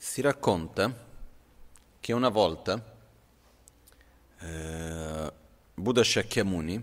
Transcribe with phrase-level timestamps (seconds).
[0.00, 0.94] Si racconta
[1.98, 2.80] che una volta
[4.38, 5.32] eh,
[5.74, 6.80] Buddha Shakyamuni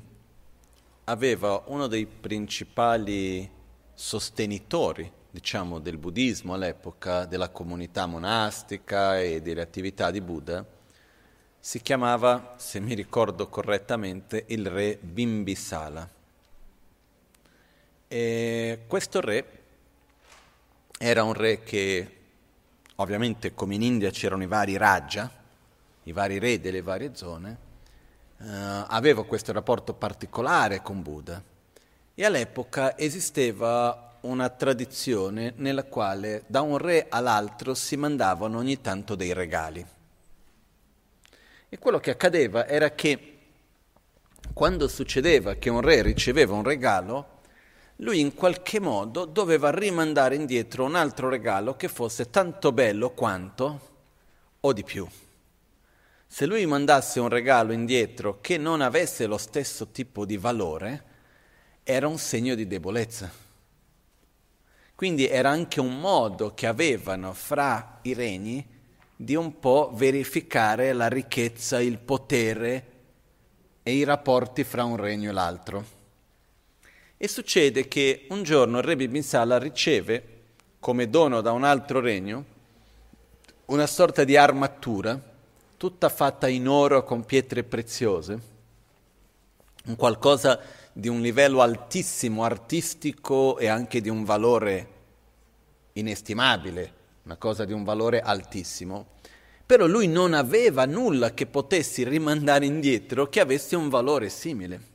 [1.06, 3.50] aveva uno dei principali
[3.94, 10.66] sostenitori, diciamo, del buddismo all'epoca, della comunità monastica e delle attività di Buddha,
[11.58, 16.08] si chiamava, se mi ricordo correttamente, il re Bimbisala.
[18.10, 19.64] E questo re
[21.00, 22.25] era un re che,
[22.96, 25.30] ovviamente come in India c'erano i vari Raja,
[26.04, 27.58] i vari re delle varie zone,
[28.38, 31.42] eh, aveva questo rapporto particolare con Buddha
[32.14, 39.16] e all'epoca esisteva una tradizione nella quale da un re all'altro si mandavano ogni tanto
[39.16, 39.86] dei regali.
[41.68, 43.32] E quello che accadeva era che
[44.54, 47.35] quando succedeva che un re riceveva un regalo,
[47.98, 53.94] lui in qualche modo doveva rimandare indietro un altro regalo che fosse tanto bello quanto
[54.60, 55.08] o di più.
[56.28, 61.04] Se lui mandasse un regalo indietro che non avesse lo stesso tipo di valore,
[61.84, 63.32] era un segno di debolezza.
[64.96, 68.66] Quindi era anche un modo che avevano fra i regni
[69.16, 72.92] di un po' verificare la ricchezza, il potere
[73.84, 75.95] e i rapporti fra un regno e l'altro.
[77.18, 80.24] E succede che un giorno il re Bibinsala riceve,
[80.80, 82.46] come dono da un altro regno,
[83.68, 85.20] una sorta di armatura
[85.78, 88.40] tutta fatta in oro con pietre preziose,
[89.86, 90.60] un qualcosa
[90.92, 94.88] di un livello altissimo, artistico e anche di un valore
[95.94, 99.14] inestimabile, una cosa di un valore altissimo.
[99.66, 104.94] Però lui non aveva nulla che potessi rimandare indietro che avesse un valore simile.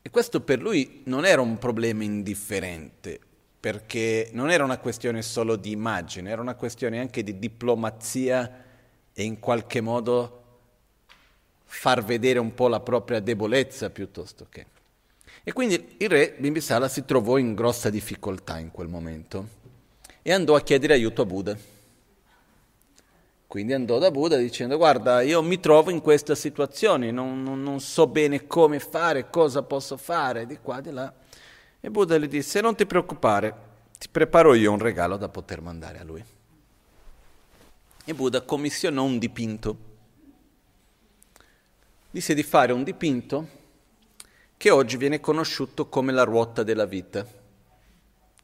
[0.00, 3.18] E questo per lui non era un problema indifferente,
[3.60, 8.64] perché non era una questione solo di immagine, era una questione anche di diplomazia
[9.12, 10.44] e in qualche modo
[11.64, 14.66] far vedere un po' la propria debolezza piuttosto che.
[15.44, 19.48] E quindi il re Bimbisala si trovò in grossa difficoltà in quel momento
[20.22, 21.77] e andò a chiedere aiuto a Buddha.
[23.48, 27.80] Quindi andò da Buddha dicendo guarda io mi trovo in questa situazione, non, non, non
[27.80, 31.12] so bene come fare, cosa posso fare, di qua, di là.
[31.80, 33.54] E Buddha gli disse non ti preoccupare,
[33.98, 36.22] ti preparo io un regalo da poter mandare a lui
[38.08, 39.76] e Buddha commissionò un dipinto.
[42.10, 43.48] Disse di fare un dipinto
[44.56, 47.26] che oggi viene conosciuto come la ruota della vita,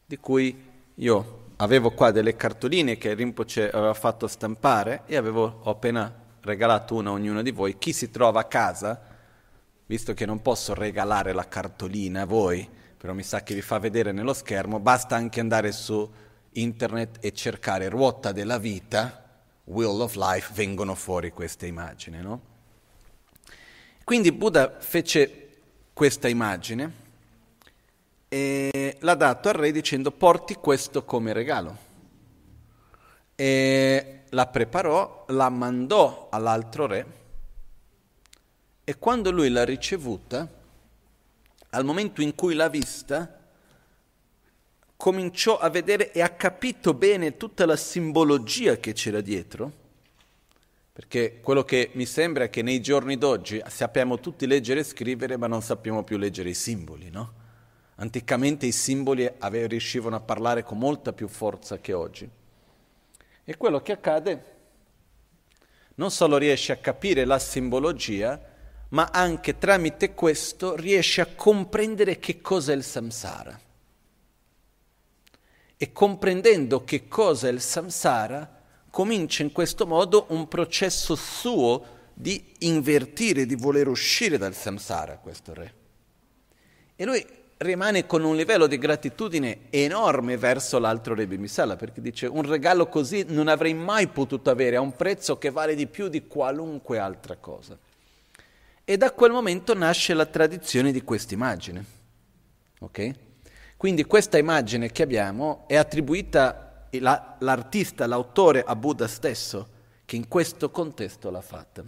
[0.04, 0.54] di cui
[0.96, 6.94] io avevo qua delle cartoline che Rinpoche aveva fatto stampare e avevo, ho appena regalato
[6.94, 7.78] una a ognuno di voi.
[7.78, 9.00] Chi si trova a casa,
[9.86, 13.78] visto che non posso regalare la cartolina a voi, però mi sa che vi fa
[13.78, 16.10] vedere nello schermo, basta anche andare su
[16.52, 19.22] internet e cercare ruota della vita
[19.64, 22.20] Will of Life vengono fuori queste immagini.
[22.20, 22.40] No?
[24.04, 25.40] Quindi Buddha fece
[25.92, 27.02] questa immagine
[28.34, 31.78] e l'ha dato al re dicendo porti questo come regalo.
[33.36, 37.06] E la preparò, la mandò all'altro re
[38.82, 40.50] e quando lui l'ha ricevuta,
[41.70, 43.40] al momento in cui l'ha vista,
[44.96, 49.72] cominciò a vedere e ha capito bene tutta la simbologia che c'era dietro,
[50.92, 55.36] perché quello che mi sembra è che nei giorni d'oggi sappiamo tutti leggere e scrivere,
[55.36, 57.42] ma non sappiamo più leggere i simboli, no?
[57.96, 62.28] Anticamente i simboli ave- riuscivano a parlare con molta più forza che oggi.
[63.44, 64.52] E quello che accade
[65.96, 68.40] non solo riesce a capire la simbologia,
[68.88, 73.60] ma anche tramite questo riesce a comprendere che cosa è il samsara
[75.76, 82.54] e comprendendo che cosa è il samsara, comincia in questo modo un processo suo di
[82.60, 85.74] invertire, di voler uscire dal samsara, questo re.
[86.96, 87.26] E lui
[87.58, 92.88] rimane con un livello di gratitudine enorme verso l'altro re Bimisala, perché dice un regalo
[92.88, 96.98] così non avrei mai potuto avere a un prezzo che vale di più di qualunque
[96.98, 97.78] altra cosa.
[98.84, 101.84] E da quel momento nasce la tradizione di quest'immagine.
[102.80, 103.10] Ok?
[103.76, 109.68] Quindi questa immagine che abbiamo è attribuita la, l'artista, l'autore a Buddha stesso,
[110.04, 111.82] che in questo contesto l'ha fatta.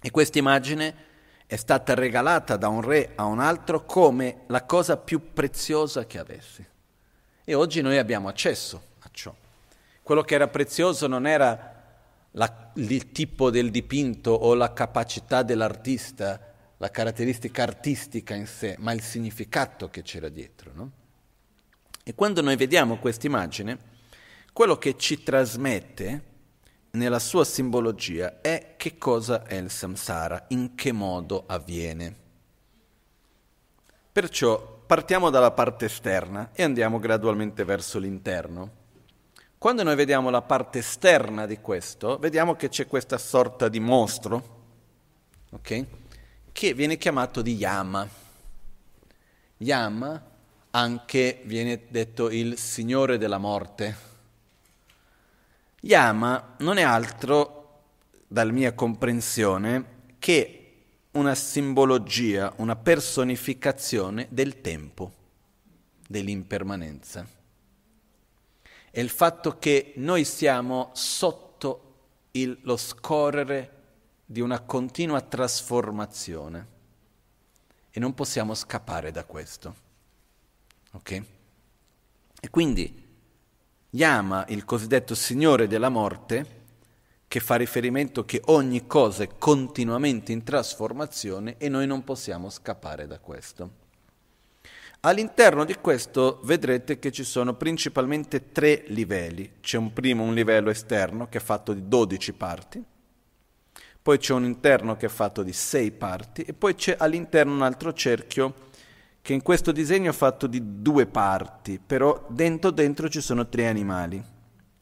[0.00, 1.10] E questa immagine
[1.52, 6.18] è stata regalata da un re a un altro come la cosa più preziosa che
[6.18, 6.66] avessi.
[7.44, 9.34] E oggi noi abbiamo accesso a ciò.
[10.02, 11.74] Quello che era prezioso non era
[12.30, 16.40] la, il tipo del dipinto o la capacità dell'artista,
[16.78, 20.70] la caratteristica artistica in sé, ma il significato che c'era dietro.
[20.72, 20.90] No?
[22.02, 23.76] E quando noi vediamo questa immagine,
[24.54, 26.30] quello che ci trasmette
[26.92, 32.16] nella sua simbologia è che cosa è il samsara, in che modo avviene.
[34.12, 38.80] Perciò partiamo dalla parte esterna e andiamo gradualmente verso l'interno.
[39.56, 44.60] Quando noi vediamo la parte esterna di questo, vediamo che c'è questa sorta di mostro,
[45.50, 45.86] ok?
[46.52, 48.06] Che viene chiamato di Yama.
[49.58, 50.30] Yama
[50.70, 54.10] anche viene detto il signore della morte
[55.84, 57.80] Yama non è altro,
[58.28, 60.58] dalla mia comprensione, che
[61.12, 65.12] una simbologia, una personificazione del tempo,
[66.06, 67.26] dell'impermanenza.
[68.90, 71.94] È il fatto che noi siamo sotto
[72.32, 73.80] il, lo scorrere
[74.24, 76.66] di una continua trasformazione
[77.90, 79.74] e non possiamo scappare da questo.
[80.92, 81.22] Ok?
[82.40, 83.01] E quindi
[83.94, 86.60] Yama, il cosiddetto Signore della morte,
[87.28, 93.06] che fa riferimento che ogni cosa è continuamente in trasformazione e noi non possiamo scappare
[93.06, 93.70] da questo.
[95.00, 99.56] All'interno di questo vedrete che ci sono principalmente tre livelli.
[99.60, 102.82] C'è un primo, un livello esterno che è fatto di 12 parti,
[104.00, 107.60] poi c'è un interno che è fatto di 6 parti e poi c'è all'interno un
[107.60, 108.70] altro cerchio
[109.22, 113.68] che in questo disegno è fatto di due parti, però dentro dentro ci sono tre
[113.68, 114.22] animali.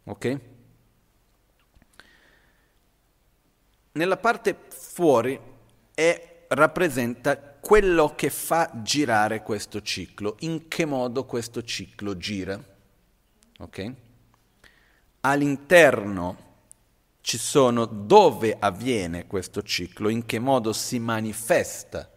[0.05, 0.41] Ok?
[3.93, 5.39] Nella parte fuori
[5.93, 12.59] è, rappresenta quello che fa girare questo ciclo, in che modo questo ciclo gira.
[13.59, 13.93] Ok?
[15.21, 16.49] All'interno
[17.21, 22.11] ci sono dove avviene questo ciclo, in che modo si manifesta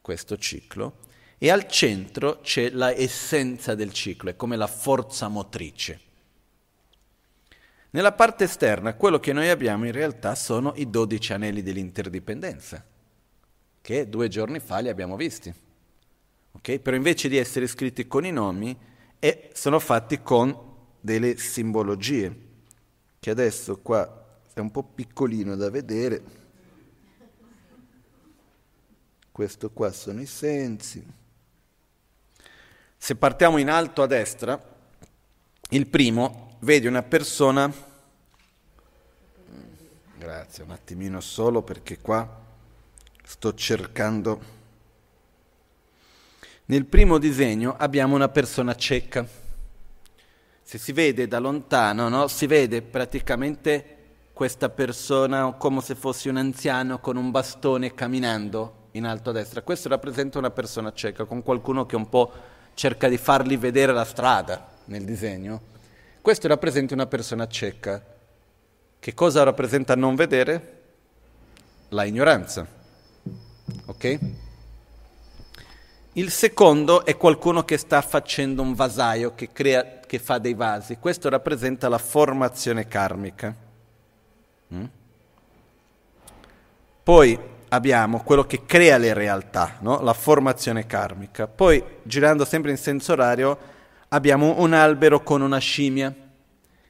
[0.00, 1.06] questo ciclo
[1.38, 6.00] e al centro c'è la essenza del ciclo, è come la forza motrice.
[7.90, 12.84] Nella parte esterna quello che noi abbiamo in realtà sono i dodici anelli dell'interdipendenza,
[13.80, 15.52] che due giorni fa li abbiamo visti.
[16.52, 16.80] Okay?
[16.80, 18.76] Però invece di essere scritti con i nomi,
[19.18, 20.56] eh, sono fatti con
[21.00, 22.46] delle simbologie,
[23.20, 26.22] che adesso qua è un po' piccolino da vedere.
[29.30, 31.16] Questo qua sono i sensi.
[33.00, 34.60] Se partiamo in alto a destra,
[35.70, 37.72] il primo vede una persona,
[40.18, 42.28] grazie, un attimino solo perché qua
[43.24, 44.56] sto cercando,
[46.66, 49.26] nel primo disegno abbiamo una persona cieca.
[50.60, 52.26] Se si vede da lontano, no?
[52.26, 53.96] si vede praticamente
[54.34, 59.62] questa persona come se fosse un anziano con un bastone camminando in alto a destra.
[59.62, 62.32] Questo rappresenta una persona cieca, con qualcuno che è un po'
[62.78, 65.60] cerca di fargli vedere la strada nel disegno.
[66.22, 68.00] Questo rappresenta una persona cieca.
[69.00, 70.82] Che cosa rappresenta non vedere?
[71.88, 72.64] La ignoranza.
[73.86, 74.18] Ok?
[76.12, 80.98] Il secondo è qualcuno che sta facendo un vasaio, che, crea, che fa dei vasi.
[80.98, 83.52] Questo rappresenta la formazione karmica.
[84.72, 84.84] Mm?
[87.02, 90.00] Poi abbiamo quello che crea le realtà, no?
[90.00, 91.46] la formazione karmica.
[91.46, 93.58] Poi, girando sempre in senso orario,
[94.08, 96.14] abbiamo un albero con una scimmia.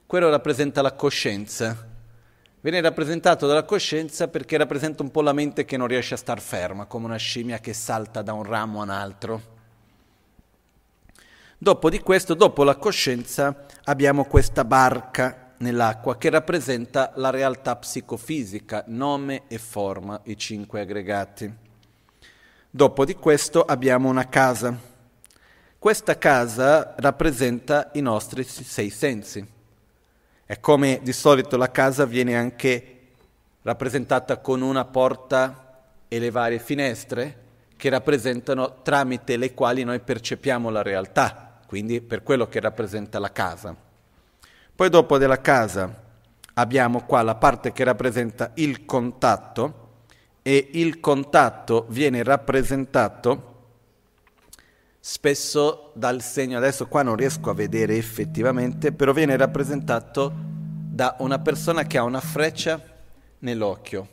[0.07, 1.87] Quello rappresenta la coscienza.
[2.61, 6.41] Viene rappresentato dalla coscienza perché rappresenta un po' la mente che non riesce a star
[6.41, 9.57] ferma, come una scimmia che salta da un ramo a un altro.
[11.57, 18.85] Dopo di questo, dopo la coscienza, abbiamo questa barca nell'acqua che rappresenta la realtà psicofisica,
[18.87, 21.53] nome e forma, i cinque aggregati.
[22.71, 24.77] Dopo di questo abbiamo una casa.
[25.79, 29.47] Questa casa rappresenta i nostri sei sensi.
[30.45, 32.99] È come di solito la casa viene anche
[33.62, 37.47] rappresentata con una porta e le varie finestre
[37.77, 43.31] che rappresentano tramite le quali noi percepiamo la realtà, quindi per quello che rappresenta la
[43.31, 43.88] casa.
[44.79, 45.93] Poi dopo della casa
[46.55, 50.05] abbiamo qua la parte che rappresenta il contatto
[50.41, 53.71] e il contatto viene rappresentato
[55.01, 61.41] spesso dal segno, adesso qua non riesco a vedere effettivamente, però viene rappresentato da una
[61.41, 62.81] persona che ha una freccia
[63.41, 64.09] nell'occhio,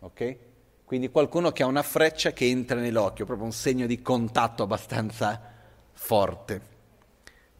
[0.00, 0.36] ok?
[0.84, 5.40] Quindi qualcuno che ha una freccia che entra nell'occhio, proprio un segno di contatto abbastanza
[5.94, 6.74] forte.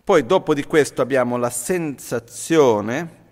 [0.06, 3.24] Poi dopo di questo abbiamo la sensazione,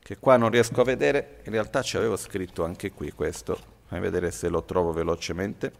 [0.00, 4.00] che qua non riesco a vedere, in realtà ci avevo scritto anche qui questo, fammi
[4.00, 5.72] vedere se lo trovo velocemente.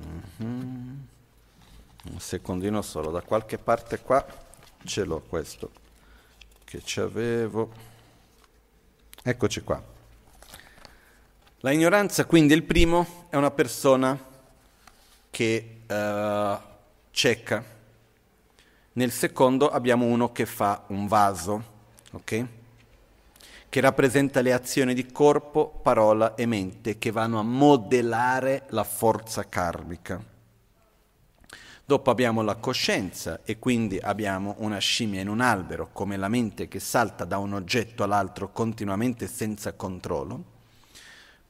[0.00, 0.98] Mm-hmm.
[2.10, 4.26] Un secondino solo, da qualche parte qua
[4.82, 5.70] ce l'ho questo.
[6.64, 7.70] che ci avevo.
[9.22, 9.80] Eccoci qua.
[11.60, 14.18] La ignoranza, quindi, il primo è una persona
[15.30, 16.60] che uh,
[17.12, 17.72] cieca.
[18.94, 21.64] Nel secondo abbiamo uno che fa un vaso,
[22.10, 22.46] ok?
[23.70, 29.48] Che rappresenta le azioni di corpo, parola e mente che vanno a modellare la forza
[29.48, 30.22] karmica.
[31.86, 36.68] Dopo abbiamo la coscienza e quindi abbiamo una scimmia in un albero, come la mente
[36.68, 40.44] che salta da un oggetto all'altro continuamente senza controllo.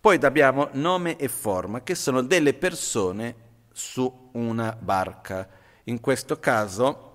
[0.00, 3.34] Poi abbiamo nome e forma, che sono delle persone
[3.72, 5.48] su una barca.
[5.84, 7.10] In questo caso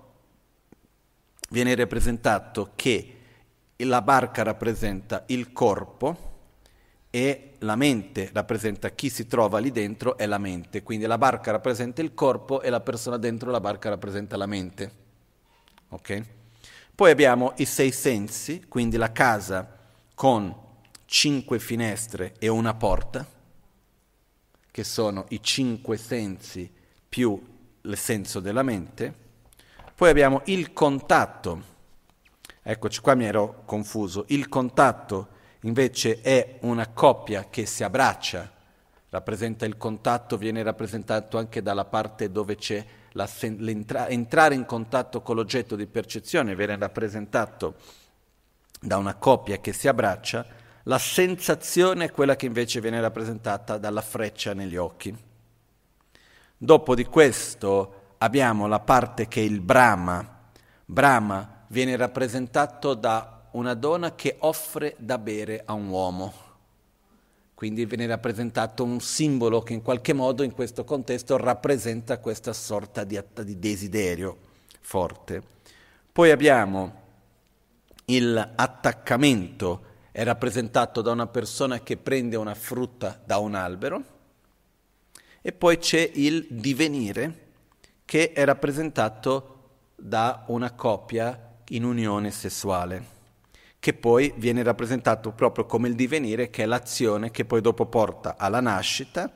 [1.48, 3.14] viene rappresentato che
[3.76, 6.26] la barca rappresenta il corpo
[7.10, 11.50] e la mente rappresenta chi si trova lì dentro è la mente, quindi la barca
[11.50, 14.92] rappresenta il corpo e la persona dentro la barca rappresenta la mente.
[15.88, 16.24] Okay?
[16.94, 19.76] Poi abbiamo i sei sensi, quindi la casa
[20.14, 20.54] con
[21.06, 23.26] cinque finestre e una porta,
[24.70, 26.70] che sono i cinque sensi
[27.08, 27.40] più
[27.82, 29.26] il senso della mente.
[29.98, 31.60] Poi abbiamo il contatto,
[32.62, 35.26] eccoci qua mi ero confuso, il contatto
[35.62, 38.48] invece è una coppia che si abbraccia,
[39.08, 45.74] rappresenta il contatto, viene rappresentato anche dalla parte dove c'è entrare in contatto con l'oggetto
[45.74, 47.74] di percezione, viene rappresentato
[48.80, 50.46] da una coppia che si abbraccia,
[50.84, 55.12] la sensazione è quella che invece viene rappresentata dalla freccia negli occhi.
[56.56, 60.50] Dopo di questo abbiamo la parte che è il Brahma.
[60.84, 66.46] Brahma viene rappresentato da una donna che offre da bere a un uomo.
[67.54, 73.02] Quindi viene rappresentato un simbolo che in qualche modo in questo contesto rappresenta questa sorta
[73.02, 74.36] di, di desiderio
[74.80, 75.42] forte.
[76.12, 77.06] Poi abbiamo
[78.04, 84.02] l'attaccamento, è rappresentato da una persona che prende una frutta da un albero,
[85.42, 87.47] e poi c'è il divenire,
[88.08, 89.56] che è rappresentato
[89.94, 93.04] da una coppia in unione sessuale,
[93.78, 98.36] che poi viene rappresentato proprio come il divenire, che è l'azione che poi dopo porta
[98.38, 99.30] alla nascita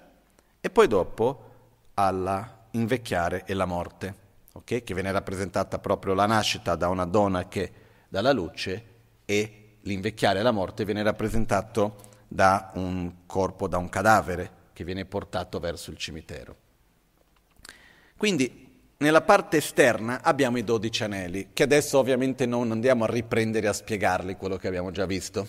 [0.58, 1.50] e poi dopo
[1.92, 4.14] all'invecchiare e la morte,
[4.52, 4.82] okay?
[4.82, 7.72] che viene rappresentata proprio la nascita da una donna che
[8.08, 8.84] dà la luce
[9.26, 15.04] e l'invecchiare e la morte viene rappresentato da un corpo, da un cadavere che viene
[15.04, 16.56] portato verso il cimitero.
[18.16, 18.61] Quindi
[19.02, 23.72] nella parte esterna abbiamo i dodici anelli, che adesso ovviamente non andiamo a riprendere a
[23.72, 25.46] spiegarli quello che abbiamo già visto.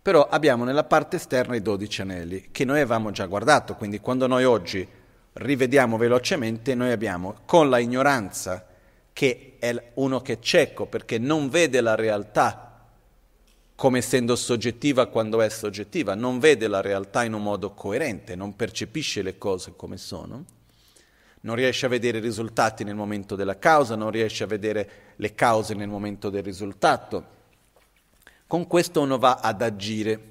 [0.00, 4.28] Però abbiamo nella parte esterna i dodici anelli, che noi avevamo già guardato, quindi quando
[4.28, 4.86] noi oggi
[5.34, 8.66] rivediamo velocemente, noi abbiamo con la ignoranza,
[9.12, 12.86] che è uno che è cieco perché non vede la realtà
[13.74, 18.54] come essendo soggettiva quando è soggettiva, non vede la realtà in un modo coerente, non
[18.54, 20.44] percepisce le cose come sono
[21.42, 25.34] non riesce a vedere i risultati nel momento della causa, non riesce a vedere le
[25.34, 27.40] cause nel momento del risultato.
[28.46, 30.30] Con questo uno va ad agire.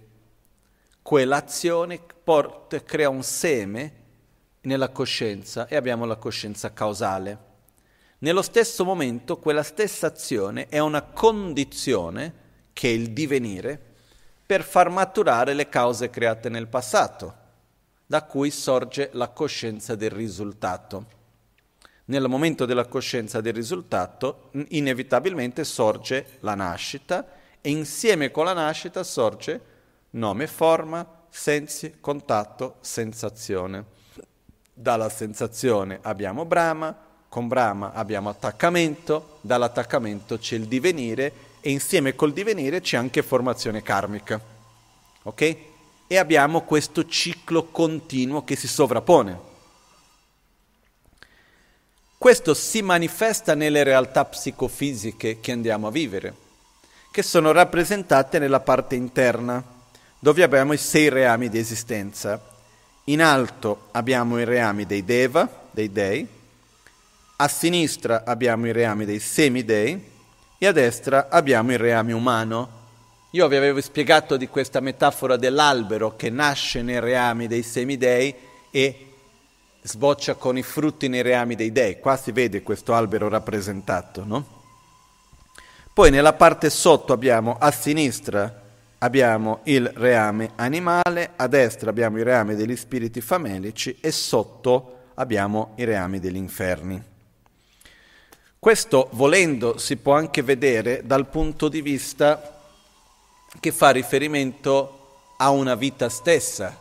[1.02, 3.94] Quell'azione porta, crea un seme
[4.62, 7.50] nella coscienza e abbiamo la coscienza causale.
[8.20, 12.34] Nello stesso momento quella stessa azione è una condizione,
[12.72, 13.80] che è il divenire,
[14.46, 17.40] per far maturare le cause create nel passato
[18.12, 21.06] da cui sorge la coscienza del risultato.
[22.08, 27.26] Nel momento della coscienza del risultato, inevitabilmente sorge la nascita
[27.62, 29.62] e insieme con la nascita sorge
[30.10, 33.86] nome, forma, sensi, contatto, sensazione.
[34.74, 36.94] Dalla sensazione abbiamo Brahma,
[37.30, 43.82] con Brahma abbiamo attaccamento, dall'attaccamento c'è il divenire e insieme col divenire c'è anche formazione
[43.82, 44.38] karmica.
[45.24, 45.71] Ok?
[46.12, 49.40] E abbiamo questo ciclo continuo che si sovrappone.
[52.18, 56.36] Questo si manifesta nelle realtà psicofisiche che andiamo a vivere,
[57.12, 59.64] che sono rappresentate nella parte interna,
[60.20, 62.46] dove abbiamo i sei reami di esistenza.
[63.06, 66.28] In alto abbiamo i reami dei Deva, dei dei,
[67.38, 70.12] a sinistra abbiamo i reami dei semidei
[70.58, 72.80] e a destra abbiamo il reame umano,
[73.34, 78.36] io vi avevo spiegato di questa metafora dell'albero che nasce nei reami dei semidei
[78.70, 79.08] e
[79.82, 81.98] sboccia con i frutti nei reami dei dei.
[81.98, 84.60] Qua si vede questo albero rappresentato, no?
[85.94, 88.60] Poi nella parte sotto abbiamo a sinistra
[88.98, 95.72] abbiamo il reame animale, a destra abbiamo i reami degli spiriti famelici e sotto abbiamo
[95.76, 97.02] i reami degli inferni.
[98.60, 102.61] Questo, volendo, si può anche vedere dal punto di vista
[103.60, 105.00] che fa riferimento
[105.38, 106.78] a una vita stessa.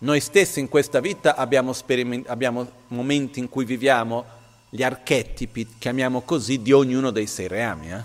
[0.00, 4.24] Noi stessi in questa vita abbiamo, speriment- abbiamo momenti in cui viviamo
[4.68, 7.92] gli archetipi, chiamiamo così, di ognuno dei sei reami.
[7.92, 8.02] Eh?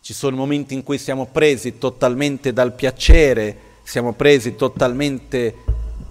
[0.00, 5.56] Ci sono momenti in cui siamo presi totalmente dal piacere, siamo presi totalmente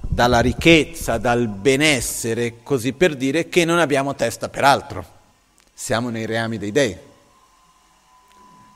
[0.02, 5.20] dalla ricchezza, dal benessere, così per dire, che non abbiamo testa per altro
[5.82, 6.96] siamo nei reami dei dei.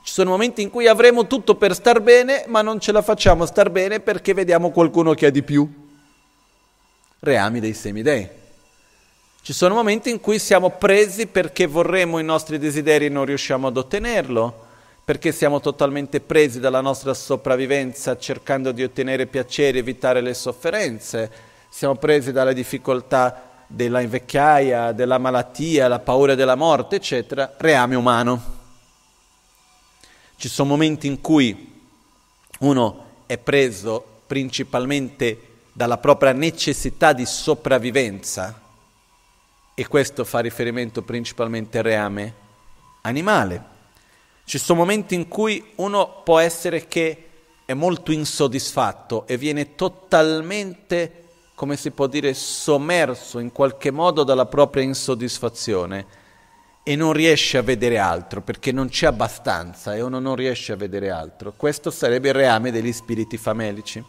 [0.06, 3.44] Ci sono momenti in cui avremo tutto per star bene, ma non ce la facciamo
[3.44, 5.68] star bene perché vediamo qualcuno che ha di più.
[7.18, 8.28] Reami dei semidei.
[9.42, 13.66] Ci sono momenti in cui siamo presi perché vorremmo i nostri desideri e non riusciamo
[13.66, 14.66] ad ottenerlo,
[15.04, 21.30] perché siamo totalmente presi dalla nostra sopravvivenza cercando di ottenere piacere, evitare le sofferenze,
[21.68, 28.55] siamo presi dalle difficoltà della invecchiaia, della malattia, la paura della morte, eccetera, reame umano.
[30.36, 31.72] Ci sono momenti in cui
[32.60, 35.40] uno è preso principalmente
[35.72, 38.60] dalla propria necessità di sopravvivenza
[39.74, 42.34] e questo fa riferimento principalmente al reame
[43.02, 43.64] animale.
[44.44, 47.28] Ci sono momenti in cui uno può essere che
[47.64, 51.24] è molto insoddisfatto e viene totalmente
[51.56, 56.24] come si può dire, sommerso in qualche modo dalla propria insoddisfazione
[56.88, 60.76] e non riesce a vedere altro perché non c'è abbastanza e uno non riesce a
[60.76, 61.52] vedere altro.
[61.56, 64.04] Questo sarebbe il reame degli spiriti famelici.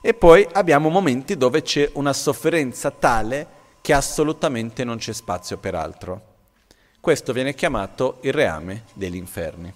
[0.00, 3.46] E poi abbiamo momenti dove c'è una sofferenza tale
[3.82, 6.22] che assolutamente non c'è spazio per altro.
[6.98, 9.70] Questo viene chiamato il reame degli inferni.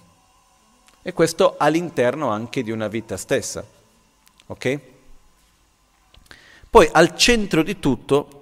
[1.03, 3.63] E questo all'interno anche di una vita stessa.
[4.47, 4.79] Ok?
[6.71, 8.36] Poi al centro di tutto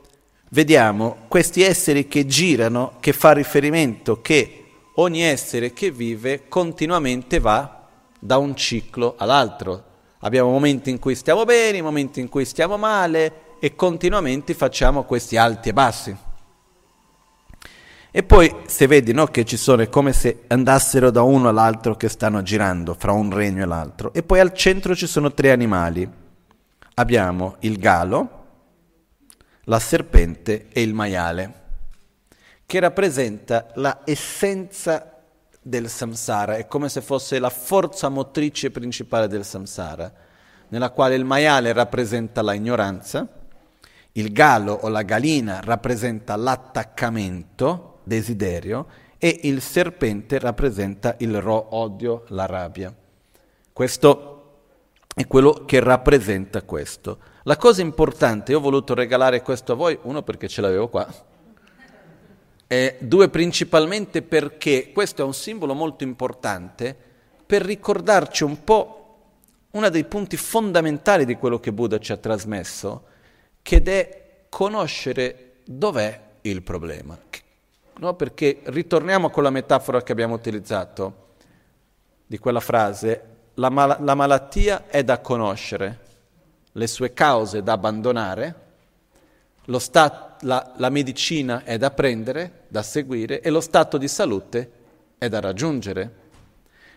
[0.55, 4.63] vediamo questi esseri che girano, che fa riferimento che
[4.95, 9.83] ogni essere che vive continuamente va da un ciclo all'altro.
[10.19, 15.35] Abbiamo momenti in cui stiamo bene, momenti in cui stiamo male e continuamente facciamo questi
[15.35, 16.17] alti e bassi.
[18.11, 21.97] E poi se vedi no, che ci sono, è come se andassero da uno all'altro
[21.97, 24.13] che stanno girando fra un regno e l'altro.
[24.13, 26.09] E poi al centro ci sono tre animali
[26.93, 28.44] abbiamo il galo,
[29.65, 31.63] la serpente e il maiale,
[32.65, 35.21] che rappresenta la essenza
[35.61, 40.11] del samsara, è come se fosse la forza motrice principale del samsara,
[40.69, 43.27] nella quale il maiale rappresenta la ignoranza,
[44.13, 52.25] il galo o la galina rappresenta l'attaccamento, desiderio, e il serpente rappresenta il ro, odio,
[52.29, 52.93] la rabbia.
[53.73, 54.31] Questo
[55.15, 57.17] è quello che rappresenta questo.
[57.47, 61.07] La cosa importante, io ho voluto regalare questo a voi, uno perché ce l'avevo qua,
[62.65, 66.97] e due principalmente perché questo è un simbolo molto importante
[67.45, 69.17] per ricordarci un po'
[69.69, 73.03] uno dei punti fondamentali di quello che Buddha ci ha trasmesso,
[73.61, 77.15] che è conoscere dov'è il problema.
[77.99, 78.15] No?
[78.15, 81.33] Perché ritorniamo con la metafora che abbiamo utilizzato
[82.25, 83.21] di quella frase,
[83.53, 85.99] la, mal- la malattia è da conoscere,
[86.77, 88.63] le sue cause da abbandonare,
[89.77, 94.71] stat- la, la medicina è da prendere, da seguire e lo stato di salute
[95.17, 96.23] è da raggiungere.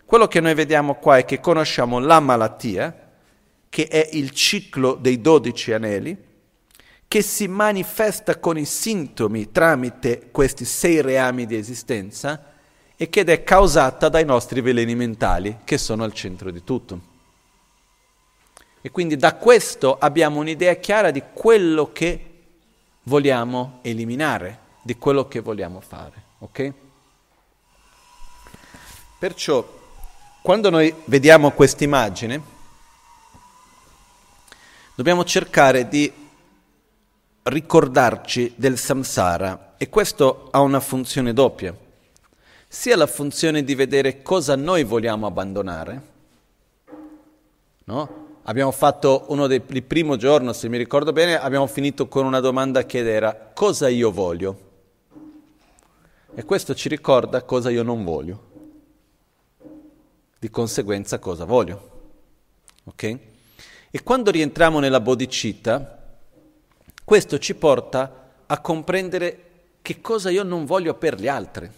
[0.04, 3.06] Quello che noi vediamo qua è che conosciamo la malattia,
[3.68, 6.16] che è il ciclo dei dodici anelli,
[7.06, 12.52] che si manifesta con i sintomi tramite questi sei reami di esistenza
[12.96, 17.16] e che è causata dai nostri veleni mentali che sono al centro di tutto.
[18.80, 22.24] E quindi da questo abbiamo un'idea chiara di quello che
[23.02, 26.22] vogliamo eliminare, di quello che vogliamo fare.
[26.38, 26.72] Ok?
[29.18, 29.66] Perciò,
[30.42, 32.40] quando noi vediamo questa immagine,
[34.94, 36.12] dobbiamo cercare di
[37.42, 41.74] ricordarci del samsara e questo ha una funzione doppia
[42.68, 46.02] sia la funzione di vedere cosa noi vogliamo abbandonare.
[47.84, 48.27] No?
[48.48, 52.40] Abbiamo fatto uno dei il primo giorno, se mi ricordo bene, abbiamo finito con una
[52.40, 54.58] domanda che era cosa io voglio?
[56.34, 58.46] E questo ci ricorda cosa io non voglio.
[60.38, 62.12] Di conseguenza cosa voglio.
[62.84, 63.18] Ok?
[63.90, 66.16] E quando rientriamo nella bodhicitta,
[67.04, 69.42] questo ci porta a comprendere
[69.82, 71.70] che cosa io non voglio per gli altri.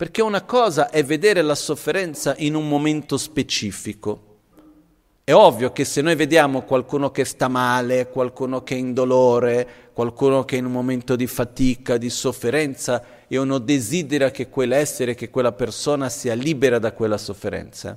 [0.00, 4.38] Perché una cosa è vedere la sofferenza in un momento specifico
[5.24, 9.90] È ovvio che se noi vediamo qualcuno che sta male, qualcuno che è in dolore,
[9.92, 15.14] qualcuno che è in un momento di fatica, di sofferenza, e uno desidera che quell'essere,
[15.14, 17.94] che quella persona sia libera da quella sofferenza.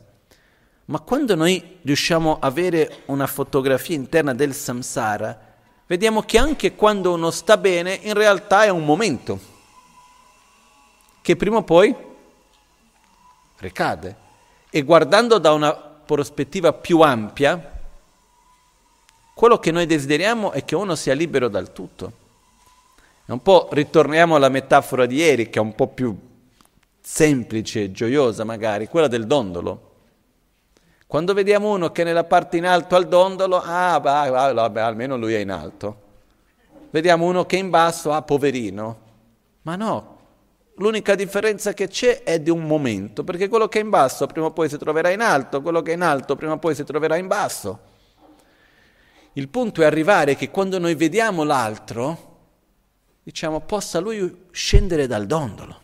[0.88, 5.56] Ma quando noi riusciamo a avere una fotografia interna del samsara,
[5.88, 9.52] vediamo che anche quando uno sta bene, in realtà è un momento
[11.24, 11.96] che prima o poi
[13.58, 14.16] ricade.
[14.70, 17.80] E guardando da una prospettiva più ampia,
[19.34, 22.12] quello che noi desideriamo è che uno sia libero dal tutto.
[23.26, 26.14] E un po' ritorniamo alla metafora di ieri, che è un po' più
[27.00, 29.92] semplice gioiosa magari, quella del dondolo.
[31.08, 34.86] Quando vediamo uno che nella parte in alto ha il dondolo, ah, bah, bah, bah,
[34.86, 36.02] almeno lui è in alto.
[36.90, 39.00] Vediamo uno che è in basso, ah, poverino.
[39.62, 40.13] Ma no,
[40.78, 44.48] L'unica differenza che c'è è di un momento, perché quello che è in basso prima
[44.48, 46.84] o poi si troverà in alto, quello che è in alto prima o poi si
[46.84, 47.92] troverà in basso.
[49.34, 52.32] Il punto è arrivare che quando noi vediamo l'altro,
[53.22, 55.82] diciamo, possa lui scendere dal dondolo,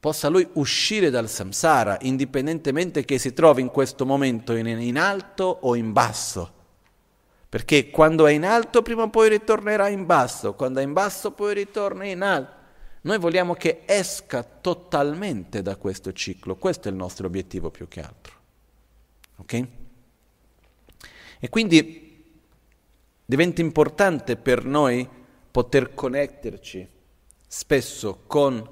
[0.00, 5.44] possa lui uscire dal samsara, indipendentemente che si trovi in questo momento in, in alto
[5.44, 6.60] o in basso
[7.52, 11.32] perché quando è in alto prima o poi ritornerà in basso, quando è in basso
[11.32, 12.54] poi ritorna in alto.
[13.02, 18.00] Noi vogliamo che esca totalmente da questo ciclo, questo è il nostro obiettivo più che
[18.00, 18.36] altro.
[19.36, 19.66] Ok?
[21.40, 22.24] E quindi
[23.22, 25.06] diventa importante per noi
[25.50, 26.88] poter connetterci
[27.46, 28.66] spesso con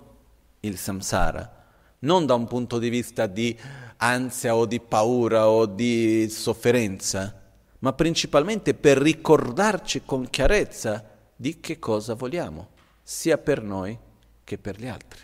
[0.60, 1.66] il samsara,
[1.98, 3.54] non da un punto di vista di
[3.98, 7.39] ansia o di paura o di sofferenza,
[7.80, 12.68] ma principalmente per ricordarci con chiarezza di che cosa vogliamo,
[13.02, 13.98] sia per noi
[14.44, 15.20] che per gli altri.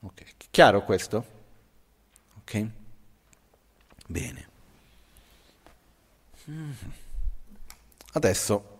[0.00, 1.24] Ok, chiaro questo?
[2.38, 2.66] Ok?
[4.06, 4.48] Bene.
[8.12, 8.78] Adesso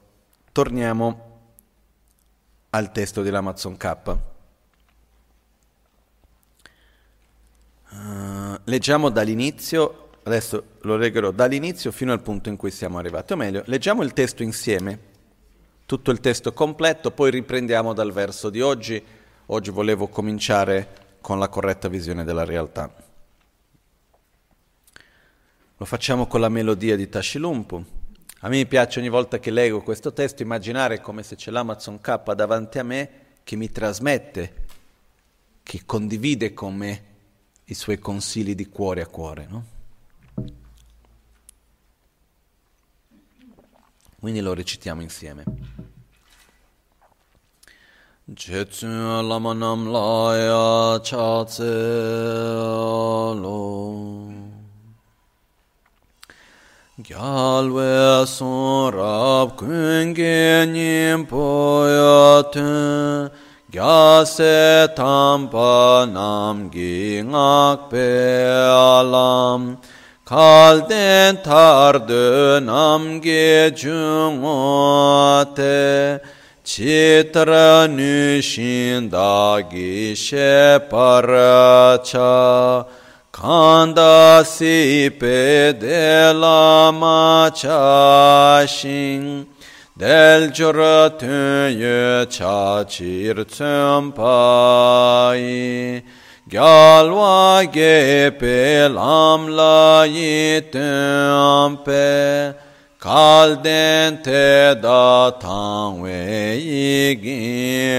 [0.53, 1.33] torniamo
[2.71, 4.19] al testo dell'Amazon K.
[7.91, 13.35] Uh, leggiamo dall'inizio Adesso lo leggerò dall'inizio fino al punto in cui siamo arrivati.
[13.35, 14.99] O meglio, leggiamo il testo insieme,
[15.85, 19.03] tutto il testo completo, poi riprendiamo dal verso di oggi.
[19.47, 22.91] Oggi volevo cominciare con la corretta visione della realtà.
[25.77, 27.85] Lo facciamo con la melodia di Tashilumpu.
[28.41, 32.33] A me piace ogni volta che leggo questo testo immaginare come se c'è l'Amazon K
[32.33, 33.11] davanti a me
[33.43, 34.55] che mi trasmette,
[35.63, 37.05] che condivide con me
[37.65, 39.74] i suoi consigli di cuore a cuore, no?
[44.25, 45.45] Quindi lo recitiamo insieme.
[48.25, 51.63] Jetsun lamanam laya chatse
[53.43, 54.33] lo
[56.97, 63.31] Gyalwe son rab kunge nyimpo yatun
[63.71, 68.09] Gyase tampa nam gi ngak pe
[68.49, 69.77] alam
[70.25, 74.85] kalden tardı namge cungote
[76.65, 78.97] Chitra nüşindagi
[80.17, 81.67] şeparaça
[83.33, 85.81] Kanda sipe
[90.01, 94.65] Del curatın yö çaçir çömpayi
[96.55, 102.07] gyalwa gepe lamla yitempe
[103.05, 106.23] kalden te da tangwe
[106.71, 107.91] yiginyen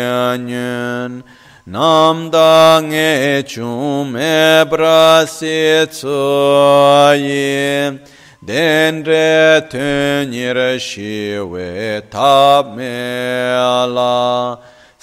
[1.68, 8.00] namda nge chume brasi tsoye
[8.48, 11.72] denre tenir shiwe
[12.10, 12.66] tab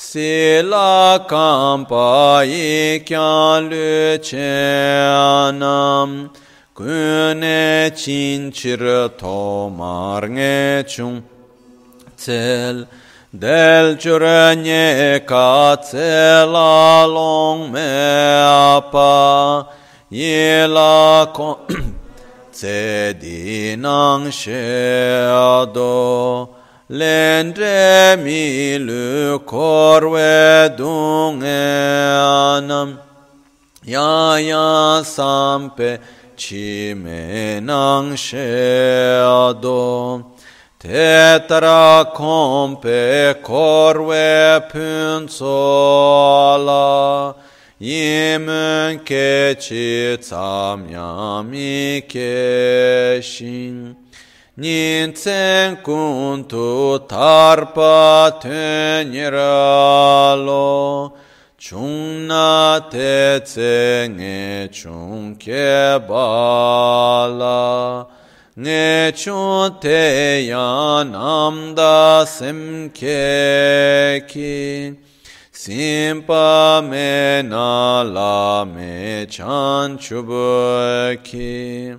[0.05, 4.53] Se la kampa yi kyan lu che
[5.63, 6.29] nam
[6.75, 8.83] kune chin chir
[9.17, 11.23] to mar nge chung
[12.17, 12.77] tsel
[13.33, 14.25] del chur
[14.65, 17.95] nye ka tse la long me
[20.77, 21.27] la
[22.51, 24.63] tse di nang she
[25.73, 26.62] do
[26.93, 32.99] lendre mi lu korwe dunge anam.
[33.83, 35.99] Ya ya sampe
[36.37, 38.37] chi me nang she
[39.25, 40.37] ado.
[40.79, 45.75] Tetra kompe korwe punsola
[47.81, 50.87] yemen ke chi tsam
[54.63, 59.53] yami ke shin nin tsen kun tu tarpa tenyeralo
[61.59, 68.07] chung na te tse nge chung ke bala.
[68.57, 74.97] Nge chung te yan amda sem ke ki
[75.53, 81.95] simpa me na la me chan chubu ki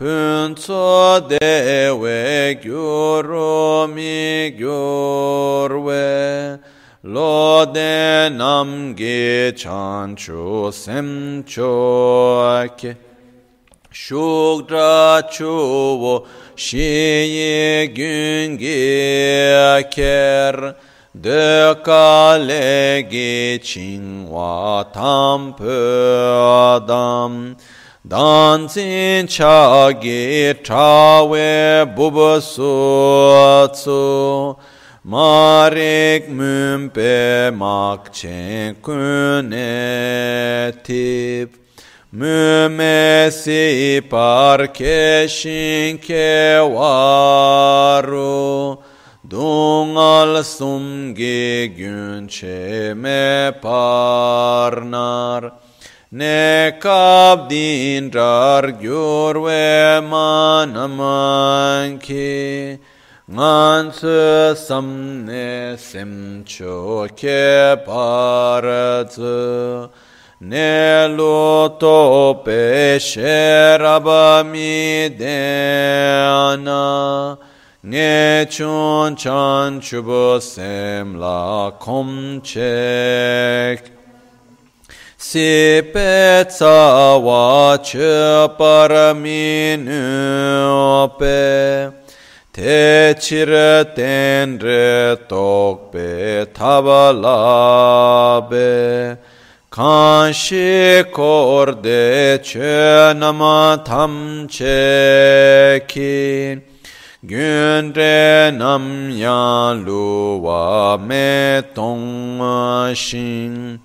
[0.00, 6.58] punso dewe gyuru mi gyurwe
[7.02, 12.96] lo de nam ge chan chu sem choke
[13.92, 16.24] shukdra chuvo
[16.56, 20.76] shiye gyun ge ker
[21.12, 25.52] de kale ge chingwa tam
[26.88, 27.54] dam
[28.08, 32.72] dāṅsīṃ chāgī chāvē bhūvasū
[33.36, 34.56] atsū
[35.04, 39.68] mārīk mūṅpē mākchīṃ kūne
[40.80, 41.60] tīp
[42.16, 48.34] mūme sī pārkē shīṃkē vārū
[49.28, 55.52] dūṅāl sūṅgī gyūṅchē mē pārnār
[65.24, 68.62] ne sim cho ke par
[69.06, 69.88] tsu
[70.40, 77.38] ne lu to pe she raba mi de ana
[77.84, 83.99] ne chun chan chubo sem la kom chek
[85.22, 91.92] si pe tsa wa che par mi nu pe
[92.50, 97.28] te chir ten re tok pe tabalabe.
[99.68, 106.62] Kan shi kor de che nama tam che ki
[107.28, 110.40] gyun re nam ya lu
[111.74, 113.78] tong shin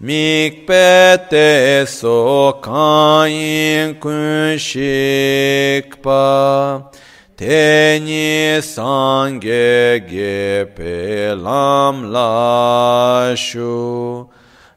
[0.00, 6.90] mik pe te so kan yin kun shik pa
[7.36, 14.26] Teni sange gepe lam lashu.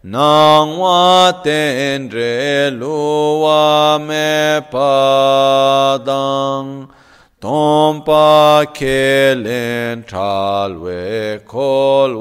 [0.03, 6.89] Nangwa tendre luwa me padang.
[7.39, 12.19] Tompa kelen talwe kolwani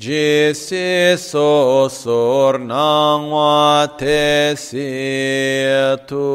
[0.00, 6.28] Jisi so sor nangwa te situ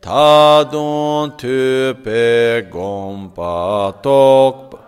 [0.00, 4.80] Tadon tupe gompa tok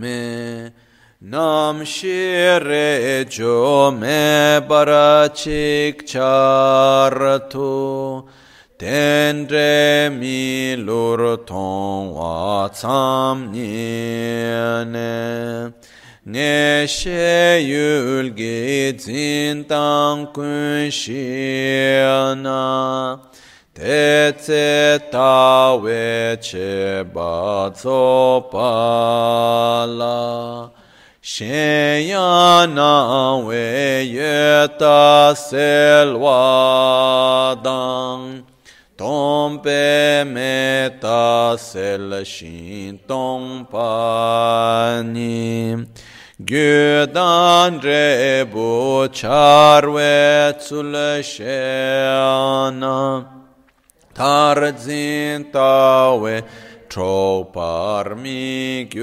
[0.00, 0.72] me
[1.20, 7.70] nam shire jo me barachik chartu
[8.76, 15.12] tendre mi lur ton wa tsam niene
[16.28, 22.60] ne she yulgi zintang kun shiana
[23.72, 30.68] te tse ta we che ba tso pa la
[31.22, 38.44] shen ya na we ye ta sel wa dang
[38.98, 45.86] tom pe me ta sel shin tong pa ni
[46.40, 53.26] Gudan rebu charvețul șeana,
[54.12, 56.44] tarzin taue
[56.86, 58.94] chopar migyuro.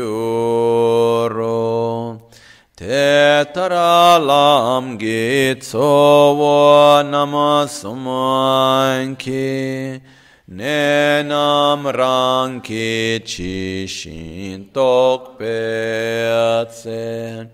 [2.73, 10.01] Te taralam gitsovo namasmanki,
[10.47, 17.49] ne nam ranki chishin tok peatsen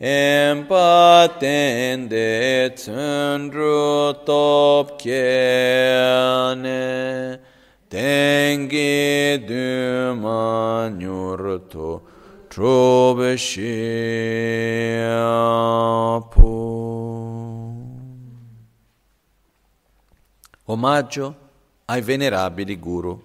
[0.00, 0.70] empatende
[2.76, 7.40] tsundru top kiene
[7.90, 12.00] tengi dumanyurtu
[12.48, 13.50] trobeshiapu.
[20.68, 21.34] Omaggio
[21.90, 23.20] ai venerabili guru.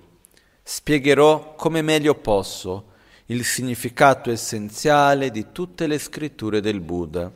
[0.64, 2.94] Spiegherò come meglio posso
[3.28, 7.32] il significato essenziale di tutte le scritture del Buddha,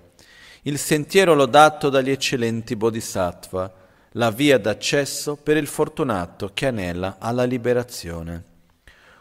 [0.64, 3.72] il sentiero lodato dagli eccellenti bodhisattva,
[4.14, 8.44] la via d'accesso per il fortunato che anela alla liberazione.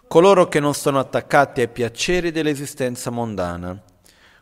[0.07, 3.79] Coloro che non sono attaccati ai piaceri dell'esistenza mondana,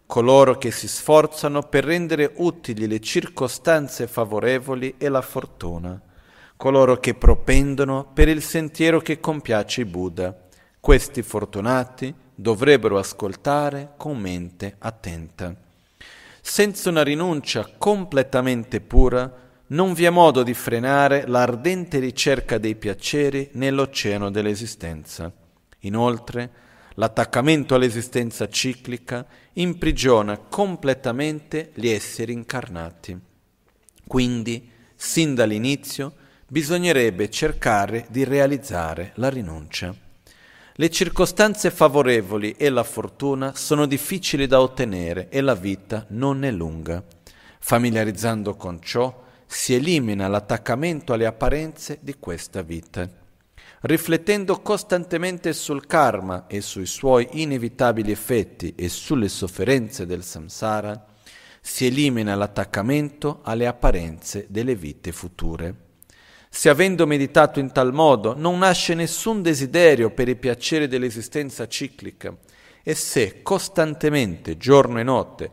[0.07, 6.01] coloro che si sforzano per rendere utili le circostanze favorevoli e la fortuna,
[6.57, 10.35] coloro che propendono per il sentiero che compiace Buddha.
[10.81, 15.55] Questi fortunati dovrebbero ascoltare con mente attenta.
[16.41, 23.51] Senza una rinuncia completamente pura, non vi è modo di frenare l'ardente ricerca dei piaceri
[23.55, 25.33] nell'oceano dell'esistenza.
[25.81, 26.51] Inoltre,
[26.95, 33.19] l'attaccamento all'esistenza ciclica imprigiona completamente gli esseri incarnati.
[34.07, 36.15] Quindi, sin dall'inizio,
[36.49, 39.95] bisognerebbe cercare di realizzare la rinuncia.
[40.79, 46.51] Le circostanze favorevoli e la fortuna sono difficili da ottenere e la vita non è
[46.51, 47.03] lunga.
[47.59, 53.09] Familiarizzando con ciò, si elimina l'attaccamento alle apparenze di questa vita.
[53.81, 61.07] Riflettendo costantemente sul karma e sui suoi inevitabili effetti e sulle sofferenze del samsara,
[61.61, 65.86] si elimina l'attaccamento alle apparenze delle vite future.
[66.57, 72.35] Se avendo meditato in tal modo non nasce nessun desiderio per i piaceri dell'esistenza ciclica,
[72.83, 75.51] e se costantemente, giorno e notte,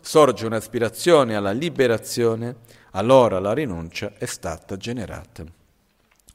[0.00, 2.56] sorge un'aspirazione alla liberazione,
[2.92, 5.44] allora la rinuncia è stata generata.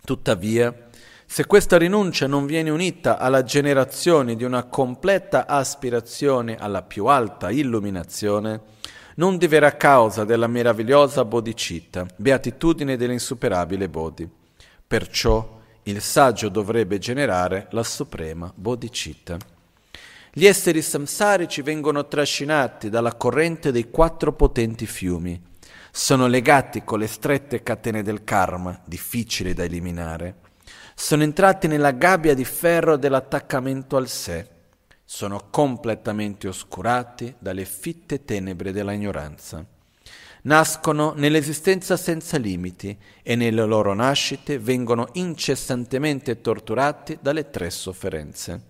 [0.06, 0.90] Tuttavia,
[1.26, 7.50] se questa rinuncia non viene unita alla generazione di una completa aspirazione alla più alta
[7.50, 8.62] illuminazione,
[9.16, 14.30] non diverrà causa della meravigliosa bodhicitta, beatitudine dell'insuperabile Bodhi.
[14.86, 19.38] Perciò il saggio dovrebbe generare la suprema bodhicitta.
[20.32, 25.52] Gli esseri samsarici vengono trascinati dalla corrente dei quattro potenti fiumi,
[25.96, 30.38] sono legati con le strette catene del karma, difficili da eliminare.
[30.96, 34.48] Sono entrati nella gabbia di ferro dell'attaccamento al sé.
[35.16, 39.64] Sono completamente oscurati dalle fitte tenebre della ignoranza.
[40.42, 48.62] Nascono nell'esistenza senza limiti e nelle loro nascite vengono incessantemente torturati dalle tre sofferenze.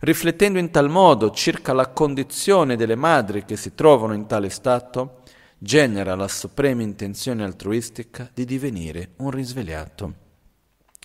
[0.00, 5.22] Riflettendo in tal modo circa la condizione delle madri che si trovano in tale stato,
[5.56, 10.12] genera la suprema intenzione altruistica di divenire un risvegliato.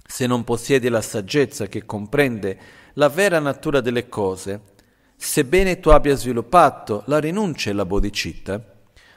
[0.05, 4.61] Se non possiedi la saggezza che comprende la vera natura delle cose,
[5.15, 8.73] sebbene tu abbia sviluppato la rinuncia e la bodhicitta,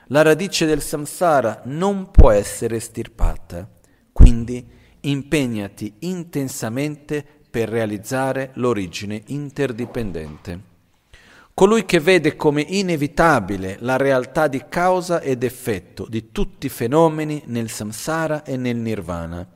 [0.08, 3.68] la radice del samsara non può essere estirpata.
[4.12, 4.66] Quindi
[5.00, 10.66] impegnati intensamente per realizzare l'origine interdipendente.
[11.54, 17.42] Colui che vede come inevitabile la realtà di causa ed effetto di tutti i fenomeni
[17.46, 19.46] nel samsara e nel nirvana,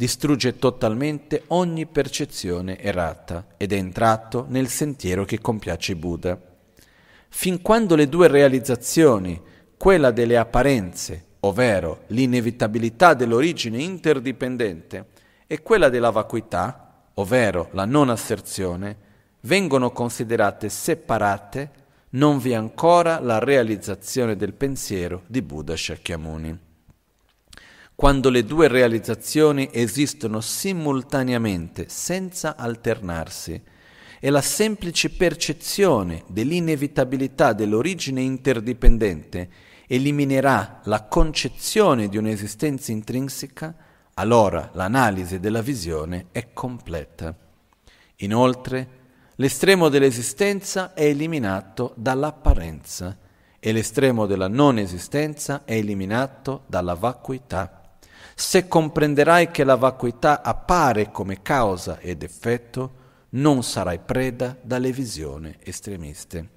[0.00, 6.40] distrugge totalmente ogni percezione errata ed è entrato nel sentiero che compiace Buddha.
[7.28, 9.38] Fin quando le due realizzazioni,
[9.76, 15.04] quella delle apparenze, ovvero l'inevitabilità dell'origine interdipendente,
[15.46, 18.96] e quella della vacuità, ovvero la non asserzione,
[19.40, 21.70] vengono considerate separate,
[22.12, 26.68] non vi è ancora la realizzazione del pensiero di Buddha Shakyamuni.
[28.00, 33.60] Quando le due realizzazioni esistono simultaneamente, senza alternarsi,
[34.18, 39.50] e la semplice percezione dell'inevitabilità dell'origine interdipendente
[39.86, 43.76] eliminerà la concezione di un'esistenza intrinseca,
[44.14, 47.36] allora l'analisi della visione è completa.
[48.16, 48.88] Inoltre,
[49.34, 53.16] L'estremo dell'esistenza è eliminato dall'apparenza
[53.58, 57.79] e l'estremo della non esistenza è eliminato dalla vacuità.
[58.40, 62.92] Se comprenderai che la vacuità appare come causa ed effetto,
[63.32, 66.48] non sarai preda dalle visioni estremiste.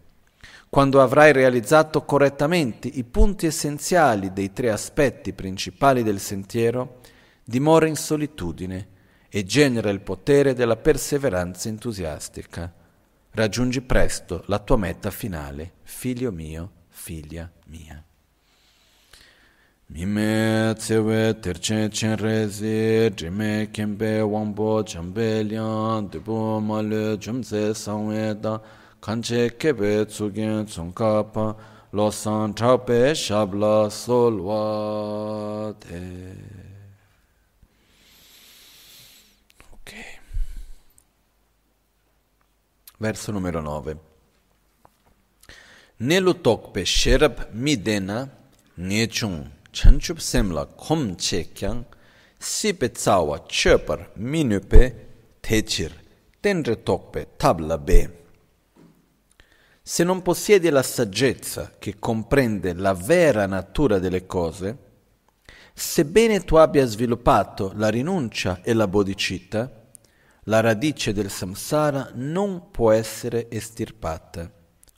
[0.69, 7.01] Quando avrai realizzato correttamente i punti essenziali dei tre aspetti principali del sentiero,
[7.43, 8.88] dimora in solitudine
[9.28, 12.74] e genera il potere della perseveranza entusiastica.
[13.32, 18.01] Raggiungi presto la tua meta finale, figlio mio, figlia mia.
[19.89, 28.59] Mime tsewe terchen chen rezi, jime kembe wangbo chambe liang, depo male jumse sangwe da,
[29.01, 31.55] kanche kebe tsugen tsungkapa,
[31.91, 36.63] lo san chape shabla solwa te.
[43.03, 43.97] verso numero 9.
[45.99, 48.29] Nelu tokpe sherab midena
[48.79, 51.84] ngechung chanchup semla khom che kyang
[52.38, 54.82] sipe tsawa chöpar minupe
[55.41, 55.91] techir
[56.39, 58.21] tendre tokpe tabla be.
[59.82, 64.78] Se non possiedi la saggezza che comprende la vera natura delle cose,
[65.74, 69.89] sebbene tu abbia sviluppato la rinuncia e la bodhicitta,
[70.43, 74.49] la radice del samsara non può essere estirpata.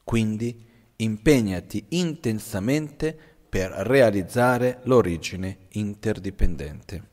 [0.03, 0.63] Quindi
[0.97, 7.03] impegnati intensamente per realizzare l'origine interdipendente.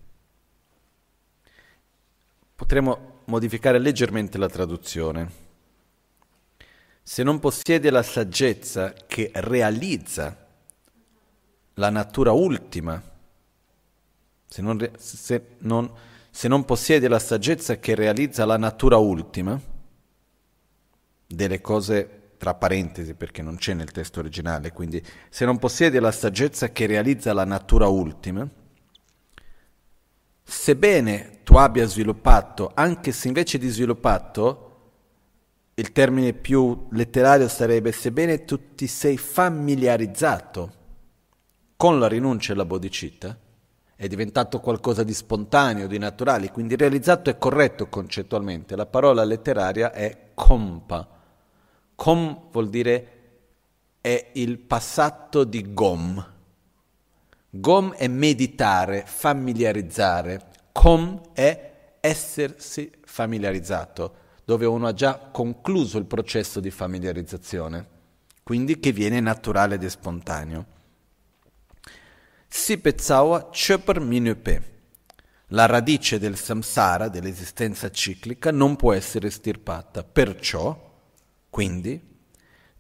[2.57, 5.31] Potremmo modificare leggermente la traduzione.
[7.01, 10.49] Se non possiede la saggezza che realizza
[11.75, 13.01] la natura ultima,
[14.45, 15.95] se non, se non
[16.29, 19.61] se non possiede la saggezza che realizza la natura ultima,
[21.25, 26.11] delle cose tra parentesi perché non c'è nel testo originale, quindi se non possiede la
[26.11, 28.45] saggezza che realizza la natura ultima,
[30.43, 34.71] sebbene tu abbia sviluppato, anche se invece di sviluppato,
[35.75, 40.73] il termine più letterario sarebbe sebbene tu ti sei familiarizzato
[41.77, 43.39] con la rinuncia e la bodhicitta,
[43.95, 48.75] è diventato qualcosa di spontaneo, di naturale, quindi realizzato è corretto concettualmente.
[48.75, 51.21] La parola letteraria è compa.
[52.03, 53.07] Com vuol dire
[54.01, 56.33] è il passato di gom.
[57.49, 60.49] Gom è meditare, familiarizzare.
[60.73, 67.87] Com è essersi familiarizzato, dove uno ha già concluso il processo di familiarizzazione,
[68.43, 70.67] quindi che viene naturale ed spontaneo.
[72.49, 74.71] Si Sipetsawa Chöper Minupe.
[75.51, 80.03] La radice del samsara, dell'esistenza ciclica, non può essere estirpata.
[80.03, 80.91] Perciò,
[81.53, 82.01] quindi,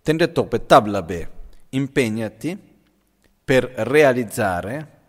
[0.01, 1.31] Tendetope Tablabe,
[1.69, 2.59] impegnati
[3.45, 5.01] per realizzare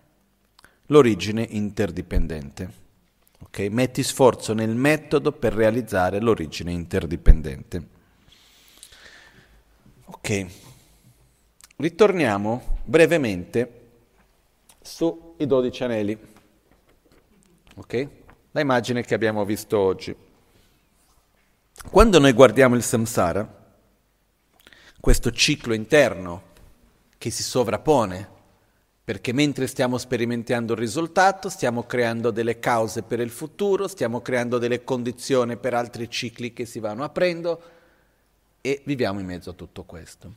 [0.87, 2.73] l'origine interdipendente.
[3.39, 3.69] Okay?
[3.69, 7.87] Metti sforzo nel metodo per realizzare l'origine interdipendente.
[10.07, 10.45] Ok,
[11.77, 13.91] ritorniamo brevemente
[14.81, 16.19] sui dodici anelli.
[17.75, 18.09] Ok?
[18.51, 20.22] La immagine che abbiamo visto oggi.
[21.89, 23.61] Quando noi guardiamo il samsara,
[24.99, 26.51] questo ciclo interno
[27.17, 28.29] che si sovrappone,
[29.03, 34.57] perché mentre stiamo sperimentando il risultato, stiamo creando delle cause per il futuro, stiamo creando
[34.57, 37.61] delle condizioni per altri cicli che si vanno aprendo
[38.61, 40.33] e viviamo in mezzo a tutto questo.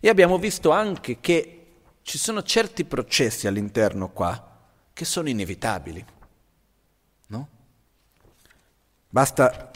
[0.00, 1.58] E abbiamo visto anche che
[2.02, 4.58] ci sono certi processi all'interno qua
[4.92, 6.04] che sono inevitabili.
[7.28, 7.48] No?
[9.08, 9.70] Basta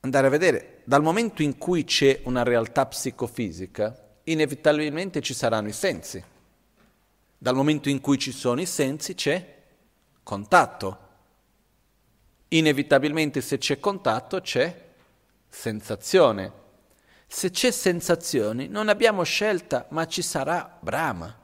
[0.00, 5.72] andare a vedere, dal momento in cui c'è una realtà psicofisica, inevitabilmente ci saranno i
[5.72, 6.22] sensi.
[7.36, 9.58] Dal momento in cui ci sono i sensi c'è
[10.22, 11.08] contatto.
[12.48, 14.88] Inevitabilmente se c'è contatto c'è
[15.48, 16.52] sensazione.
[17.26, 21.38] Se c'è sensazioni, non abbiamo scelta, ma ci sarà Brahma.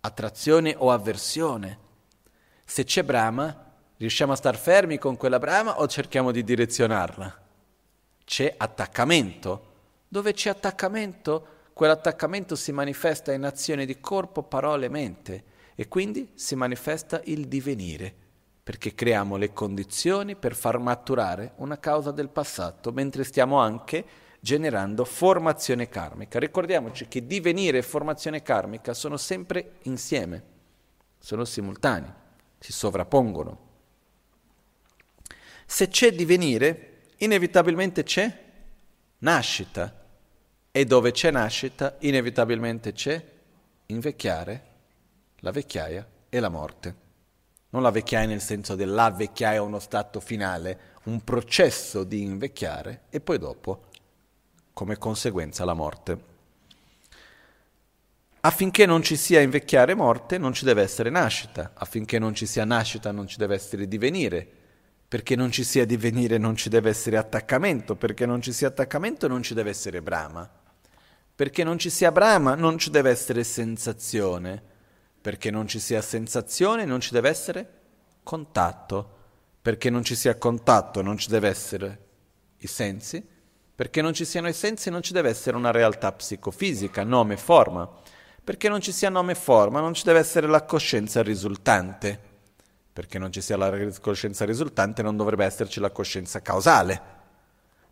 [0.00, 1.78] Attrazione o avversione.
[2.64, 3.71] Se c'è Brahma,
[4.02, 7.40] riusciamo a star fermi con quella Brahma o cerchiamo di direzionarla?
[8.24, 9.70] C'è attaccamento.
[10.08, 15.44] Dove c'è attaccamento, quell'attaccamento si manifesta in azione di corpo, parole, mente
[15.76, 18.12] e quindi si manifesta il divenire,
[18.62, 24.04] perché creiamo le condizioni per far maturare una causa del passato, mentre stiamo anche
[24.40, 26.40] generando formazione karmica.
[26.40, 30.42] Ricordiamoci che divenire e formazione karmica sono sempre insieme,
[31.20, 32.12] sono simultanei,
[32.58, 33.70] si sovrappongono.
[35.72, 38.30] Se c'è divenire, inevitabilmente c'è
[39.20, 40.04] nascita
[40.70, 43.24] e dove c'è nascita, inevitabilmente c'è
[43.86, 44.64] invecchiare,
[45.36, 46.94] la vecchiaia e la morte.
[47.70, 53.20] Non la vecchiaia nel senso della vecchiaia uno stato finale, un processo di invecchiare e
[53.20, 53.86] poi dopo
[54.74, 56.18] come conseguenza la morte.
[58.40, 62.44] Affinché non ci sia invecchiare e morte non ci deve essere nascita, affinché non ci
[62.44, 64.60] sia nascita non ci deve essere divenire,
[65.12, 69.28] perché non ci sia divenire non ci deve essere attaccamento, perché non ci sia attaccamento
[69.28, 70.50] non ci deve essere brama,
[71.34, 74.62] perché non ci sia brama non ci deve essere sensazione,
[75.20, 77.68] perché non ci sia sensazione non ci deve essere
[78.22, 79.16] contatto,
[79.60, 82.04] perché non ci sia contatto non ci deve essere
[82.60, 83.22] i sensi,
[83.74, 87.86] perché non ci siano i sensi non ci deve essere una realtà psicofisica, nome, forma.
[88.42, 92.31] Perché non ci sia nome e forma non ci deve essere la coscienza risultante.
[92.92, 93.70] Perché non ci sia la
[94.00, 97.20] coscienza risultante non dovrebbe esserci la coscienza causale.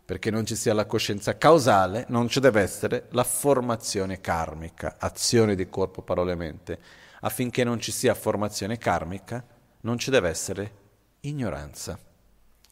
[0.03, 5.55] perché non ci sia la coscienza causale, non ci deve essere la formazione karmica, azione
[5.55, 6.79] di corpo, parole e mente.
[7.21, 9.41] Affinché non ci sia formazione karmica,
[9.81, 10.73] non ci deve essere
[11.21, 11.97] ignoranza.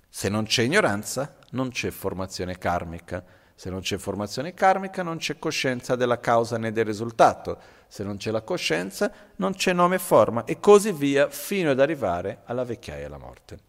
[0.10, 3.24] Se non c'è ignoranza, non c'è formazione karmica.
[3.56, 7.58] Se non c'è formazione karmica, non c'è coscienza della causa né del risultato.
[7.92, 11.80] Se non c'è la coscienza, non c'è nome e forma, e così via, fino ad
[11.80, 13.60] arrivare alla vecchiaia e alla morte.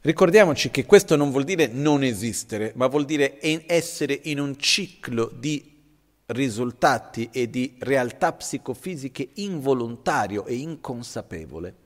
[0.00, 3.38] Ricordiamoci che questo non vuol dire non esistere, ma vuol dire
[3.68, 5.80] essere in un ciclo di
[6.26, 11.76] risultati e di realtà psicofisiche involontario e inconsapevole.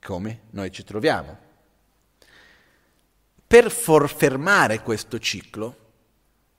[0.00, 1.36] Come noi ci troviamo.
[3.46, 5.87] Per fermare questo ciclo,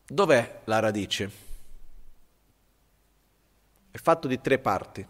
[0.10, 1.32] dov'è la radice?
[3.92, 5.08] È fatto di tre parti.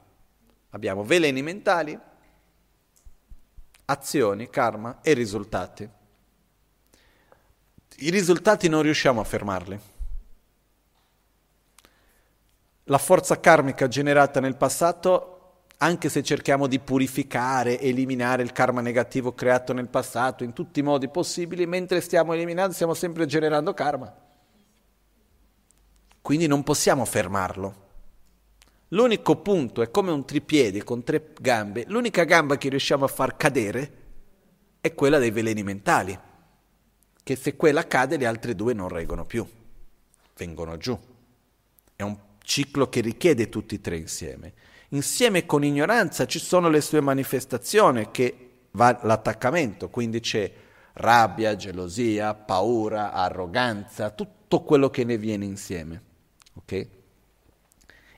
[0.72, 1.98] Abbiamo veleni mentali,
[3.86, 5.90] azioni, karma e risultati.
[8.02, 9.80] I risultati non riusciamo a fermarli.
[12.86, 19.34] La forza karmica generata nel passato, anche se cerchiamo di purificare, eliminare il karma negativo
[19.34, 24.29] creato nel passato in tutti i modi possibili, mentre stiamo eliminando stiamo sempre generando karma.
[26.22, 27.88] Quindi non possiamo fermarlo.
[28.90, 33.38] L'unico punto è come un tripiede con tre gambe, l'unica gamba che riusciamo a far
[33.38, 33.92] cadere
[34.82, 36.18] è quella dei veleni mentali,
[37.22, 39.48] che se quella cade le altre due non reggono più,
[40.36, 40.98] vengono giù.
[41.96, 44.54] È un ciclo che richiede tutti e tre insieme.
[44.90, 50.52] Insieme con ignoranza ci sono le sue manifestazioni, che va l'attaccamento, quindi c'è
[50.94, 56.08] rabbia, gelosia, paura, arroganza, tutto quello che ne viene insieme.
[56.60, 56.88] Ok?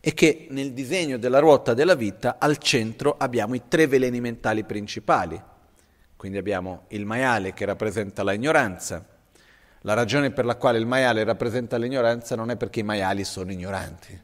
[0.04, 4.64] e che nel disegno della ruota della vita al centro abbiamo i tre veleni mentali
[4.64, 5.40] principali.
[6.18, 9.06] Quindi abbiamo il maiale che rappresenta la ignoranza.
[9.82, 13.52] La ragione per la quale il maiale rappresenta l'ignoranza non è perché i maiali sono
[13.52, 14.20] ignoranti,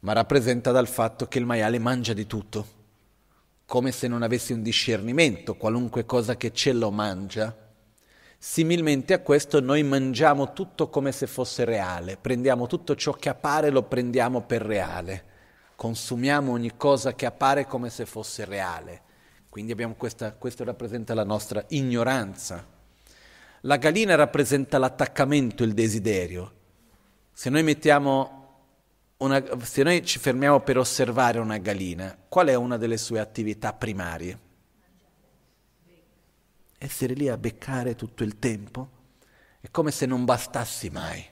[0.00, 2.66] ma rappresenta dal fatto che il maiale mangia di tutto,
[3.64, 7.67] come se non avesse un discernimento, qualunque cosa che c'è lo mangia
[8.40, 13.70] Similmente a questo noi mangiamo tutto come se fosse reale, prendiamo tutto ciò che appare
[13.70, 15.24] lo prendiamo per reale,
[15.74, 19.02] consumiamo ogni cosa che appare come se fosse reale.
[19.48, 22.64] Quindi questa, questo rappresenta la nostra ignoranza.
[23.62, 26.52] La gallina rappresenta l'attaccamento, il desiderio.
[27.32, 27.76] Se noi,
[29.16, 33.72] una, se noi ci fermiamo per osservare una gallina, qual è una delle sue attività
[33.72, 34.46] primarie?
[36.78, 38.96] Essere lì a beccare tutto il tempo
[39.60, 41.24] è come se non bastassi mai.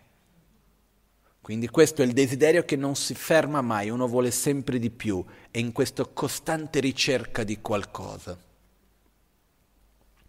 [1.40, 5.24] Quindi questo è il desiderio che non si ferma mai, uno vuole sempre di più,
[5.52, 8.36] è in questa costante ricerca di qualcosa.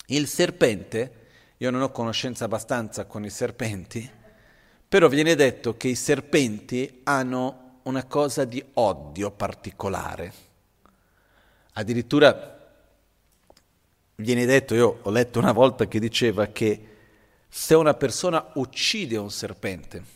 [0.06, 1.26] Il serpente,
[1.58, 4.08] io non ho conoscenza abbastanza con i serpenti,
[4.88, 10.34] però viene detto che i serpenti hanno una cosa di odio particolare.
[11.74, 12.57] Addirittura
[14.18, 16.96] viene detto, io ho letto una volta che diceva che
[17.48, 20.16] se una persona uccide un serpente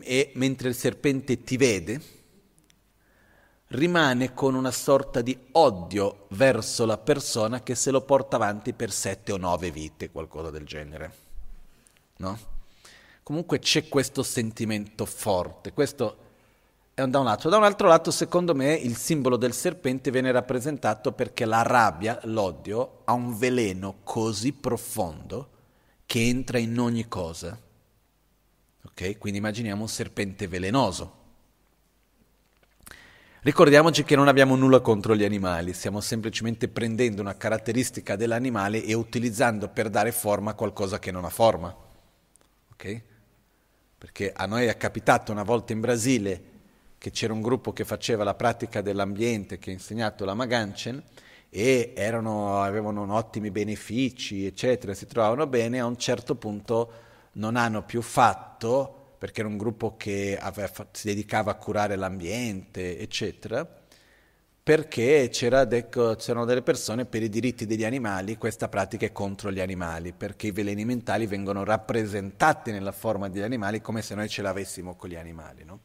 [0.00, 2.00] e mentre il serpente ti vede,
[3.68, 8.90] rimane con una sorta di odio verso la persona che se lo porta avanti per
[8.90, 11.12] sette o nove vite, qualcosa del genere.
[12.16, 12.38] No?
[13.22, 16.23] Comunque c'è questo sentimento forte, questo
[16.94, 17.48] da un lato.
[17.48, 22.20] Da un altro lato, secondo me, il simbolo del serpente viene rappresentato perché la rabbia,
[22.24, 25.50] l'odio, ha un veleno così profondo
[26.06, 27.58] che entra in ogni cosa.
[28.84, 29.18] Ok?
[29.18, 31.22] Quindi immaginiamo un serpente velenoso.
[33.40, 38.94] Ricordiamoci che non abbiamo nulla contro gli animali, stiamo semplicemente prendendo una caratteristica dell'animale e
[38.94, 41.76] utilizzando per dare forma qualcosa che non ha forma.
[42.72, 43.02] Ok?
[43.98, 46.52] Perché a noi è capitato una volta in Brasile
[47.04, 51.02] che c'era un gruppo che faceva la pratica dell'ambiente, che ha insegnato la Maganchen,
[51.50, 56.92] e erano, avevano ottimi benefici, eccetera, si trovavano bene, a un certo punto
[57.32, 62.98] non hanno più fatto, perché era un gruppo che aveva, si dedicava a curare l'ambiente,
[62.98, 63.68] eccetera,
[64.62, 69.60] perché c'era, c'erano delle persone per i diritti degli animali, questa pratica è contro gli
[69.60, 74.40] animali, perché i veleni mentali vengono rappresentati nella forma degli animali come se noi ce
[74.40, 75.64] l'avessimo con gli animali.
[75.64, 75.80] No?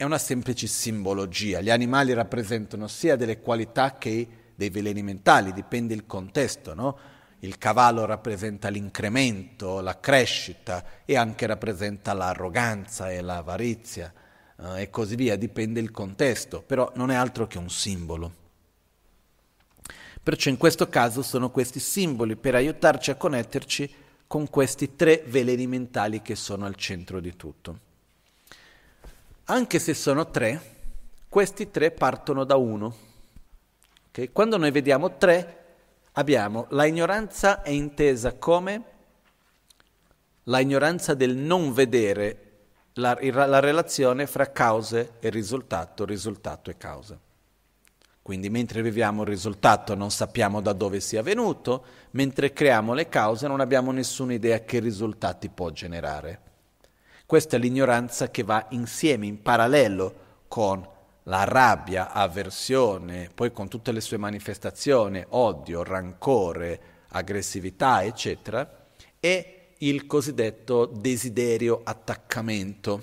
[0.00, 1.60] È una semplice simbologia.
[1.60, 6.98] Gli animali rappresentano sia delle qualità che dei veleni mentali, dipende il contesto, no?
[7.40, 14.10] Il cavallo rappresenta l'incremento, la crescita e anche rappresenta l'arroganza e l'avarizia
[14.58, 18.32] eh, e così via, dipende il contesto, però non è altro che un simbolo.
[20.22, 23.94] Perciò in questo caso sono questi simboli per aiutarci a connetterci
[24.26, 27.88] con questi tre veleni mentali che sono al centro di tutto.
[29.50, 30.60] Anche se sono tre,
[31.28, 32.94] questi tre partono da uno.
[34.06, 34.30] Okay?
[34.30, 35.64] Quando noi vediamo tre,
[36.12, 38.84] abbiamo la ignoranza è intesa come
[40.44, 42.58] la ignoranza del non vedere
[42.92, 47.18] la, la relazione fra cause e risultato, risultato e causa.
[48.22, 53.48] Quindi mentre viviamo il risultato non sappiamo da dove sia venuto, mentre creiamo le cause
[53.48, 56.49] non abbiamo nessuna idea che risultati può generare.
[57.30, 60.14] Questa è l'ignoranza che va insieme, in parallelo
[60.48, 60.84] con
[61.22, 68.88] la rabbia, avversione, poi con tutte le sue manifestazioni, odio, rancore, aggressività, eccetera,
[69.20, 73.02] e il cosiddetto desiderio attaccamento.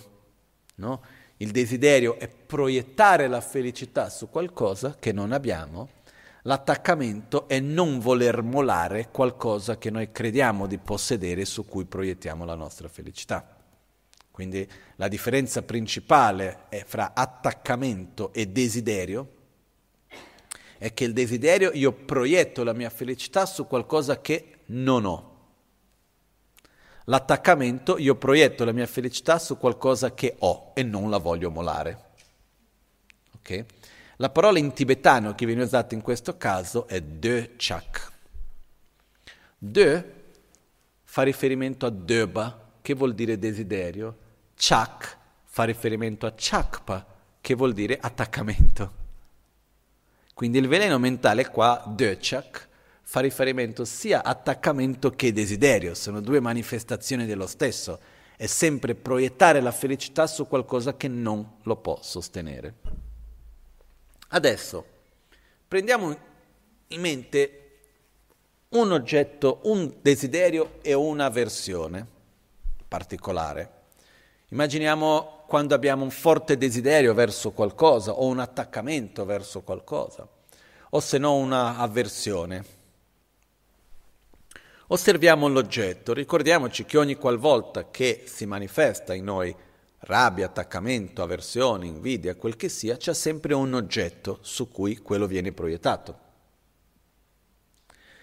[0.76, 1.02] No?
[1.38, 5.88] Il desiderio è proiettare la felicità su qualcosa che non abbiamo,
[6.42, 12.56] l'attaccamento è non voler molare qualcosa che noi crediamo di possedere su cui proiettiamo la
[12.56, 13.56] nostra felicità.
[14.38, 19.30] Quindi la differenza principale fra attaccamento e desiderio
[20.78, 25.38] è che il desiderio io proietto la mia felicità su qualcosa che non ho.
[27.06, 32.04] L'attaccamento, io proietto la mia felicità su qualcosa che ho e non la voglio molare.
[33.38, 33.66] Okay?
[34.18, 38.12] La parola in tibetano che viene usata in questo caso è de chak.
[39.58, 40.14] De
[41.02, 44.26] fa riferimento a deba, che vuol dire desiderio.
[44.58, 47.05] Chak fa riferimento a chakpa,
[47.39, 49.05] che vuol dire attaccamento.
[50.34, 52.68] Quindi il veleno mentale qua, de chak,
[53.03, 57.99] fa riferimento sia attaccamento che desiderio, sono due manifestazioni dello stesso,
[58.36, 62.74] è sempre proiettare la felicità su qualcosa che non lo può sostenere.
[64.30, 64.86] Adesso
[65.68, 66.18] prendiamo
[66.88, 67.62] in mente
[68.70, 72.05] un oggetto, un desiderio e una versione
[72.88, 73.77] particolare.
[74.50, 80.26] Immaginiamo quando abbiamo un forte desiderio verso qualcosa o un attaccamento verso qualcosa,
[80.91, 82.76] o se no una avversione.
[84.88, 89.54] Osserviamo l'oggetto, ricordiamoci che ogni qualvolta che si manifesta in noi
[90.00, 95.52] rabbia, attaccamento, avversione, invidia, quel che sia, c'è sempre un oggetto su cui quello viene
[95.52, 96.20] proiettato.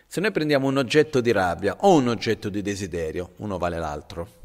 [0.06, 4.42] Se noi prendiamo un oggetto di rabbia o un oggetto di desiderio, uno vale l'altro,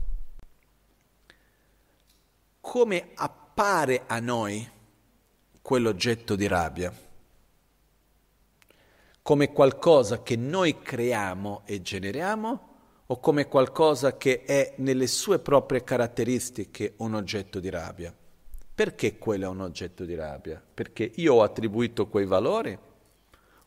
[2.70, 4.70] come appare a noi
[5.60, 6.94] quell'oggetto di rabbia?
[9.24, 12.68] come qualcosa che noi creiamo e generiamo
[13.08, 18.16] o come qualcosa che è nelle sue proprie caratteristiche un oggetto di rabbia.
[18.76, 20.64] Perché quello è un oggetto di rabbia?
[20.74, 22.78] Perché io ho attribuito quei valori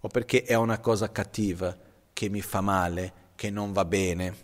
[0.00, 1.76] o perché è una cosa cattiva
[2.12, 4.34] che mi fa male, che non va bene,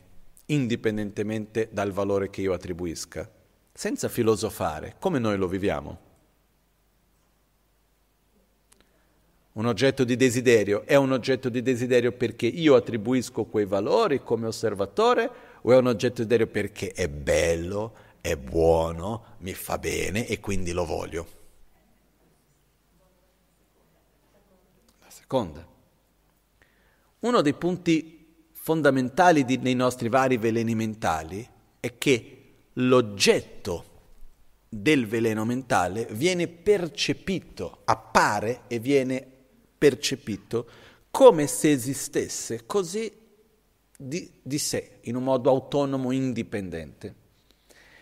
[0.47, 3.38] indipendentemente dal valore che io attribuisca?
[3.79, 5.99] Senza filosofare, come noi lo viviamo?
[9.53, 14.49] un oggetto di desiderio è un oggetto di desiderio perché io attribuisco quei valori come
[14.49, 15.31] osservatore
[15.63, 20.41] o è un oggetto di desiderio perché è bello, è buono, mi fa bene e
[20.41, 21.27] quindi lo voglio?
[24.99, 25.65] La seconda.
[27.21, 31.49] Uno dei punti fondamentali di, nei nostri vari veleni mentali
[31.79, 32.38] è che
[32.79, 33.85] l'oggetto
[34.69, 39.27] del veleno mentale viene percepito, appare e viene
[39.79, 40.69] percepito
[41.11, 43.11] come se esistesse così
[43.97, 47.15] di, di sé, in un modo autonomo, indipendente.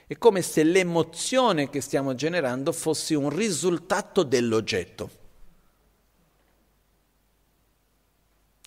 [0.07, 5.11] È come se l'emozione che stiamo generando fosse un risultato dell'oggetto.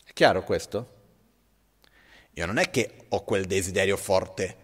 [0.03, 0.97] È chiaro questo?
[2.33, 4.58] Io non è che ho quel desiderio forte,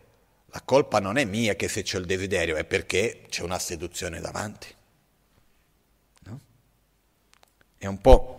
[0.55, 4.21] la colpa non è mia che se c'è il desiderio, è perché c'è una seduzione
[4.21, 4.67] davanti.
[6.23, 6.39] No?
[7.77, 8.35] È un po'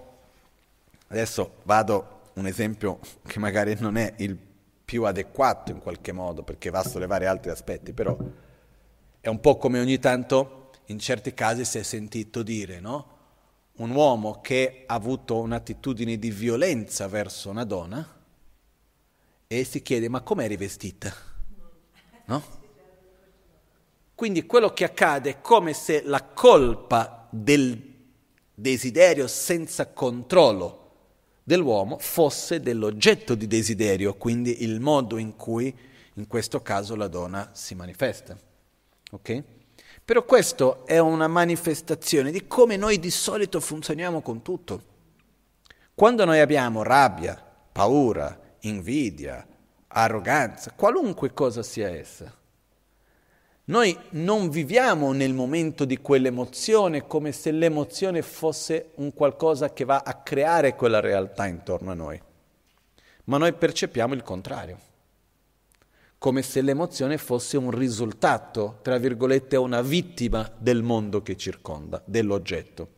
[1.09, 4.37] Adesso vado un esempio che magari non è il
[4.85, 8.17] più adeguato in qualche modo perché va a sollevare altri aspetti, però
[9.21, 13.15] è un po' come ogni tanto in certi casi si è sentito dire, no?
[13.77, 18.15] Un uomo che ha avuto un'attitudine di violenza verso una donna
[19.47, 21.26] e si chiede ma com'è rivestita?
[22.27, 22.43] No?
[24.15, 27.95] Quindi quello che accade è come se la colpa del
[28.55, 30.85] desiderio senza controllo
[31.43, 35.75] dell'uomo fosse dell'oggetto di desiderio, quindi il modo in cui
[36.15, 38.37] in questo caso la donna si manifesta.
[39.11, 39.43] Ok?
[40.05, 44.95] Però questo è una manifestazione di come noi di solito funzioniamo con tutto.
[45.95, 47.41] Quando noi abbiamo rabbia,
[47.73, 49.47] paura, invidia,
[50.05, 52.33] arroganza, qualunque cosa sia essa,
[53.69, 60.03] noi non viviamo nel momento di quell'emozione come se l'emozione fosse un qualcosa che va
[60.05, 62.21] a creare quella realtà intorno a noi,
[63.25, 64.79] ma noi percepiamo il contrario,
[66.19, 72.95] come se l'emozione fosse un risultato, tra virgolette, una vittima del mondo che circonda, dell'oggetto.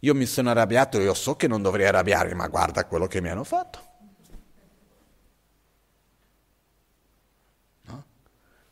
[0.00, 3.30] Io mi sono arrabbiato, io so che non dovrei arrabbiarmi, ma guarda quello che mi
[3.30, 3.87] hanno fatto.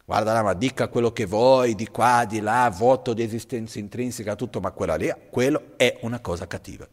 [0.06, 4.60] Guarda ma dica quello che vuoi, di qua, di là, voto di esistenza intrinseca, tutto,
[4.60, 6.88] ma quella lì, quello è una cosa cattiva.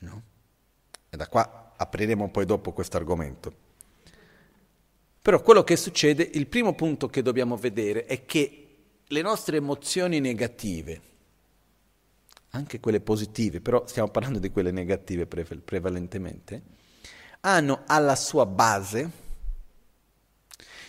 [0.00, 0.22] No?
[1.10, 3.66] E da qua apriremo poi dopo questo argomento.
[5.20, 8.64] Però quello che succede, il primo punto che dobbiamo vedere è che
[9.06, 11.02] le nostre emozioni negative,
[12.50, 16.62] anche quelle positive, però stiamo parlando di quelle negative prevalentemente,
[17.40, 19.26] hanno alla sua base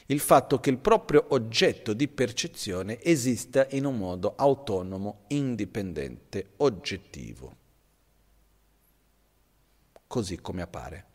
[0.09, 7.55] il fatto che il proprio oggetto di percezione esista in un modo autonomo, indipendente, oggettivo,
[10.07, 11.05] così come appare.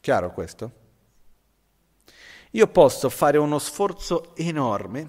[0.00, 0.84] Chiaro questo?
[2.50, 5.08] Io posso fare uno sforzo enorme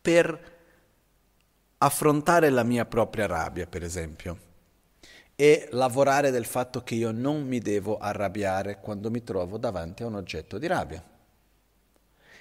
[0.00, 0.54] per
[1.78, 4.45] affrontare la mia propria rabbia, per esempio
[5.38, 10.06] e lavorare del fatto che io non mi devo arrabbiare quando mi trovo davanti a
[10.06, 11.04] un oggetto di rabbia.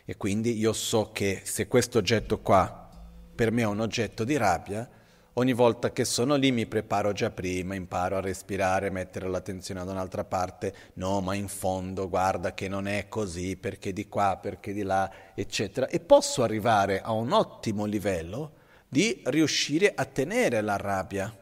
[0.06, 2.90] E quindi io so che se questo oggetto qua
[3.36, 4.90] per me è un oggetto di rabbia,
[5.34, 9.92] ogni volta che sono lì mi preparo già prima, imparo a respirare, mettere l'attenzione da
[9.92, 14.72] un'altra parte, no, ma in fondo guarda che non è così, perché di qua, perché
[14.72, 15.88] di là, eccetera.
[15.88, 18.54] E posso arrivare a un ottimo livello
[18.88, 21.36] di riuscire a tenere la rabbia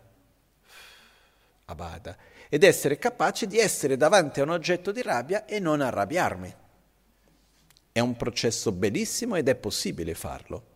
[1.65, 2.17] Abada,
[2.49, 6.55] ed essere capace di essere davanti a un oggetto di rabbia e non arrabbiarmi.
[7.91, 10.71] È un processo bellissimo ed è possibile farlo.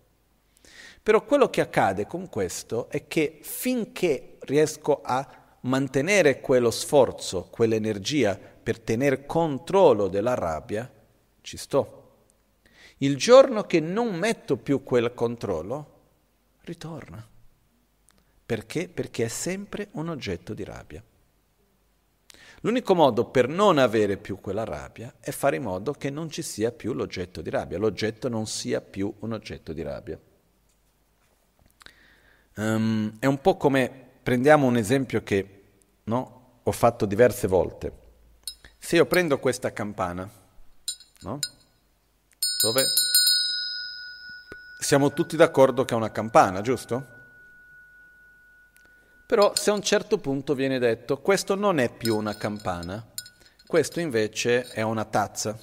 [1.03, 8.37] Però quello che accade con questo è che finché riesco a mantenere quello sforzo, quell'energia
[8.37, 10.91] per tenere controllo della rabbia,
[11.41, 11.93] ci sto.
[12.97, 15.93] Il giorno che non metto più quel controllo,
[16.61, 17.25] ritorna.
[18.47, 18.87] Perché?
[18.87, 21.03] Perché è sempre un oggetto di rabbia.
[22.61, 26.41] L'unico modo per non avere più quella rabbia è fare in modo che non ci
[26.41, 30.17] sia più l'oggetto di rabbia, l'oggetto non sia più un oggetto di rabbia.
[32.55, 33.91] Um, è un po' come,
[34.23, 35.63] prendiamo un esempio che
[36.05, 37.91] no, ho fatto diverse volte.
[38.79, 40.27] Se io prendo questa campana,
[41.19, 41.39] no?
[42.61, 42.85] dove
[44.79, 47.16] siamo tutti d'accordo che è una campana, giusto?
[49.27, 53.11] Però se a un certo punto viene detto questo non è più una campana,
[53.65, 55.59] questo invece è una tazza,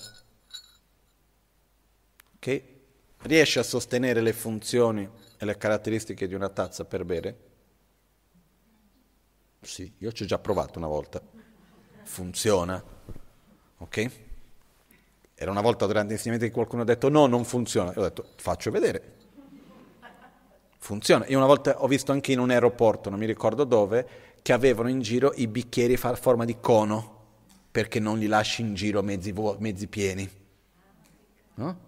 [2.39, 2.83] che
[3.23, 5.09] riesce a sostenere le funzioni
[5.39, 7.39] e le caratteristiche di una tazza per bere?
[9.63, 11.23] Sì, io ci ho già provato una volta.
[12.03, 12.85] Funziona.
[13.79, 14.11] Ok?
[15.35, 17.93] Era una volta durante l'insegnamento che qualcuno ha detto no, non funziona.
[17.93, 19.14] Io ho detto faccio vedere
[20.85, 21.25] funziona.
[21.29, 24.07] Io una volta ho visto anche in un aeroporto, non mi ricordo dove,
[24.43, 27.23] che avevano in giro i bicchieri a forma di cono,
[27.71, 30.29] perché non li lasci in giro mezzi, vuo- mezzi pieni.
[31.55, 31.79] No?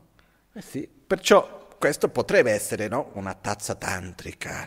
[0.51, 0.89] Eh sì.
[1.07, 3.11] Perciò questo potrebbe essere no?
[3.13, 4.67] una tazza tantrica,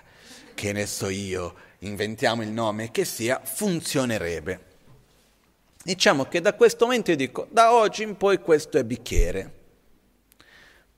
[0.53, 4.67] che ne so io, inventiamo il nome che sia, funzionerebbe.
[5.84, 9.59] Diciamo che da questo momento io dico, da oggi in poi questo è bicchiere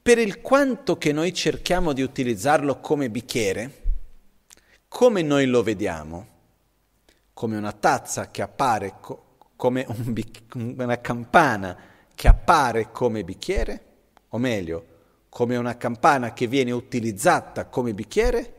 [0.01, 3.79] per il quanto che noi cerchiamo di utilizzarlo come bicchiere,
[4.87, 6.27] come noi lo vediamo?
[7.33, 11.77] Come una tazza che appare co- come un bic- una campana
[12.15, 13.85] che appare come bicchiere?
[14.29, 14.85] O meglio,
[15.29, 18.53] come una campana che viene utilizzata come bicchiere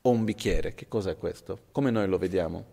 [0.00, 0.74] o un bicchiere?
[0.74, 1.64] Che cos'è questo?
[1.70, 2.64] Come noi lo vediamo?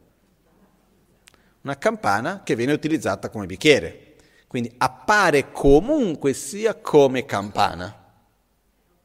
[1.64, 4.16] Una campana che viene utilizzata come bicchiere.
[4.48, 8.04] Quindi appare comunque sia come campana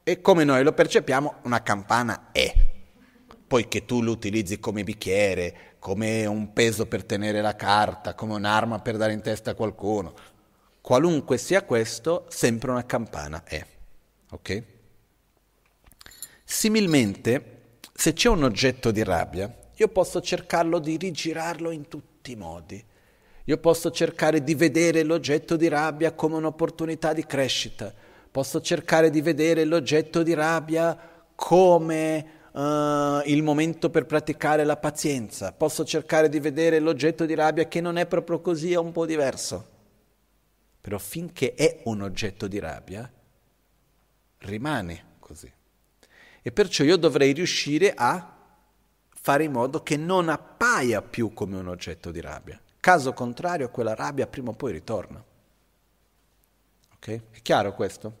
[0.03, 2.69] e come noi lo percepiamo una campana è.
[3.47, 8.33] Poi che tu lo utilizzi come bicchiere, come un peso per tenere la carta, come
[8.33, 10.13] un'arma per dare in testa a qualcuno,
[10.79, 13.63] qualunque sia questo, sempre una campana è.
[14.31, 14.63] Ok?
[16.43, 17.59] Similmente,
[17.93, 22.83] se c'è un oggetto di rabbia, io posso cercarlo di rigirarlo in tutti i modi.
[23.45, 27.93] Io posso cercare di vedere l'oggetto di rabbia come un'opportunità di crescita
[28.31, 30.97] Posso cercare di vedere l'oggetto di rabbia
[31.35, 37.67] come uh, il momento per praticare la pazienza, posso cercare di vedere l'oggetto di rabbia
[37.67, 39.69] che non è proprio così, è un po' diverso.
[40.79, 43.11] Però finché è un oggetto di rabbia,
[44.39, 45.51] rimane così.
[46.41, 48.37] E perciò io dovrei riuscire a
[49.09, 52.59] fare in modo che non appaia più come un oggetto di rabbia.
[52.79, 55.23] Caso contrario, quella rabbia prima o poi ritorna.
[56.95, 57.21] Ok?
[57.29, 58.20] È chiaro questo?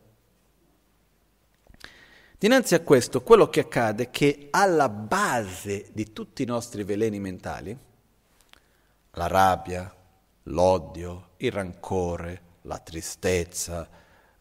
[2.41, 7.19] Dinanzi a questo, quello che accade è che alla base di tutti i nostri veleni
[7.19, 7.77] mentali,
[9.11, 9.95] la rabbia,
[10.45, 13.87] l'odio, il rancore, la tristezza,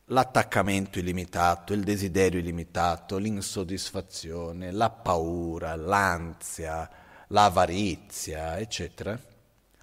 [0.07, 6.89] l'attaccamento illimitato, il desiderio illimitato, l'insoddisfazione, la paura, l'ansia,
[7.27, 9.21] l'avarizia, eccetera,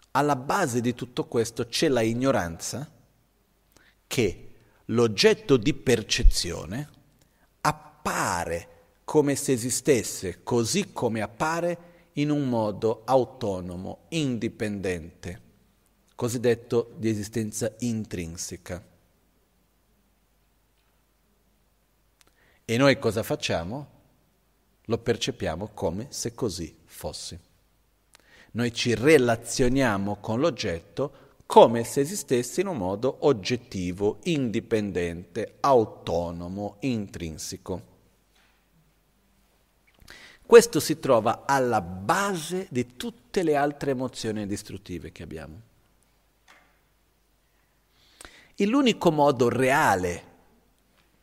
[0.10, 2.90] alla base di tutto questo c'è la ignoranza
[4.08, 4.54] che
[4.86, 6.96] l'oggetto di percezione
[8.08, 8.68] appare
[9.04, 15.42] come se esistesse così come appare in un modo autonomo, indipendente,
[16.16, 18.82] cosiddetto di esistenza intrinseca.
[22.64, 23.88] E noi cosa facciamo?
[24.86, 27.40] Lo percepiamo come se così fosse.
[28.52, 37.96] Noi ci relazioniamo con l'oggetto come se esistesse in un modo oggettivo, indipendente, autonomo, intrinseco.
[40.48, 45.62] Questo si trova alla base di tutte le altre emozioni distruttive che abbiamo.
[48.56, 50.24] E l'unico modo reale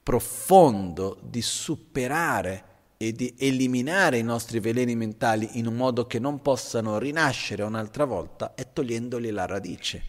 [0.03, 6.43] profondo di superare e di eliminare i nostri veleni mentali in un modo che non
[6.43, 10.03] possano rinascere un'altra volta è togliendoli la radice,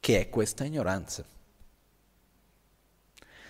[0.00, 1.24] che è questa ignoranza.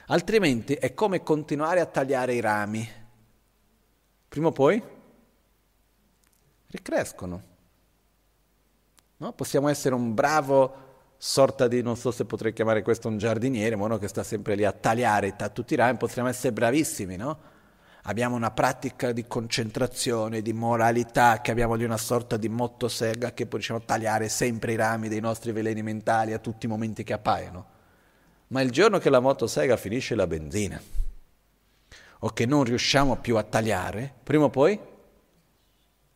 [0.08, 3.06] Altrimenti è come continuare a tagliare i rami.
[4.28, 4.82] Prima o poi
[6.68, 7.42] ricrescono.
[9.16, 9.32] No?
[9.32, 13.98] Possiamo essere un bravo sorta di, non so se potrei chiamare questo un giardiniere, uno
[13.98, 17.56] che sta sempre lì a tagliare a tutti i rami, potremmo essere bravissimi, no?
[18.02, 23.46] Abbiamo una pratica di concentrazione, di moralità, che abbiamo di una sorta di motosega che
[23.46, 27.66] possiamo tagliare sempre i rami dei nostri veleni mentali a tutti i momenti che appaiono.
[28.48, 30.80] Ma il giorno che la motosega finisce la benzina,
[32.20, 34.78] o che non riusciamo più a tagliare, prima o poi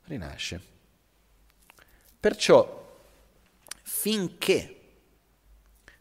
[0.05, 0.61] rinasce.
[2.19, 3.01] Perciò,
[3.83, 4.77] finché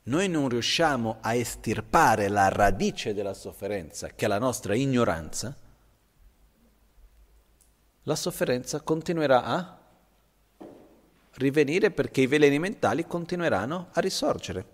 [0.04, 5.56] noi non riusciamo a estirpare la radice della sofferenza, che è la nostra ignoranza,
[8.04, 9.80] la sofferenza continuerà a
[11.34, 14.66] rivenire perché i veleni mentali continueranno a risorgere.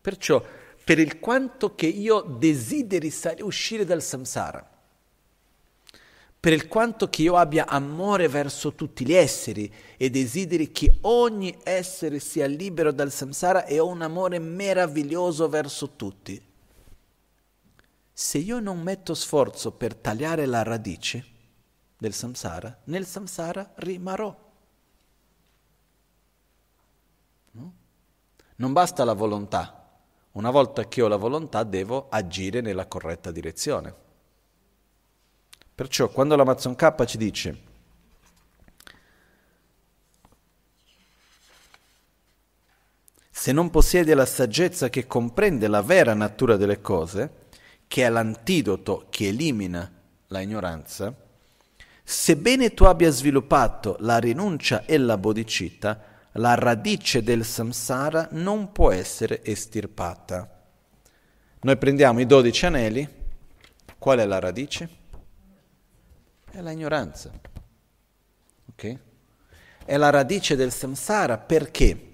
[0.00, 0.44] Perciò,
[0.84, 4.70] per il quanto che io desideri uscire dal samsara,
[6.38, 11.56] per il quanto che io abbia amore verso tutti gli esseri e desideri che ogni
[11.62, 16.38] essere sia libero dal samsara e ho un amore meraviglioso verso tutti.
[18.12, 21.24] Se io non metto sforzo per tagliare la radice
[21.96, 24.36] del samsara, nel samsara rimarrò.
[27.52, 27.72] No?
[28.56, 29.83] Non basta la volontà.
[30.34, 33.94] Una volta che ho la volontà devo agire nella corretta direzione.
[35.74, 37.72] Perciò quando l'Amazon K ci dice
[43.30, 47.42] se non possiede la saggezza che comprende la vera natura delle cose,
[47.86, 49.92] che è l'antidoto che elimina
[50.28, 51.14] la ignoranza,
[52.02, 58.90] sebbene tu abbia sviluppato la rinuncia e la bodhicitta, la radice del samsara non può
[58.90, 60.50] essere estirpata.
[61.60, 63.08] Noi prendiamo i dodici anelli,
[63.98, 64.88] qual è la radice?
[66.50, 67.30] È la ignoranza.
[68.70, 68.98] Ok?
[69.84, 72.12] È la radice del samsara perché?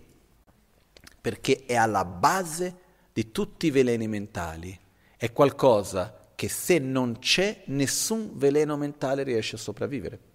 [1.20, 2.74] Perché è alla base
[3.12, 4.78] di tutti i veleni mentali.
[5.16, 10.29] È qualcosa che se non c'è nessun veleno mentale riesce a sopravvivere.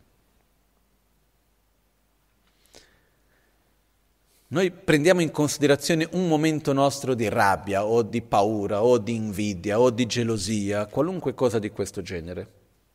[4.55, 9.81] Noi prendiamo in considerazione un momento nostro di rabbia o di paura o di invidia
[9.81, 12.49] o di gelosia, qualunque cosa di questo genere.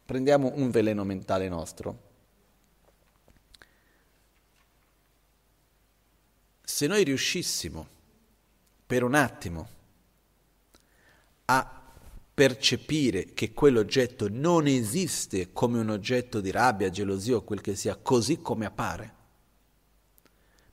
[0.07, 2.09] Prendiamo un veleno mentale nostro.
[6.63, 7.87] Se noi riuscissimo
[8.87, 9.69] per un attimo
[11.45, 11.83] a
[12.33, 17.97] percepire che quell'oggetto non esiste come un oggetto di rabbia, gelosia o quel che sia,
[17.97, 19.19] così come appare,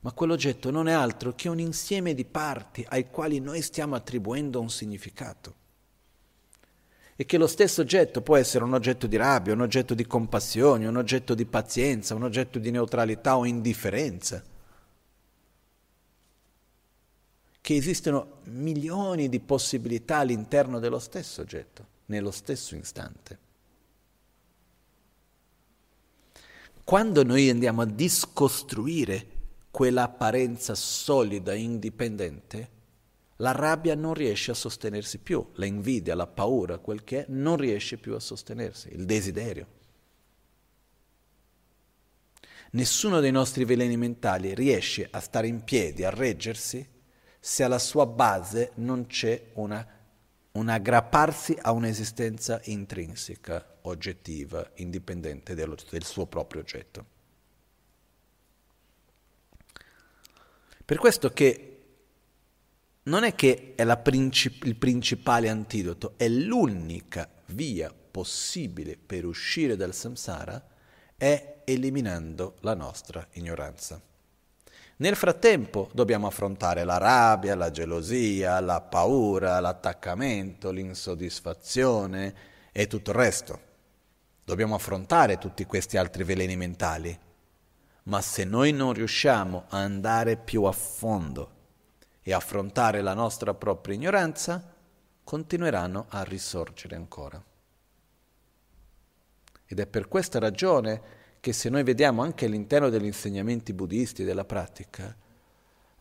[0.00, 4.60] ma quell'oggetto non è altro che un insieme di parti ai quali noi stiamo attribuendo
[4.60, 5.54] un significato.
[7.20, 10.86] e che lo stesso oggetto può essere un oggetto di rabbia, un oggetto di compassione,
[10.86, 14.40] un oggetto di pazienza, un oggetto di neutralità o indifferenza.
[17.60, 23.38] Che esistono milioni di possibilità all'interno dello stesso oggetto, nello stesso istante.
[26.84, 29.26] Quando noi andiamo a discostruire
[29.78, 32.70] quell'apparenza solida, indipendente,
[33.36, 37.56] la rabbia non riesce a sostenersi più, la invidia, la paura, quel che è, non
[37.56, 39.66] riesce più a sostenersi, il desiderio.
[42.72, 46.84] Nessuno dei nostri veleni mentali riesce a stare in piedi, a reggersi,
[47.38, 49.86] se alla sua base non c'è una,
[50.50, 57.17] un aggrapparsi a un'esistenza intrinseca, oggettiva, indipendente dello, del suo proprio oggetto.
[60.88, 61.80] Per questo che
[63.02, 69.92] non è che è princip- il principale antidoto, è l'unica via possibile per uscire dal
[69.92, 70.66] samsara,
[71.14, 74.00] è eliminando la nostra ignoranza.
[74.96, 82.34] Nel frattempo dobbiamo affrontare la rabbia, la gelosia, la paura, l'attaccamento, l'insoddisfazione
[82.72, 83.60] e tutto il resto.
[84.42, 87.26] Dobbiamo affrontare tutti questi altri veleni mentali.
[88.08, 91.56] Ma se noi non riusciamo a andare più a fondo
[92.22, 94.74] e affrontare la nostra propria ignoranza,
[95.22, 97.42] continueranno a risorgere ancora.
[99.66, 104.46] Ed è per questa ragione che se noi vediamo anche all'interno degli insegnamenti buddisti della
[104.46, 105.14] pratica,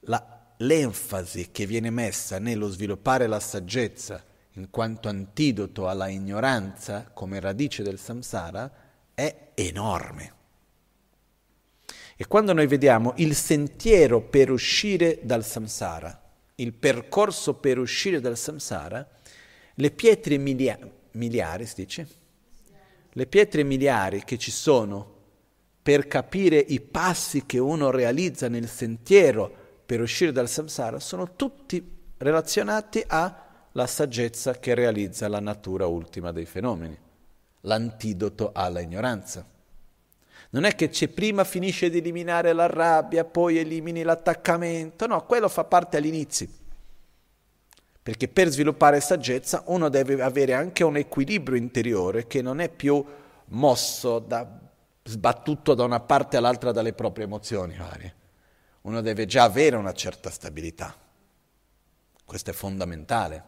[0.01, 7.41] la, l'enfasi che viene messa nello sviluppare la saggezza in quanto antidoto alla ignoranza come
[7.41, 8.72] radice del samsara
[9.14, 10.36] è enorme.
[12.20, 16.20] E quando noi vediamo il sentiero per uscire dal samsara,
[16.55, 19.07] il percorso per uscire dal samsara,
[19.76, 20.80] le pietre milia-
[21.11, 22.07] miliari, si dice?
[23.11, 25.13] Le pietre miliari che ci sono
[25.84, 29.49] per capire i passi che uno realizza nel sentiero
[29.86, 36.45] per uscire dal samsara sono tutti relazionati alla saggezza che realizza la natura ultima dei
[36.45, 36.97] fenomeni,
[37.61, 39.47] l'antidoto alla ignoranza.
[40.49, 45.49] Non è che c'è prima finisce di eliminare la rabbia, poi elimini l'attaccamento, no, quello
[45.49, 46.47] fa parte all'inizio.
[48.01, 53.03] Perché per sviluppare saggezza uno deve avere anche un equilibrio interiore che non è più
[53.49, 54.47] mosso, da,
[55.03, 58.15] sbattuto da una parte all'altra dalle proprie emozioni varie.
[58.81, 60.95] Uno deve già avere una certa stabilità.
[62.23, 63.43] Questo è fondamentale.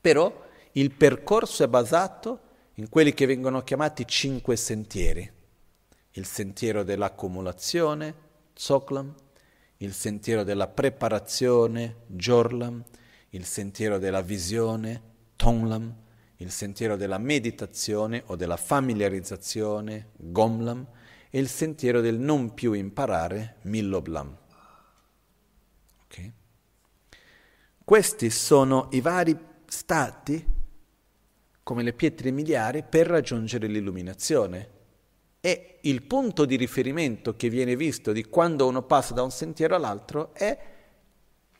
[0.00, 2.40] Però il percorso è basato
[2.74, 5.30] in quelli che vengono chiamati cinque sentieri.
[6.12, 8.14] Il sentiero dell'accumulazione,
[8.54, 9.14] Tsoklam,
[9.78, 12.82] il sentiero della preparazione, Jorlam,
[13.30, 15.02] il sentiero della visione,
[15.36, 15.94] Tonglam,
[16.36, 20.86] il sentiero della meditazione o della familiarizzazione, Gomlam,
[21.30, 24.36] e il sentiero del non più imparare, Milloblam.
[26.04, 26.32] Okay?
[27.84, 30.53] Questi sono i vari stati
[31.64, 34.70] come le pietre miliari per raggiungere l'illuminazione.
[35.40, 39.74] E il punto di riferimento che viene visto di quando uno passa da un sentiero
[39.74, 40.72] all'altro è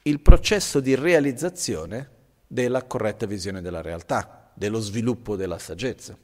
[0.02, 2.10] il processo di realizzazione
[2.46, 6.16] della corretta visione della realtà, dello sviluppo della saggezza.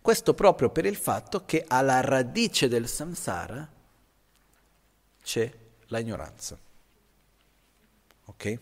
[0.00, 3.68] Questo proprio per il fatto che alla radice del samsara
[5.22, 5.52] c'è
[5.86, 6.56] l'ignoranza.
[8.26, 8.58] Ok?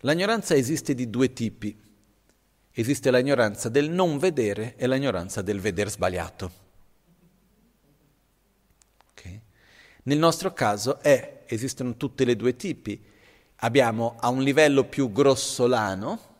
[0.00, 1.83] L'ignoranza esiste di due tipi.
[2.76, 6.50] Esiste l'ignoranza del non vedere e l'ignoranza del veder sbagliato.
[9.12, 9.40] Okay?
[10.02, 13.00] Nel nostro caso è, esistono tutti e due tipi.
[13.58, 16.32] Abbiamo a un livello più grossolano,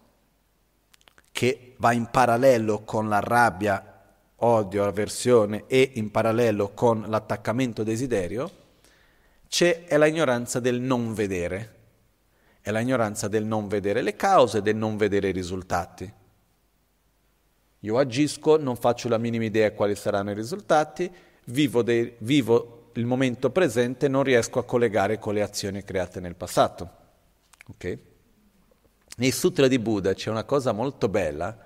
[1.30, 4.03] che va in parallelo con la rabbia,
[4.37, 8.51] odio, avversione e in parallelo con l'attaccamento desiderio,
[9.49, 11.72] c'è è l'ignoranza del non vedere.
[12.61, 16.12] È l'ignoranza del non vedere le cause, del non vedere i risultati.
[17.85, 21.11] Io agisco, non faccio la minima idea quali saranno i risultati,
[21.47, 26.35] vivo, dei, vivo il momento presente, non riesco a collegare con le azioni create nel
[26.35, 26.91] passato.
[27.72, 27.99] Okay?
[29.18, 31.59] Nei sutra di Buddha c'è una cosa molto bella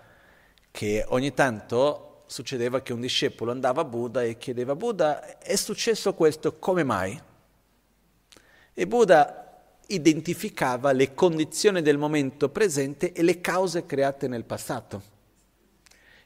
[0.73, 6.14] che ogni tanto succedeva che un discepolo andava a Buddha e chiedeva Buddha è successo
[6.14, 7.19] questo, come mai?
[8.75, 15.16] E Buddha identificava le condizioni del momento presente e le cause create nel passato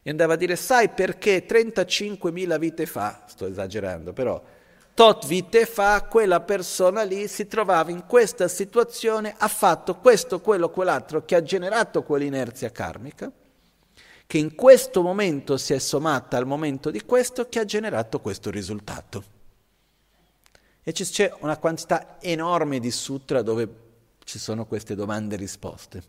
[0.02, 4.42] e andava a dire, sai perché 35.000 vite fa, sto esagerando, però
[4.94, 10.70] tot vite fa quella persona lì si trovava in questa situazione, ha fatto questo, quello,
[10.70, 13.30] quell'altro che ha generato quell'inerzia karmica,
[14.26, 18.50] che in questo momento si è sommata al momento di questo che ha generato questo
[18.50, 19.24] risultato.
[20.82, 23.68] E c'è una quantità enorme di sutra dove
[24.24, 26.02] ci sono queste domande e risposte.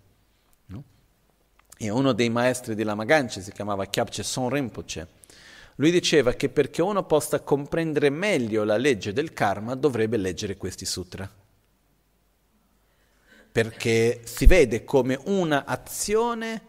[1.77, 5.21] E uno dei maestri di Lama Ganche si chiamava Kyabche Son Rinpoche
[5.75, 10.85] lui diceva che perché uno possa comprendere meglio la legge del karma dovrebbe leggere questi
[10.85, 11.29] sutra.
[13.51, 16.61] Perché si vede come una azione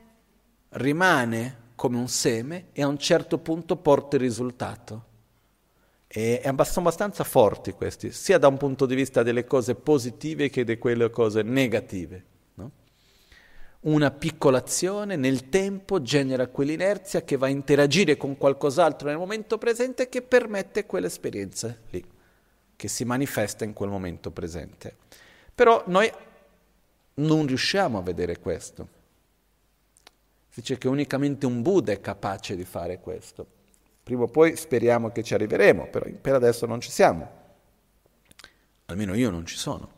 [0.71, 5.13] rimane come un seme e a un certo punto porta il risultato.
[6.07, 10.65] E sono abbastanza forti questi, sia da un punto di vista delle cose positive che
[10.65, 12.33] di quelle cose negative
[13.85, 19.59] una piccola azione nel tempo genera quell'inerzia che va a interagire con qualcos'altro nel momento
[19.59, 22.05] presente che permette quell'esperienza lì,
[22.77, 24.97] che si manifesta in quel momento presente.
[25.55, 26.11] Però noi
[27.15, 28.89] non riusciamo a vedere questo.
[30.49, 33.47] Si dice che unicamente un Buddha è capace di fare questo.
[34.03, 37.43] Prima o poi speriamo che ci arriveremo, però per adesso non ci siamo.
[38.87, 39.94] Almeno io non ci sono.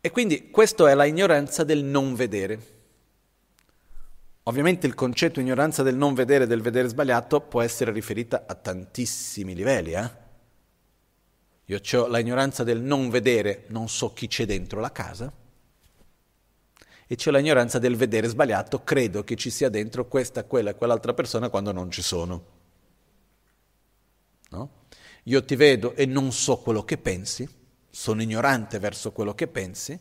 [0.00, 2.78] E quindi questo è la ignoranza del non vedere.
[4.44, 9.54] Ovviamente il concetto ignoranza del non vedere, del vedere sbagliato, può essere riferita a tantissimi
[9.54, 9.92] livelli.
[9.92, 10.10] Eh?
[11.66, 15.30] Io ho la ignoranza del non vedere, non so chi c'è dentro la casa,
[17.06, 21.12] e c'è l'ignoranza del vedere sbagliato, credo che ci sia dentro questa, quella e quell'altra
[21.12, 22.44] persona quando non ci sono.
[24.50, 24.70] No?
[25.24, 27.48] Io ti vedo e non so quello che pensi,
[27.90, 29.98] sono ignorante verso quello che pensi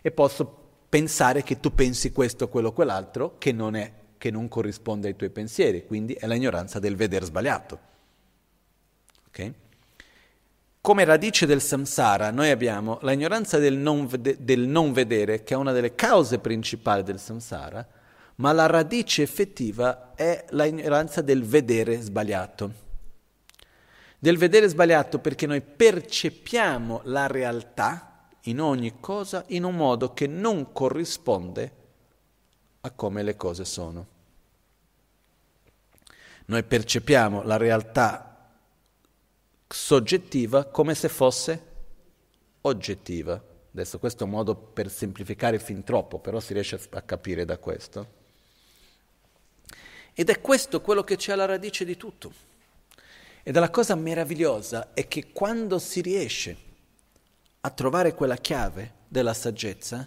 [0.00, 5.08] e posso pensare che tu pensi questo quello quell'altro che non, è, che non corrisponde
[5.08, 7.78] ai tuoi pensieri, quindi è l'ignoranza del vedere sbagliato.
[9.28, 9.54] Okay?
[10.80, 14.08] Come radice del samsara noi abbiamo l'ignoranza del non,
[14.38, 17.86] del non vedere, che è una delle cause principali del samsara,
[18.36, 22.86] ma la radice effettiva è l'ignoranza del vedere sbagliato
[24.18, 30.26] del vedere sbagliato perché noi percepiamo la realtà in ogni cosa in un modo che
[30.26, 31.72] non corrisponde
[32.80, 34.16] a come le cose sono.
[36.46, 38.50] Noi percepiamo la realtà
[39.68, 41.66] soggettiva come se fosse
[42.62, 43.42] oggettiva.
[43.70, 47.58] Adesso questo è un modo per semplificare fin troppo, però si riesce a capire da
[47.58, 48.16] questo.
[50.14, 52.47] Ed è questo quello che c'è alla radice di tutto.
[53.48, 56.56] Ed la cosa meravigliosa è che quando si riesce
[57.60, 60.06] a trovare quella chiave della saggezza,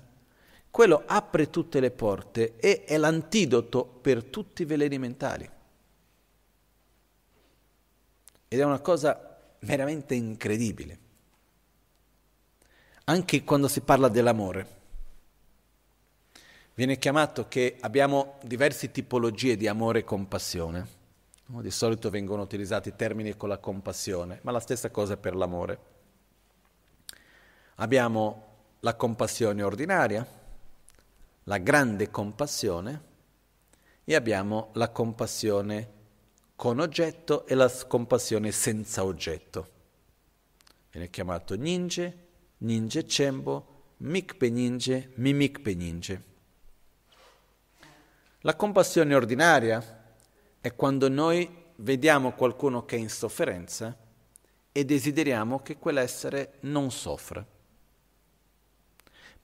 [0.70, 5.50] quello apre tutte le porte e è l'antidoto per tutti i veleni mentali.
[8.48, 11.00] Ed è una cosa veramente incredibile.
[13.06, 14.68] Anche quando si parla dell'amore.
[16.76, 21.00] Viene chiamato che abbiamo diverse tipologie di amore e compassione.
[21.60, 25.80] Di solito vengono utilizzati termini con la compassione, ma la stessa cosa per l'amore.
[27.76, 28.46] Abbiamo
[28.80, 30.26] la compassione ordinaria,
[31.44, 33.02] la grande compassione
[34.06, 35.92] e abbiamo la compassione
[36.56, 39.70] con oggetto e la compassione senza oggetto.
[40.90, 42.28] Viene chiamato ninje,
[42.60, 46.24] ninje cembo, mikpe ninje, mimikpe ninje.
[48.40, 50.01] La compassione ordinaria
[50.62, 53.98] è quando noi vediamo qualcuno che è in sofferenza
[54.72, 57.44] e desideriamo che quell'essere non soffra.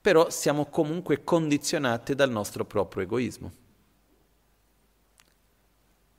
[0.00, 3.52] Però siamo comunque condizionati dal nostro proprio egoismo.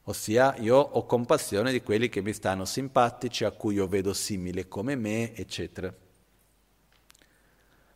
[0.04, 4.68] Ossia, io ho compassione di quelli che mi stanno simpatici, a cui io vedo simile
[4.68, 5.94] come me, eccetera.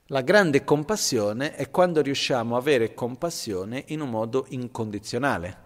[0.07, 5.62] La grande compassione è quando riusciamo a avere compassione in un modo incondizionale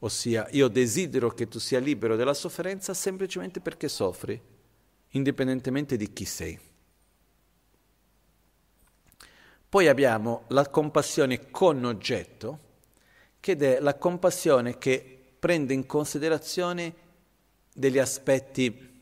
[0.00, 4.40] ossia io desidero che tu sia libero della sofferenza semplicemente perché soffri,
[5.10, 6.58] indipendentemente di chi sei.
[9.68, 12.66] Poi abbiamo la compassione con oggetto,
[13.40, 16.94] che è la compassione che prende in considerazione
[17.74, 19.00] degli aspetti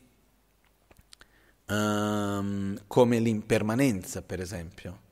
[1.67, 5.05] um, come l'impermanenza, per esempio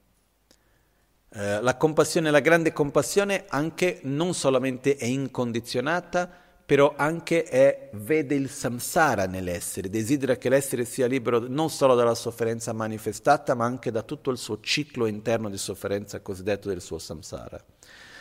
[1.38, 6.30] eh, la compassione, la grande compassione anche non solamente è incondizionata,
[6.66, 12.16] però anche è, vede il samsara nell'essere, desidera che l'essere sia libero non solo dalla
[12.16, 17.00] sofferenza manifestata, ma anche da tutto il suo ciclo interno di sofferenza cosiddetto del suo
[17.00, 17.62] samsara.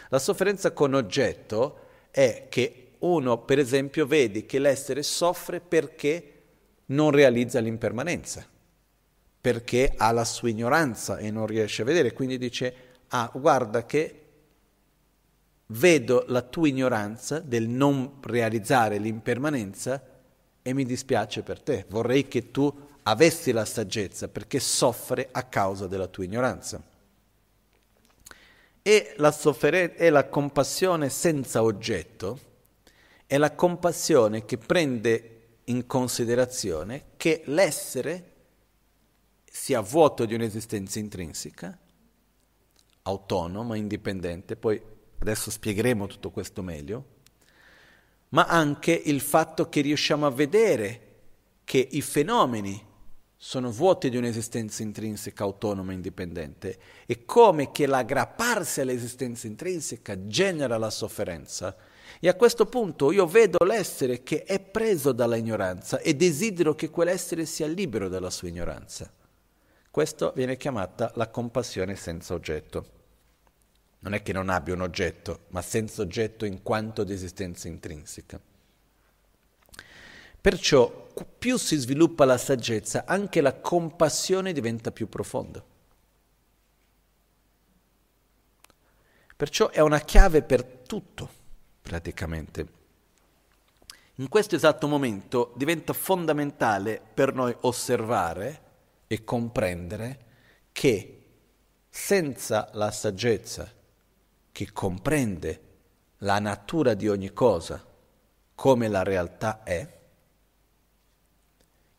[0.09, 1.79] La sofferenza con oggetto
[2.11, 6.33] è che uno, per esempio, vede che l'essere soffre perché
[6.87, 8.45] non realizza l'impermanenza,
[9.41, 14.21] perché ha la sua ignoranza e non riesce a vedere, quindi dice, ah, guarda che
[15.67, 20.03] vedo la tua ignoranza del non realizzare l'impermanenza
[20.61, 22.73] e mi dispiace per te, vorrei che tu
[23.05, 26.83] avessi la saggezza perché soffre a causa della tua ignoranza.
[28.83, 32.39] E la, sofferen- e la compassione senza oggetto
[33.27, 35.31] è la compassione che prende
[35.65, 38.33] in considerazione che l'essere
[39.45, 41.79] sia vuoto di un'esistenza intrinseca,
[43.07, 44.81] autonoma, indipendente, poi
[45.19, 47.05] adesso spiegheremo tutto questo meglio,
[48.31, 51.01] ma anche il fatto che riusciamo a vedere
[51.65, 52.93] che i fenomeni
[53.37, 60.79] sono vuoti di un'esistenza intrinseca autonoma e indipendente e come che l'aggrapparsi all'esistenza intrinseca genera
[60.79, 61.77] la sofferenza.
[62.21, 66.89] E a questo punto io vedo l'essere che è preso dalla ignoranza e desidero che
[66.89, 69.13] quell'essere sia libero dalla sua ignoranza.
[69.95, 72.87] Questo viene chiamata la compassione senza oggetto.
[74.01, 78.41] Non è che non abbia un oggetto, ma senza oggetto in quanto di esistenza intrinseca.
[80.41, 85.65] Perciò più si sviluppa la saggezza, anche la compassione diventa più profonda.
[89.37, 91.31] Perciò è una chiave per tutto,
[91.83, 92.67] praticamente.
[94.17, 98.64] In questo esatto momento diventa fondamentale per noi osservare
[99.07, 100.25] e comprendere
[100.73, 101.25] che
[101.89, 103.71] senza la saggezza
[104.51, 105.61] che comprende
[106.19, 107.85] la natura di ogni cosa
[108.55, 110.01] come la realtà è,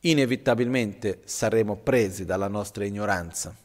[0.01, 3.55] inevitabilmente saremo presi dalla nostra ignoranza,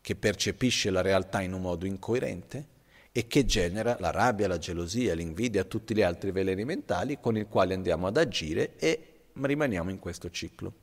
[0.00, 2.68] che percepisce la realtà in un modo incoerente
[3.12, 7.44] e che genera la rabbia, la gelosia, l'invidia, tutti gli altri veleni mentali con i
[7.44, 10.81] quali andiamo ad agire e rimaniamo in questo ciclo.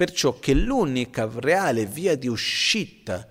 [0.00, 3.28] Perciò che l'unica reale via di uscita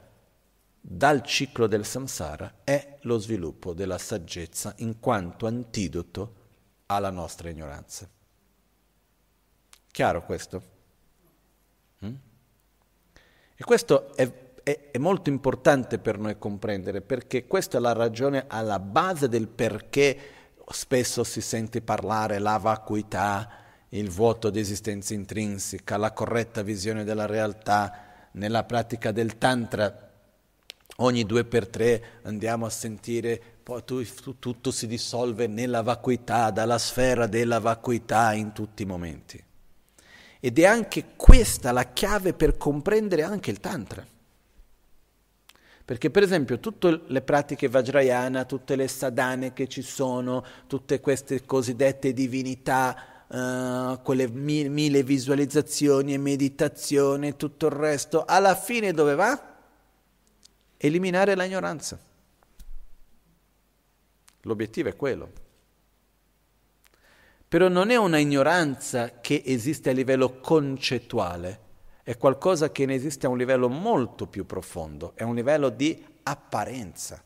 [0.79, 6.35] dal ciclo del samsara è lo sviluppo della saggezza in quanto antidoto
[6.85, 8.07] alla nostra ignoranza.
[9.89, 10.63] Chiaro questo?
[12.05, 12.13] Mm?
[13.55, 14.31] E questo è,
[14.61, 19.47] è, è, molto importante per noi comprendere perché questa è la ragione alla base del
[19.47, 20.19] perché
[20.67, 27.25] spesso si sente parlare la vacuità, il vuoto di esistenza intrinseca, la corretta visione della
[27.25, 28.05] realtà.
[28.33, 30.07] Nella pratica del Tantra
[30.97, 37.27] ogni due per tre andiamo a sentire poi tutto si dissolve nella vacuità, dalla sfera
[37.27, 39.43] della vacuità in tutti i momenti.
[40.39, 44.05] Ed è anche questa la chiave per comprendere anche il Tantra.
[45.85, 51.45] Perché per esempio tutte le pratiche Vajrayana, tutte le sadhane che ci sono, tutte queste
[51.45, 59.15] cosiddette divinità, uh, quelle mille, mille visualizzazioni e meditazione, tutto il resto, alla fine dove
[59.15, 59.57] va?
[60.77, 61.99] Eliminare l'ignoranza.
[64.41, 65.31] L'obiettivo è quello.
[67.47, 71.59] Però non è una ignoranza che esiste a livello concettuale,
[72.03, 76.05] è qualcosa che ne esiste a un livello molto più profondo, è un livello di
[76.23, 77.23] apparenza.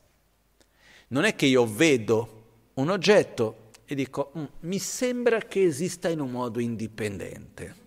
[1.09, 2.41] Non è che io vedo
[2.75, 7.81] un oggetto e dico, mm, mi sembra che esista in un modo indipendente.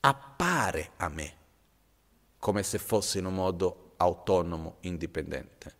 [0.00, 1.36] Appare a me
[2.38, 5.76] come se fosse in un modo autonomo, indipendente.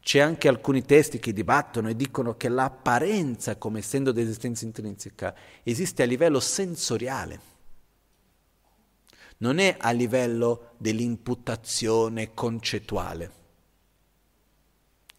[0.00, 5.34] C'è anche alcuni testi che dibattono e dicono che l'apparenza, come essendo di esistenza intrinseca,
[5.62, 7.50] esiste a livello sensoriale.
[9.38, 13.41] Non è a livello dell'imputazione concettuale.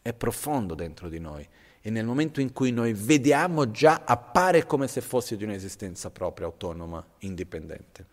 [0.04, 1.48] È profondo dentro di noi
[1.82, 6.46] e nel momento in cui noi vediamo già appare come se fosse di un'esistenza propria,
[6.46, 8.06] autonoma, indipendente.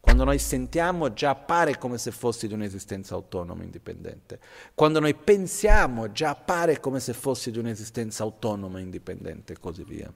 [0.00, 4.38] Quando noi sentiamo già appare come se fossi di un'esistenza autonoma, indipendente.
[4.74, 10.12] Quando noi pensiamo già appare come se fossi di un'esistenza autonoma, indipendente e così via.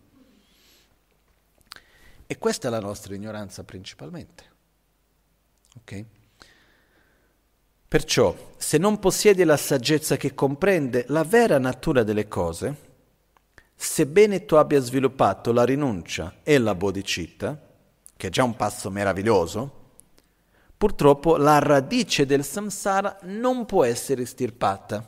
[2.26, 4.44] E questa è la nostra ignoranza principalmente.
[5.76, 6.04] Ok?
[7.90, 12.76] Perciò, se non possiedi la saggezza che comprende la vera natura delle cose,
[13.74, 17.60] sebbene tu abbia sviluppato la rinuncia e la bodhicitta,
[18.16, 19.78] che è già un passo meraviglioso,
[20.80, 25.06] Purtroppo la radice del samsara non può essere estirpata.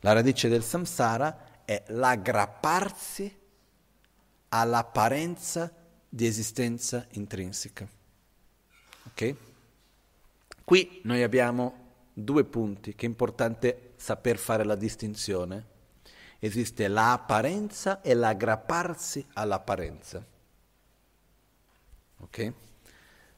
[0.00, 3.34] La radice del samsara è l'aggrapparsi
[4.50, 5.72] all'apparenza
[6.06, 7.88] di esistenza intrinseca.
[9.06, 9.36] Ok?
[10.66, 15.74] Qui noi abbiamo due punti che è importante saper fare la distinzione
[16.38, 20.24] Esiste l'apparenza e l'aggrapparsi all'apparenza.
[22.18, 22.52] Ok?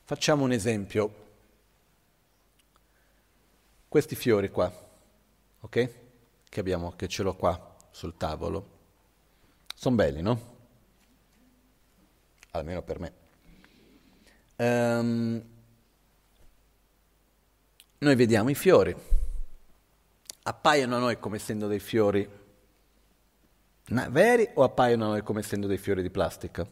[0.03, 1.27] Facciamo un esempio.
[3.87, 4.71] Questi fiori qua,
[5.61, 5.91] ok?
[6.49, 8.77] Che abbiamo, che ce l'ho qua sul tavolo.
[9.75, 10.57] Sono belli, no?
[12.51, 13.13] Almeno per me.
[14.57, 15.43] Um,
[17.99, 18.95] noi vediamo i fiori.
[20.43, 22.39] Appaiono a noi come essendo dei fiori
[24.11, 26.67] veri o appaiono a noi come essendo dei fiori di plastica?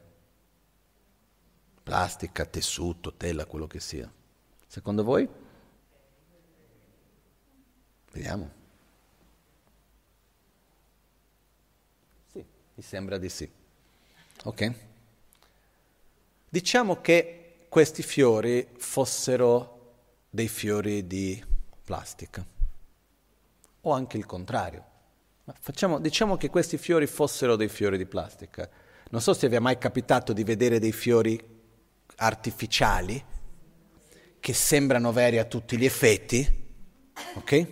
[1.82, 4.10] Plastica, tessuto, tela, quello che sia.
[4.66, 5.28] Secondo voi?
[8.12, 8.50] Vediamo.
[12.32, 12.44] Sì,
[12.74, 13.48] mi sembra di sì.
[14.44, 14.74] Ok?
[16.48, 19.75] Diciamo che questi fiori fossero
[20.28, 21.42] dei fiori di
[21.84, 22.44] plastica,
[23.82, 24.84] o anche il contrario.
[25.60, 28.68] Facciamo, diciamo che questi fiori fossero dei fiori di plastica.
[29.10, 31.40] Non so se vi è mai capitato di vedere dei fiori
[32.16, 33.24] artificiali
[34.40, 36.64] che sembrano veri a tutti gli effetti,
[37.34, 37.66] ok?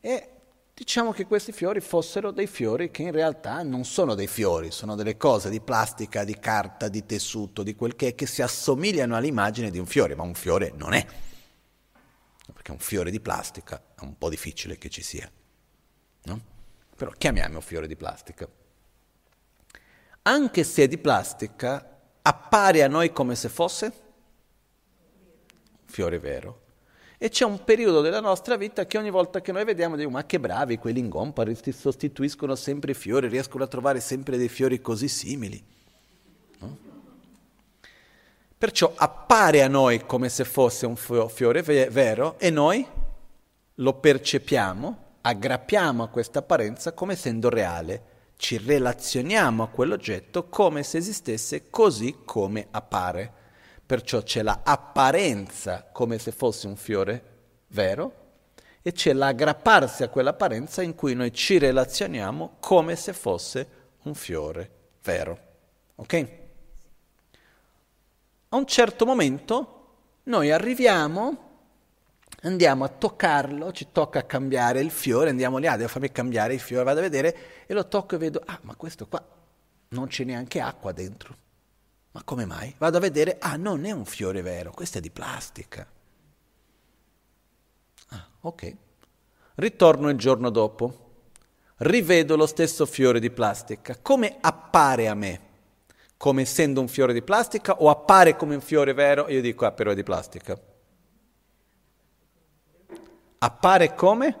[0.00, 0.28] E
[0.72, 4.94] diciamo che questi fiori fossero dei fiori che in realtà non sono dei fiori, sono
[4.94, 9.16] delle cose di plastica, di carta, di tessuto, di quel che è, che si assomigliano
[9.16, 11.04] all'immagine di un fiore, ma un fiore non è
[12.52, 15.30] perché un fiore di plastica è un po' difficile che ci sia.
[16.24, 16.40] No?
[16.96, 18.48] Però chiamiamo fiore di plastica.
[20.22, 26.60] Anche se è di plastica, appare a noi come se fosse un fiore vero.
[27.18, 30.26] E c'è un periodo della nostra vita che ogni volta che noi vediamo diciamo, ma
[30.26, 34.80] che bravi, quelli in gompa sostituiscono sempre i fiori, riescono a trovare sempre dei fiori
[34.80, 35.64] così simili.
[38.62, 42.86] Perciò appare a noi come se fosse un fiore vero e noi
[43.74, 48.02] lo percepiamo, aggrappiamo a questa apparenza come essendo reale,
[48.36, 53.32] ci relazioniamo a quell'oggetto come se esistesse così come appare.
[53.84, 57.24] Perciò c'è l'apparenza come se fosse un fiore
[57.66, 58.14] vero
[58.80, 63.66] e c'è l'aggrapparsi a quell'apparenza in cui noi ci relazioniamo come se fosse
[64.04, 64.70] un fiore
[65.02, 65.38] vero.
[65.96, 66.41] Ok?
[68.52, 69.80] A un certo momento
[70.24, 71.50] noi arriviamo,
[72.42, 76.60] andiamo a toccarlo, ci tocca cambiare il fiore, andiamo lì, ah, devo farmi cambiare il
[76.60, 79.24] fiore, vado a vedere e lo tocco e vedo, ah, ma questo qua
[79.88, 81.36] non c'è neanche acqua dentro.
[82.12, 82.74] Ma come mai?
[82.76, 85.86] Vado a vedere, ah, non è un fiore vero, questo è di plastica.
[88.08, 88.76] Ah, ok.
[89.54, 91.12] Ritorno il giorno dopo,
[91.78, 93.96] rivedo lo stesso fiore di plastica.
[94.02, 95.51] Come appare a me?
[96.22, 99.28] Come essendo un fiore di plastica o appare come un fiore vero?
[99.28, 100.56] Io dico, ah, però è di plastica.
[103.38, 104.36] Appare come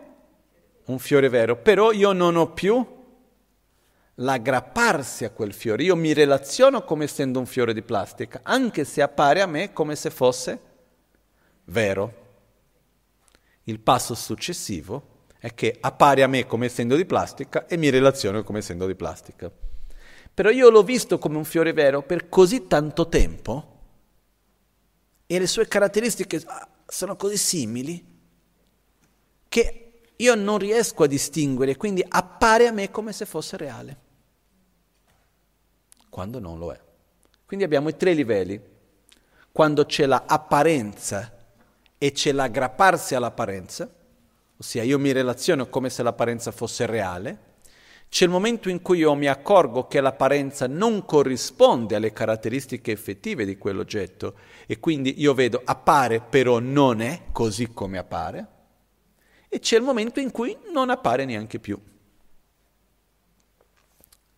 [0.84, 2.86] un fiore vero, però io non ho più
[4.14, 9.02] l'aggrapparsi a quel fiore, io mi relaziono come essendo un fiore di plastica, anche se
[9.02, 10.60] appare a me come se fosse
[11.64, 12.12] vero.
[13.64, 18.44] Il passo successivo è che appare a me come essendo di plastica e mi relaziono
[18.44, 19.71] come essendo di plastica.
[20.34, 23.80] Però io l'ho visto come un fiore vero per così tanto tempo
[25.26, 28.04] e le sue caratteristiche ah, sono così simili
[29.48, 33.96] che io non riesco a distinguere, quindi appare a me come se fosse reale,
[36.08, 36.80] quando non lo è.
[37.44, 38.58] Quindi abbiamo i tre livelli.
[39.52, 41.36] Quando c'è l'apparenza
[41.98, 43.92] e c'è l'aggrapparsi all'apparenza,
[44.56, 47.38] ossia io mi relaziono come se l'apparenza fosse reale,
[48.12, 53.46] c'è il momento in cui io mi accorgo che l'apparenza non corrisponde alle caratteristiche effettive
[53.46, 54.34] di quell'oggetto
[54.66, 58.46] e quindi io vedo appare però non è così come appare
[59.48, 61.80] e c'è il momento in cui non appare neanche più.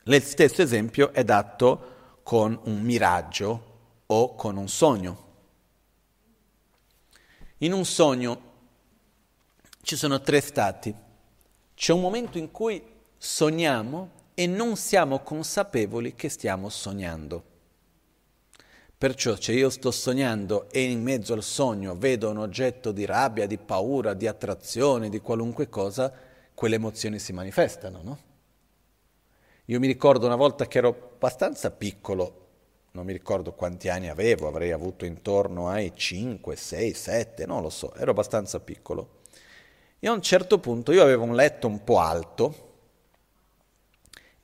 [0.05, 5.25] Lo stesso esempio è dato con un miraggio o con un sogno.
[7.59, 8.53] In un sogno
[9.83, 10.95] ci sono tre stati.
[11.75, 12.93] C'è un momento in cui
[13.25, 17.43] sogniamo e non siamo consapevoli che stiamo sognando.
[18.99, 23.47] Perciò se io sto sognando e in mezzo al sogno vedo un oggetto di rabbia,
[23.47, 26.13] di paura, di attrazione, di qualunque cosa,
[26.55, 28.19] quelle emozioni si manifestano, no?
[29.65, 32.49] Io mi ricordo una volta che ero abbastanza piccolo,
[32.91, 37.71] non mi ricordo quanti anni avevo, avrei avuto intorno ai 5, 6, 7, non lo
[37.71, 39.23] so, ero abbastanza piccolo.
[39.99, 42.73] E a un certo punto io avevo un letto un po' alto,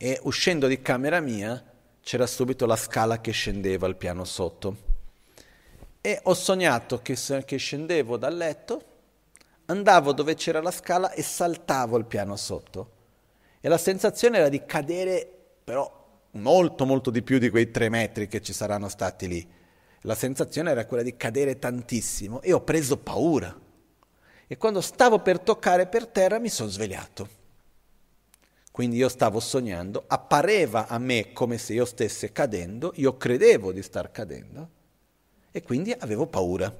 [0.03, 1.63] e uscendo di camera mia
[2.01, 4.75] c'era subito la scala che scendeva al piano sotto.
[6.01, 7.15] E ho sognato che,
[7.45, 8.83] che scendevo dal letto,
[9.65, 12.91] andavo dove c'era la scala e saltavo il piano sotto.
[13.59, 15.29] E la sensazione era di cadere,
[15.63, 19.47] però molto molto di più di quei tre metri che ci saranno stati lì.
[20.01, 23.55] La sensazione era quella di cadere tantissimo e ho preso paura.
[24.47, 27.40] E quando stavo per toccare per terra mi sono svegliato.
[28.71, 33.83] Quindi io stavo sognando, appareva a me come se io stesse cadendo, io credevo di
[33.83, 34.69] star cadendo
[35.51, 36.73] e quindi avevo paura.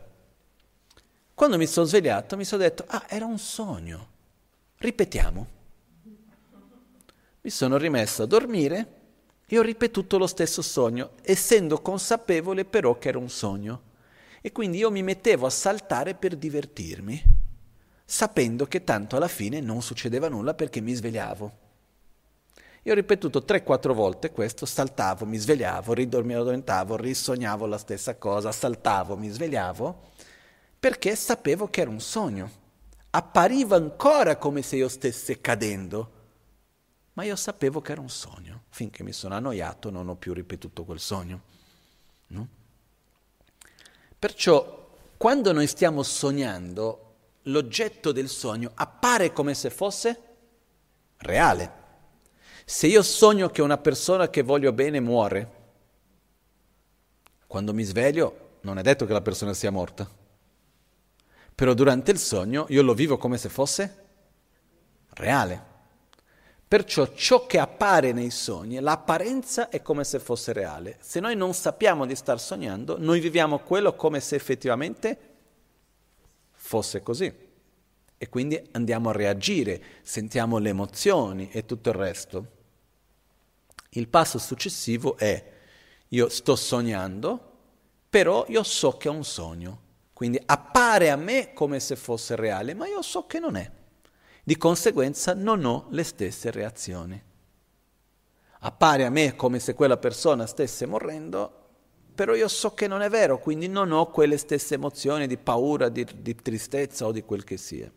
[1.33, 4.07] Quando mi sono svegliato mi sono detto, ah, era un sogno,
[4.77, 5.59] ripetiamo.
[7.41, 8.99] Mi sono rimesso a dormire
[9.45, 13.89] e ho ripetuto lo stesso sogno, essendo consapevole però che era un sogno.
[14.39, 17.21] E quindi io mi mettevo a saltare per divertirmi,
[18.05, 21.69] sapendo che tanto alla fine non succedeva nulla perché mi svegliavo.
[22.83, 28.51] Io ho ripetuto 3-4 volte questo, saltavo, mi svegliavo, ridormivo, addormentavo, risognavo la stessa cosa,
[28.51, 30.09] saltavo, mi svegliavo,
[30.79, 32.59] perché sapevo che era un sogno.
[33.11, 36.11] Appariva ancora come se io stesse cadendo,
[37.13, 38.63] ma io sapevo che era un sogno.
[38.69, 41.41] Finché mi sono annoiato non ho più ripetuto quel sogno.
[42.27, 42.47] No?
[44.17, 50.19] Perciò quando noi stiamo sognando, l'oggetto del sogno appare come se fosse
[51.17, 51.80] reale.
[52.71, 55.51] Se io sogno che una persona che voglio bene muore,
[57.45, 60.09] quando mi sveglio non è detto che la persona sia morta,
[61.53, 64.05] però durante il sogno io lo vivo come se fosse
[65.15, 65.61] reale.
[66.65, 70.95] Perciò ciò che appare nei sogni, l'apparenza è come se fosse reale.
[71.01, 75.19] Se noi non sappiamo di star sognando, noi viviamo quello come se effettivamente
[76.53, 77.31] fosse così.
[78.17, 82.59] E quindi andiamo a reagire, sentiamo le emozioni e tutto il resto.
[83.93, 85.51] Il passo successivo è
[86.07, 87.49] io sto sognando,
[88.09, 89.89] però io so che è un sogno.
[90.13, 93.69] Quindi appare a me come se fosse reale, ma io so che non è.
[94.43, 97.21] Di conseguenza non ho le stesse reazioni.
[98.59, 101.51] Appare a me come se quella persona stesse morendo,
[102.15, 105.89] però io so che non è vero, quindi non ho quelle stesse emozioni di paura,
[105.89, 107.91] di, di tristezza o di quel che sia.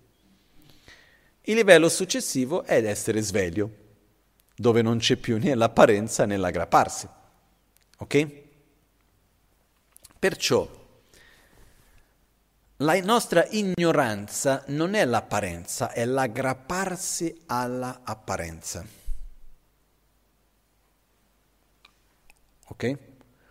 [1.42, 3.82] Il livello successivo è l'essere sveglio,
[4.54, 7.08] dove non c'è più né l'apparenza né l'aggrapparsi.
[7.98, 8.42] Ok?
[10.18, 10.82] Perciò
[12.78, 18.84] la nostra ignoranza non è l'apparenza, è l'aggrapparsi alla apparenza.
[22.66, 22.98] Ok?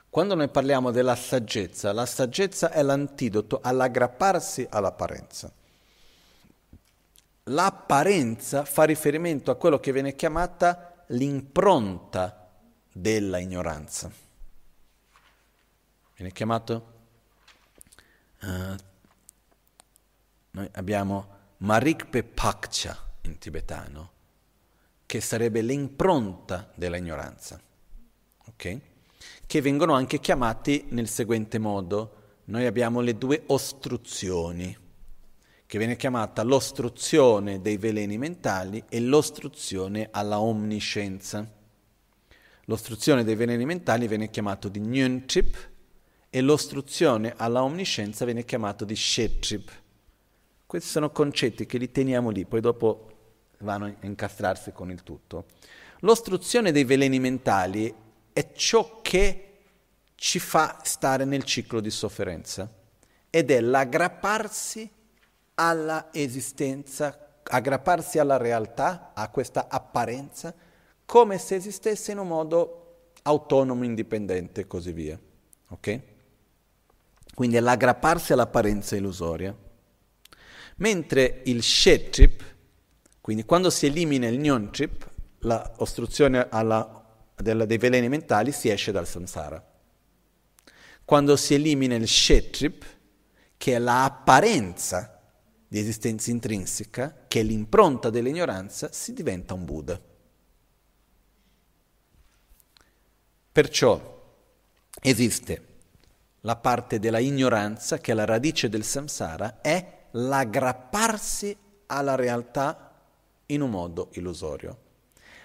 [0.10, 5.52] Quando noi parliamo della saggezza, la saggezza è l'antidoto all'aggrapparsi all'apparenza.
[7.46, 12.52] L'apparenza fa riferimento a quello che viene chiamata l'impronta
[12.92, 14.12] della ignoranza.
[16.16, 16.94] Viene chiamato
[18.42, 18.76] uh,
[20.56, 21.28] noi abbiamo
[21.58, 24.12] Marikpe Pakcha in tibetano,
[25.08, 27.60] che sarebbe l'impronta dell'ignoranza,
[28.46, 28.80] ok?
[29.48, 32.22] Che vengono anche chiamati nel seguente modo.
[32.46, 34.78] Noi abbiamo le due ostruzioni,
[35.74, 41.52] che viene chiamata l'ostruzione dei veleni mentali e l'ostruzione alla omniscienza.
[42.66, 45.70] L'ostruzione dei veleni mentali viene chiamato di Nyuntrip
[46.30, 49.72] e l'ostruzione alla omniscienza viene chiamato di Shetrip.
[50.68, 53.10] Questi sono concetti che li teniamo lì, poi dopo
[53.62, 55.46] vanno a incastrarsi con il tutto.
[56.02, 57.92] L'ostruzione dei veleni mentali
[58.32, 59.54] è ciò che
[60.14, 62.72] ci fa stare nel ciclo di sofferenza
[63.32, 65.02] ed è l'aggrapparsi
[65.56, 70.54] alla esistenza, aggrapparsi alla realtà, a questa apparenza,
[71.06, 75.20] come se esistesse in un modo autonomo, indipendente e così via.
[75.70, 76.00] Ok?
[77.34, 79.56] Quindi è l'aggrapparsi all'apparenza illusoria.
[80.78, 82.44] Mentre il shed trip,
[83.22, 85.10] quindi quando si elimina il nyon trip,
[85.40, 86.48] l'ostruzione
[87.36, 89.64] dei veleni mentali, si esce dal samsara.
[91.06, 92.86] Quando si elimina il shed trip,
[93.58, 95.13] che è l'apparenza
[95.74, 100.00] di esistenza intrinseca, che è l'impronta dell'ignoranza, si diventa un Buddha.
[103.52, 104.22] Perciò
[105.02, 105.68] esiste
[106.42, 112.94] la parte della ignoranza, che è la radice del samsara, è l'aggrapparsi alla realtà
[113.48, 114.78] in un modo illusorio.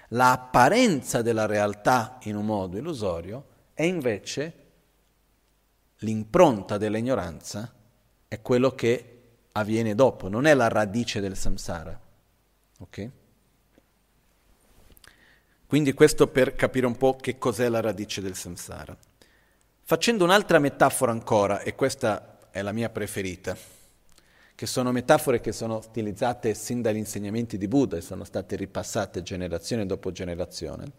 [0.08, 4.66] L'apparenza della realtà in un modo illusorio è invece
[6.00, 7.72] l'impronta dell'ignoranza,
[8.28, 9.17] è quello che
[9.58, 11.98] avviene dopo, non è la radice del samsara.
[12.80, 13.10] Ok?
[15.66, 18.96] Quindi questo per capire un po' che cos'è la radice del samsara.
[19.82, 23.56] Facendo un'altra metafora ancora, e questa è la mia preferita,
[24.54, 29.22] che sono metafore che sono utilizzate sin dagli insegnamenti di Buddha e sono state ripassate
[29.22, 30.90] generazione dopo generazione.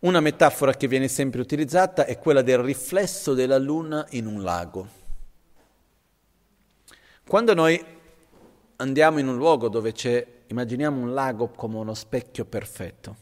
[0.00, 5.05] Una metafora che viene sempre utilizzata è quella del riflesso della luna in un lago.
[7.28, 7.84] Quando noi
[8.76, 13.16] andiamo in un luogo dove c'è, immaginiamo un lago come uno specchio perfetto,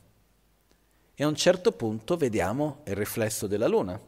[1.15, 3.99] e a un certo punto vediamo il riflesso della luna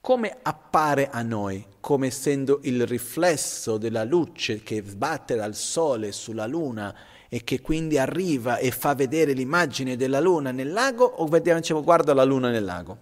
[0.00, 6.46] come appare a noi, come essendo il riflesso della luce che sbatte dal sole sulla
[6.46, 6.94] luna
[7.28, 11.82] e che quindi arriva e fa vedere l'immagine della luna nel lago o vediamo, diciamo,
[11.82, 12.98] guarda la luna nel lago?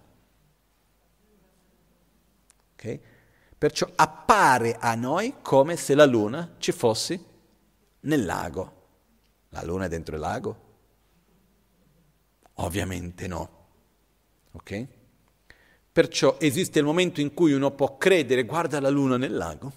[2.73, 2.99] Okay?
[3.59, 7.23] Perciò appare a noi come se la luna ci fosse
[7.99, 8.77] nel lago.
[9.49, 10.59] La luna è dentro il lago?
[12.53, 13.49] Ovviamente no.
[14.53, 14.87] Ok?
[15.91, 19.73] Perciò esiste il momento in cui uno può credere, guarda la luna nel lago,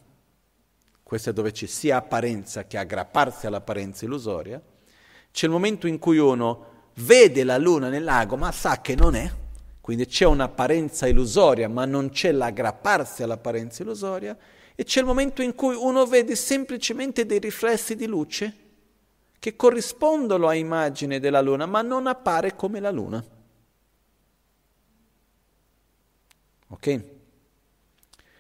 [1.03, 4.63] questo è dove c'è sia apparenza che aggrapparsi all'apparenza illusoria,
[5.33, 9.17] c'è il momento in cui uno vede la luna nel lago ma sa che non
[9.17, 9.29] è,
[9.83, 14.35] quindi c'è un'apparenza illusoria ma non c'è l'aggrapparsi all'apparenza illusoria,
[14.75, 18.57] e c'è il momento in cui uno vede semplicemente dei riflessi di luce
[19.39, 23.23] che corrispondono a immagine della luna ma non appare come la luna.
[26.69, 27.05] Ok?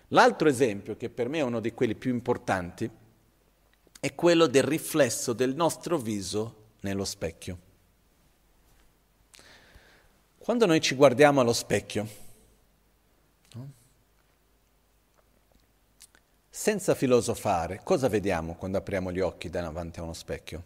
[0.08, 2.88] L'altro esempio, che per me è uno di quelli più importanti,
[3.98, 7.58] è quello del riflesso del nostro viso nello specchio.
[10.42, 12.08] Quando noi ci guardiamo allo specchio,
[13.52, 13.70] no?
[16.50, 20.64] senza filosofare, cosa vediamo quando apriamo gli occhi davanti a uno specchio?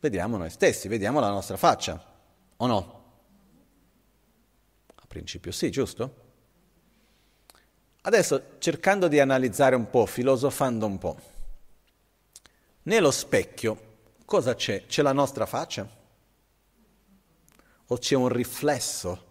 [0.00, 2.02] Vediamo noi stessi, vediamo la nostra faccia,
[2.56, 2.96] o no?
[5.08, 6.26] principio sì, giusto?
[8.02, 11.20] Adesso cercando di analizzare un po', filosofando un po',
[12.82, 13.86] nello specchio
[14.24, 14.86] cosa c'è?
[14.86, 15.97] C'è la nostra faccia?
[17.90, 19.24] O c'è un riflesso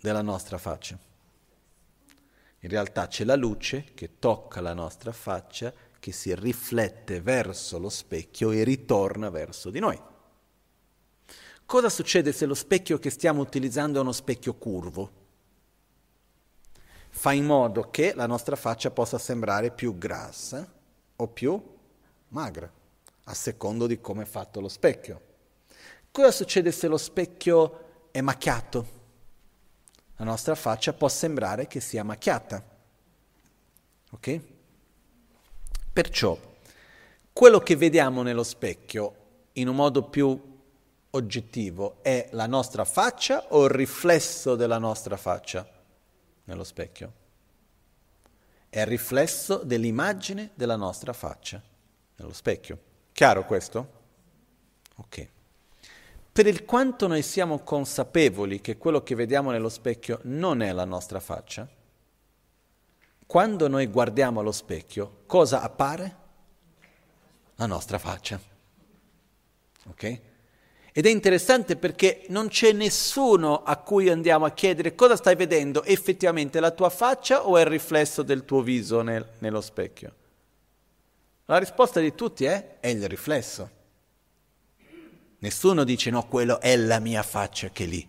[0.00, 0.98] della nostra faccia?
[2.60, 7.88] In realtà c'è la luce che tocca la nostra faccia, che si riflette verso lo
[7.88, 10.00] specchio e ritorna verso di noi.
[11.66, 15.10] Cosa succede se lo specchio che stiamo utilizzando è uno specchio curvo?
[17.10, 20.66] Fa in modo che la nostra faccia possa sembrare più grassa
[21.16, 21.60] o più
[22.28, 22.72] magra,
[23.24, 25.27] a secondo di come è fatto lo specchio.
[26.10, 28.96] Cosa succede se lo specchio è macchiato?
[30.16, 32.64] La nostra faccia può sembrare che sia macchiata.
[34.10, 34.40] Ok?
[35.92, 36.36] Perciò,
[37.32, 39.14] quello che vediamo nello specchio
[39.52, 40.56] in un modo più
[41.10, 45.68] oggettivo è la nostra faccia o il riflesso della nostra faccia
[46.44, 47.12] nello specchio?
[48.68, 51.62] È il riflesso dell'immagine della nostra faccia
[52.16, 52.78] nello specchio.
[53.12, 53.92] Chiaro questo?
[54.96, 55.28] Ok.
[56.38, 60.84] Per il quanto noi siamo consapevoli che quello che vediamo nello specchio non è la
[60.84, 61.68] nostra faccia,
[63.26, 66.16] quando noi guardiamo allo specchio, cosa appare?
[67.56, 68.40] La nostra faccia.
[69.88, 70.20] Ok?
[70.92, 75.82] Ed è interessante perché non c'è nessuno a cui andiamo a chiedere cosa stai vedendo,
[75.82, 80.14] effettivamente la tua faccia o è il riflesso del tuo viso nel, nello specchio?
[81.46, 83.77] La risposta di tutti è è il riflesso.
[85.40, 88.08] Nessuno dice no, quello è la mia faccia che è lì.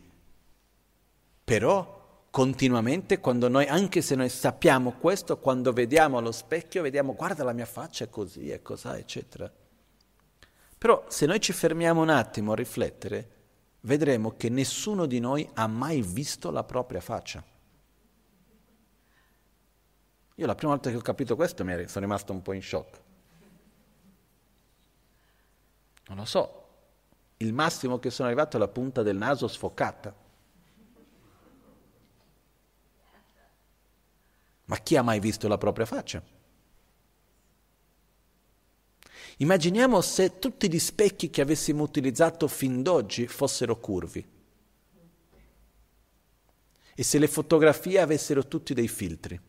[1.44, 7.44] Però continuamente quando noi, anche se noi sappiamo questo, quando vediamo allo specchio, vediamo guarda
[7.44, 9.52] la mia faccia è così, è così, eccetera.
[10.78, 13.30] Però se noi ci fermiamo un attimo a riflettere,
[13.82, 17.44] vedremo che nessuno di noi ha mai visto la propria faccia.
[20.36, 23.02] Io la prima volta che ho capito questo mi sono rimasto un po' in shock.
[26.08, 26.59] Non lo so,
[27.42, 30.14] il massimo che sono arrivato è la punta del naso sfocata.
[34.66, 36.22] Ma chi ha mai visto la propria faccia?
[39.38, 44.38] Immaginiamo se tutti gli specchi che avessimo utilizzato fin d'oggi fossero curvi
[46.94, 49.40] e se le fotografie avessero tutti dei filtri.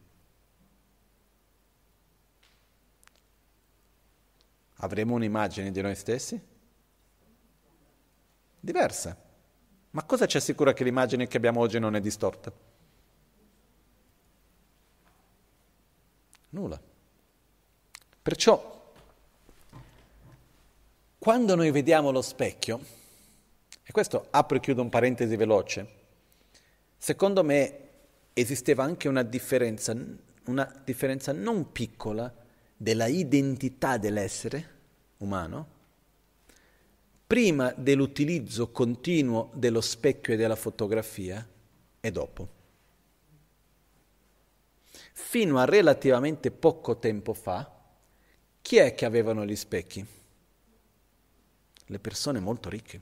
[4.77, 6.41] Avremo un'immagine di noi stessi?
[8.61, 9.17] Diversa.
[9.93, 12.53] Ma cosa ci assicura che l'immagine che abbiamo oggi non è distorta?
[16.51, 16.81] Nulla.
[18.23, 18.79] Perciò
[21.19, 22.81] quando noi vediamo lo specchio,
[23.83, 25.89] e questo apro e chiudo un parentesi veloce,
[26.97, 27.79] secondo me
[28.33, 29.95] esisteva anche una differenza,
[30.45, 32.33] una differenza non piccola
[32.75, 34.79] della identità dell'essere
[35.19, 35.79] umano
[37.31, 41.49] prima dell'utilizzo continuo dello specchio e della fotografia
[42.01, 42.49] e dopo.
[45.13, 47.73] Fino a relativamente poco tempo fa,
[48.61, 50.05] chi è che avevano gli specchi?
[51.85, 53.01] Le persone molto ricche.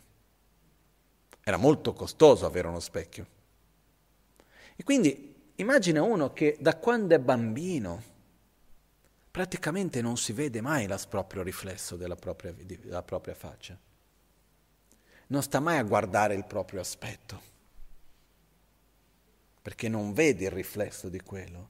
[1.42, 3.26] Era molto costoso avere uno specchio.
[4.76, 8.02] E quindi immagina uno che da quando è bambino
[9.30, 13.86] praticamente non si vede mai il proprio riflesso della propria, della propria faccia.
[15.28, 17.40] Non sta mai a guardare il proprio aspetto,
[19.60, 21.68] perché non vede il riflesso di quello.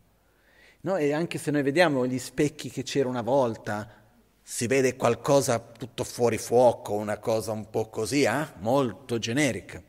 [0.82, 3.98] No, e anche se noi vediamo gli specchi che c'era una volta,
[4.40, 8.46] si vede qualcosa tutto fuori fuoco, una cosa un po' così, eh?
[8.60, 9.82] molto generica.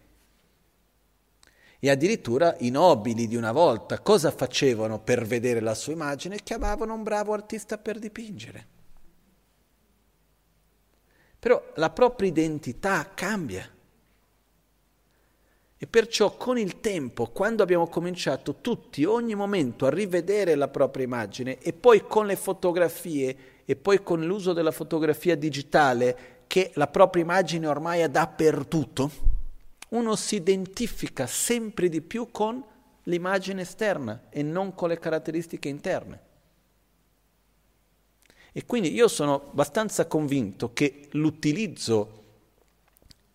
[1.81, 6.41] E addirittura i nobili di una volta cosa facevano per vedere la sua immagine?
[6.43, 8.77] Chiamavano un bravo artista per dipingere.
[11.40, 13.68] Però la propria identità cambia.
[15.82, 21.06] E perciò con il tempo, quando abbiamo cominciato tutti, ogni momento, a rivedere la propria
[21.06, 26.88] immagine e poi con le fotografie e poi con l'uso della fotografia digitale che la
[26.88, 29.11] propria immagine ormai è dappertutto,
[29.90, 32.61] uno si identifica sempre di più con
[33.03, 36.28] l'immagine esterna e non con le caratteristiche interne.
[38.51, 42.23] E quindi io sono abbastanza convinto che l'utilizzo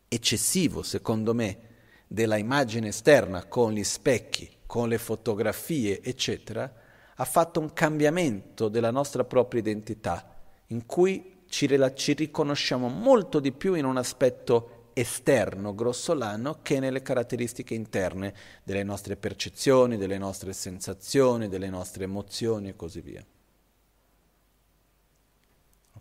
[0.08, 1.58] eccessivo, secondo me,
[2.06, 6.72] della immagine esterna con gli specchi, con le fotografie, eccetera,
[7.16, 10.36] ha fatto un cambiamento della nostra propria identità,
[10.68, 17.02] in cui ci, ci riconosciamo molto di più in un aspetto esterno, grossolano, che nelle
[17.02, 23.24] caratteristiche interne delle nostre percezioni, delle nostre sensazioni, delle nostre emozioni e così via.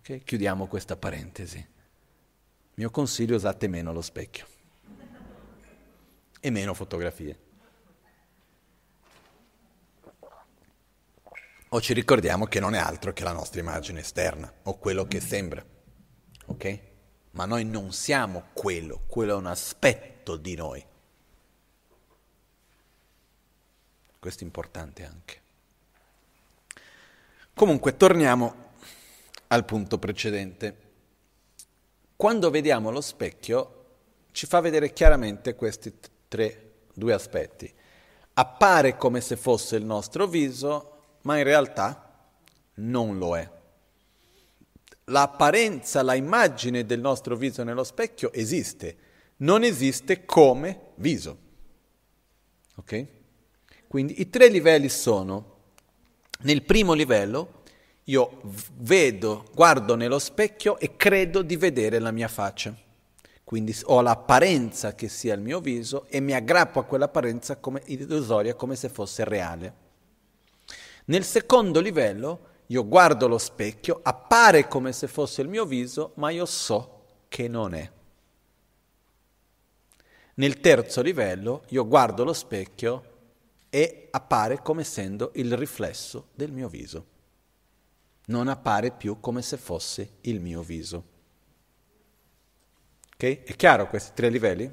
[0.04, 0.24] Ok?
[0.24, 1.66] Chiudiamo questa parentesi.
[2.76, 4.46] Mio consiglio usate meno lo specchio
[6.40, 7.44] e meno fotografie.
[11.74, 15.20] o ci ricordiamo che non è altro che la nostra immagine esterna o quello che
[15.20, 15.64] sembra.
[16.46, 16.80] Ok?
[17.32, 20.86] Ma noi non siamo quello, quello è un aspetto di noi.
[24.20, 25.42] Questo è importante anche.
[27.56, 28.73] Comunque, torniamo
[29.54, 30.78] al punto precedente.
[32.16, 33.82] Quando vediamo lo specchio,
[34.32, 35.94] ci fa vedere chiaramente questi
[36.28, 37.72] tre, due aspetti.
[38.34, 42.32] Appare come se fosse il nostro viso, ma in realtà
[42.76, 43.48] non lo è.
[45.06, 48.98] L'apparenza, la immagine del nostro viso nello specchio esiste,
[49.38, 51.38] non esiste come viso.
[52.78, 53.08] Ok?
[53.88, 55.58] Quindi i tre livelli sono,
[56.40, 57.62] nel primo livello
[58.06, 58.42] io
[58.78, 62.76] vedo, guardo nello specchio e credo di vedere la mia faccia.
[63.44, 68.56] Quindi ho l'apparenza che sia il mio viso e mi aggrappo a quell'apparenza come illusoria,
[68.56, 69.82] come se fosse reale.
[71.06, 76.30] Nel secondo livello io guardo lo specchio, appare come se fosse il mio viso, ma
[76.30, 77.90] io so che non è.
[80.36, 83.12] Nel terzo livello io guardo lo specchio
[83.70, 87.12] e appare come essendo il riflesso del mio viso.
[88.26, 91.12] Non appare più come se fosse il mio viso.
[93.14, 93.44] Ok?
[93.44, 94.72] È chiaro questi tre livelli?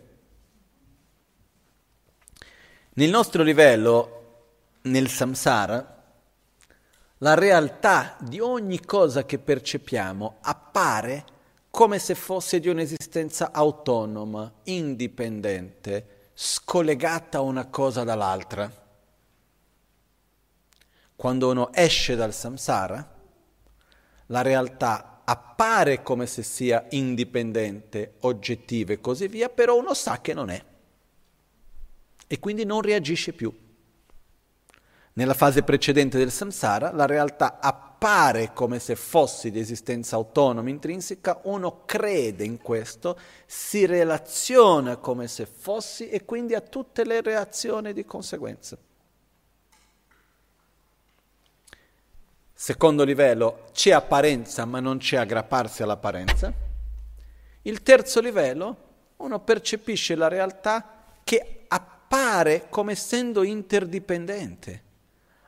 [2.92, 4.20] Nel nostro livello,
[4.82, 5.98] nel samsara,
[7.18, 11.24] la realtà di ogni cosa che percepiamo appare
[11.70, 18.70] come se fosse di un'esistenza autonoma, indipendente, scollegata una cosa dall'altra.
[21.14, 23.18] Quando uno esce dal samsara,
[24.30, 30.34] la realtà appare come se sia indipendente, oggettiva e così via, però uno sa che
[30.34, 30.64] non è
[32.26, 33.52] e quindi non reagisce più.
[35.12, 41.40] Nella fase precedente del samsara la realtà appare come se fosse di esistenza autonoma, intrinseca,
[41.44, 47.92] uno crede in questo, si relaziona come se fossi e quindi ha tutte le reazioni
[47.92, 48.78] di conseguenza.
[52.62, 56.52] Secondo livello c'è apparenza ma non c'è aggrapparsi all'apparenza.
[57.62, 58.76] Il terzo livello
[59.16, 64.82] uno percepisce la realtà che appare come essendo interdipendente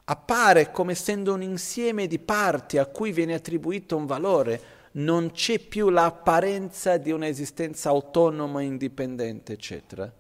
[0.04, 4.60] appare come essendo un insieme di parti a cui viene attribuito un valore,
[4.92, 10.10] non c'è più l'apparenza di un'esistenza autonoma, indipendente, eccetera.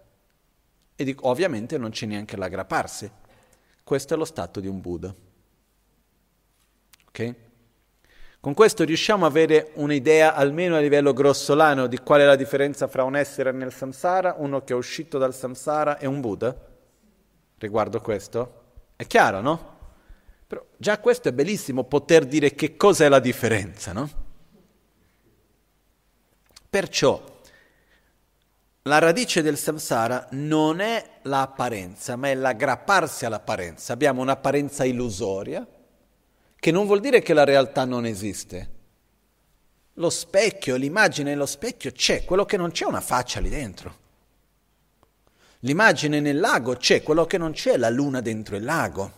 [0.94, 3.10] E ovviamente non c'è neanche l'aggrapparsi.
[3.82, 5.31] Questo è lo stato di un Buddha.
[7.12, 7.34] Ok?
[8.40, 12.88] Con questo riusciamo a avere un'idea, almeno a livello grossolano, di qual è la differenza
[12.88, 16.56] fra un essere nel samsara, uno che è uscito dal samsara e un Buddha?
[17.58, 18.62] Riguardo questo?
[18.96, 19.78] È chiaro, no?
[20.46, 24.10] Però già questo è bellissimo poter dire che cos'è la differenza, no?
[26.68, 27.22] Perciò
[28.82, 33.92] la radice del samsara non è l'apparenza, ma è l'aggrapparsi all'apparenza.
[33.92, 35.64] Abbiamo un'apparenza illusoria,
[36.62, 38.70] che non vuol dire che la realtà non esiste.
[39.94, 43.96] Lo specchio, l'immagine nello specchio c'è, quello che non c'è è una faccia lì dentro.
[45.62, 49.12] L'immagine nel lago c'è, quello che non c'è è la luna dentro il lago.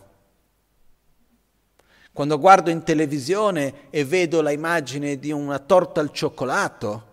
[2.11, 7.07] Quando guardo in televisione e vedo l'immagine di una torta al cioccolato,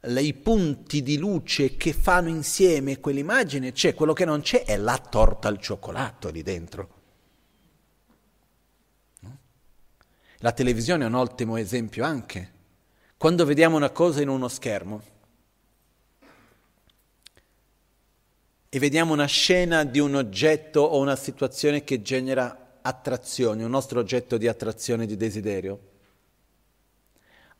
[0.00, 4.96] i punti di luce che fanno insieme quell'immagine, c'è, quello che non c'è è la
[4.96, 6.96] torta al cioccolato lì dentro.
[10.38, 12.52] La televisione è un ottimo esempio anche.
[13.16, 15.02] Quando vediamo una cosa in uno schermo
[18.68, 23.98] e vediamo una scena di un oggetto o una situazione che genera attrazione, un nostro
[23.98, 25.80] oggetto di attrazione, di desiderio,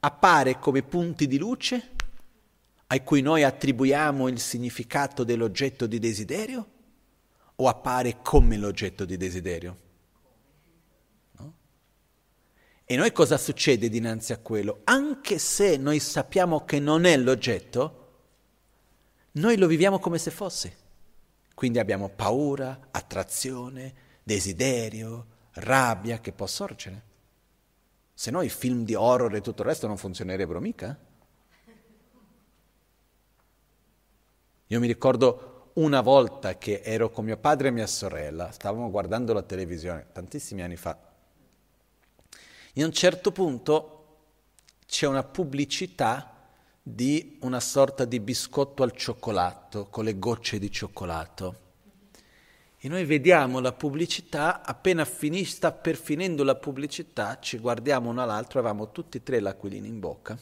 [0.01, 1.91] appare come punti di luce
[2.87, 6.67] a cui noi attribuiamo il significato dell'oggetto di desiderio
[7.57, 9.77] o appare come l'oggetto di desiderio?
[11.33, 11.53] No?
[12.91, 14.81] E noi cosa succede dinanzi a quello?
[14.85, 18.07] Anche se noi sappiamo che non è l'oggetto,
[19.33, 20.77] noi lo viviamo come se fosse.
[21.53, 23.93] Quindi abbiamo paura, attrazione,
[24.23, 27.03] desiderio, rabbia che può sorgere.
[28.15, 30.99] Se no i film di horror e tutto il resto non funzionerebbero mica.
[34.67, 39.35] Io mi ricordo una volta che ero con mio padre e mia sorella, stavamo guardando
[39.35, 41.08] la televisione, tantissimi anni fa.
[42.75, 43.95] In un certo punto
[44.87, 46.35] c'è una pubblicità
[46.83, 51.67] di una sorta di biscotto al cioccolato, con le gocce di cioccolato.
[52.79, 58.23] E noi vediamo la pubblicità, appena finisce, sta per finendo la pubblicità, ci guardiamo uno
[58.23, 60.37] all'altro, avevamo tutti e tre l'acquolina in bocca.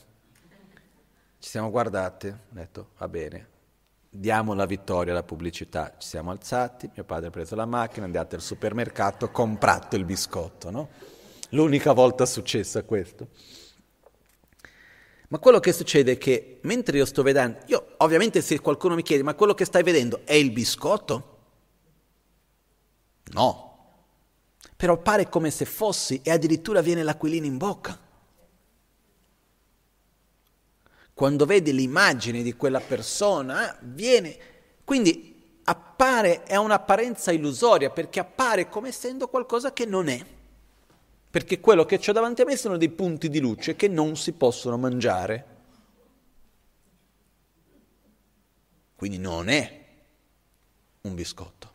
[1.38, 3.48] Ci siamo guardati, ho detto, va bene,
[4.10, 5.94] diamo la vittoria alla pubblicità.
[5.96, 9.96] Ci siamo alzati, mio padre ha preso la macchina, è andato al supermercato, ha comprato
[9.96, 10.88] il biscotto, no?
[11.50, 13.28] L'unica volta successa questo.
[15.28, 19.02] Ma quello che succede è che mentre io sto vedendo, io ovviamente se qualcuno mi
[19.02, 21.38] chiede, ma quello che stai vedendo è il biscotto?
[23.32, 23.64] No.
[24.76, 28.04] Però pare come se fossi e addirittura viene l'aquilina in bocca
[31.16, 34.36] quando vedi l'immagine di quella persona, viene.
[34.84, 40.22] Quindi appare, è un'apparenza illusoria perché appare come essendo qualcosa che non è.
[41.36, 44.32] Perché quello che ho davanti a me sono dei punti di luce che non si
[44.32, 45.44] possono mangiare.
[48.94, 49.84] Quindi non è
[51.02, 51.70] un biscotto.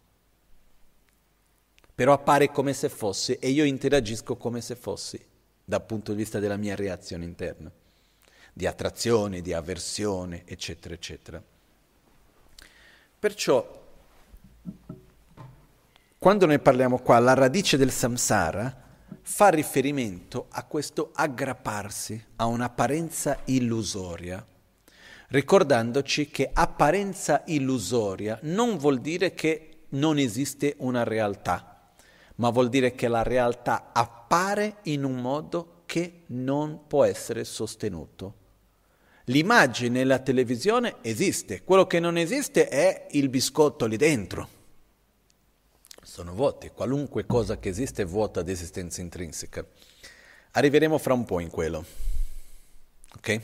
[1.93, 5.23] Però appare come se fosse e io interagisco come se fossi
[5.63, 7.71] dal punto di vista della mia reazione interna
[8.53, 11.43] di attrazione, di avversione, eccetera, eccetera.
[13.19, 13.85] Perciò,
[16.17, 18.80] quando noi parliamo qua, la radice del samsara
[19.21, 24.45] fa riferimento a questo aggrapparsi a un'apparenza illusoria,
[25.29, 31.91] ricordandoci che apparenza illusoria non vuol dire che non esiste una realtà,
[32.35, 38.35] ma vuol dire che la realtà appare in un modo che non può essere sostenuto.
[39.25, 44.59] L'immagine nella televisione esiste, quello che non esiste è il biscotto lì dentro.
[46.11, 49.65] Sono vuoti, qualunque cosa che esiste è vuota ad esistenza intrinseca.
[50.51, 51.85] Arriveremo fra un po' in quello.
[53.15, 53.41] Ok?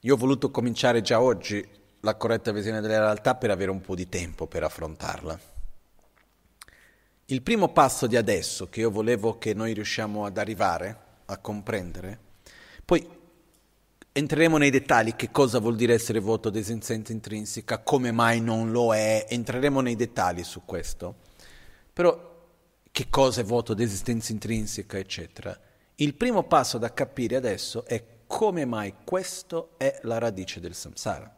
[0.00, 1.62] Io ho voluto cominciare già oggi
[2.00, 5.38] la corretta visione della realtà per avere un po' di tempo per affrontarla.
[7.26, 12.18] Il primo passo di adesso che io volevo che noi riusciamo ad arrivare a comprendere,
[12.86, 13.06] poi
[14.16, 18.70] Entreremo nei dettagli che cosa vuol dire essere vuoto ad esistenza intrinseca, come mai non
[18.70, 21.23] lo è, entreremo nei dettagli su questo.
[21.94, 22.32] Però
[22.90, 25.58] che cosa è vuoto ad esistenza intrinseca, eccetera.
[25.96, 31.32] Il primo passo da capire adesso è come mai questo è la radice del samsara.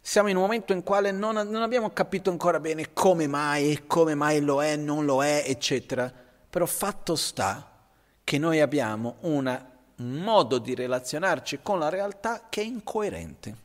[0.00, 4.14] Siamo in un momento in quale non, non abbiamo capito ancora bene come mai, come
[4.14, 6.12] mai lo è, non lo è, eccetera.
[6.48, 7.88] Però fatto sta
[8.22, 9.66] che noi abbiamo un
[9.96, 13.56] modo di relazionarci con la realtà che è incoerente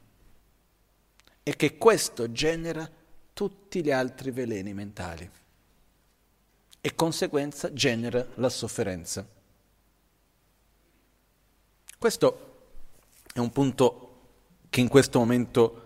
[1.43, 2.87] e che questo genera
[3.37, 5.29] tutti gli altri veleni mentali
[6.81, 9.23] e conseguenza genera la sofferenza.
[11.99, 12.69] Questo
[13.31, 14.21] è un punto
[14.71, 15.85] che in questo momento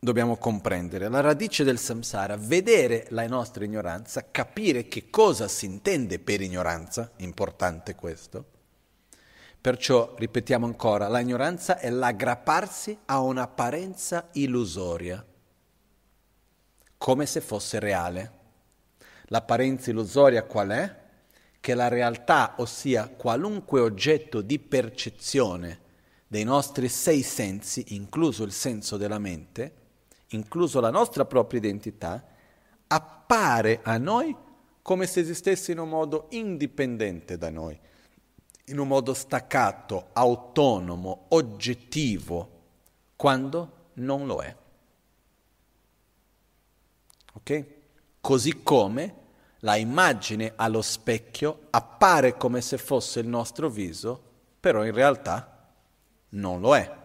[0.00, 1.08] dobbiamo comprendere.
[1.08, 7.12] La radice del samsara, vedere la nostra ignoranza, capire che cosa si intende per ignoranza,
[7.18, 8.46] importante questo.
[9.60, 15.24] Perciò, ripetiamo ancora, la ignoranza è l'aggrapparsi a un'apparenza illusoria,
[17.04, 18.32] come se fosse reale.
[19.24, 21.02] L'apparenza illusoria qual è?
[21.60, 25.80] Che la realtà, ossia qualunque oggetto di percezione
[26.26, 29.74] dei nostri sei sensi, incluso il senso della mente,
[30.28, 32.24] incluso la nostra propria identità,
[32.86, 34.34] appare a noi
[34.80, 37.78] come se esistesse in un modo indipendente da noi,
[38.68, 42.62] in un modo staccato, autonomo, oggettivo,
[43.14, 44.62] quando non lo è.
[47.34, 47.64] Ok?
[48.20, 49.22] Così come
[49.60, 54.22] la immagine allo specchio appare come se fosse il nostro viso,
[54.60, 55.70] però in realtà
[56.30, 57.02] non lo è.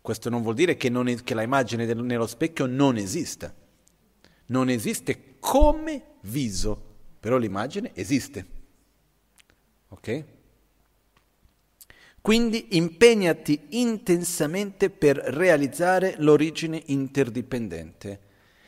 [0.00, 3.52] Questo non vuol dire che, non è, che la immagine del, nello specchio non esista.
[4.46, 6.80] Non esiste come viso,
[7.18, 8.46] però l'immagine esiste.
[9.88, 10.24] Ok?
[12.20, 18.20] Quindi impegnati intensamente per realizzare l'origine interdipendente.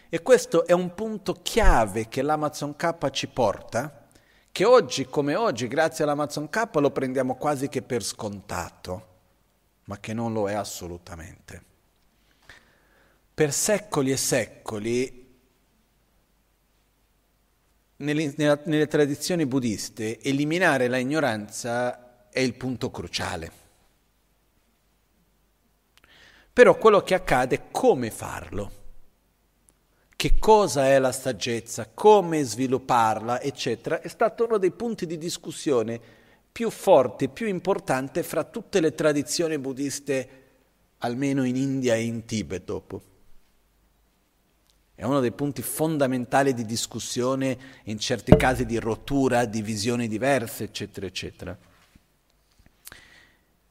[0.09, 4.09] E questo è un punto chiave che l'Amazon K ci porta,
[4.51, 9.09] che oggi come oggi, grazie all'Amazon K, lo prendiamo quasi che per scontato
[9.89, 11.65] ma che non lo è assolutamente.
[13.35, 15.27] Per secoli e secoli,
[17.97, 23.67] nelle, tradizioni buddiste, eliminare la ignoranza è il punto cruciale.
[26.53, 28.78] Però quello che accade è come farlo.
[30.21, 36.01] Che cosa è la saggezza, come svilupparla, eccetera, è stato uno dei punti di discussione
[36.51, 40.29] più forte, più importante fra tutte le tradizioni buddiste,
[40.99, 43.03] almeno in India e in Tibet dopo.
[44.93, 50.65] È uno dei punti fondamentali di discussione, in certi casi di rottura, di visioni diverse,
[50.65, 51.57] eccetera, eccetera.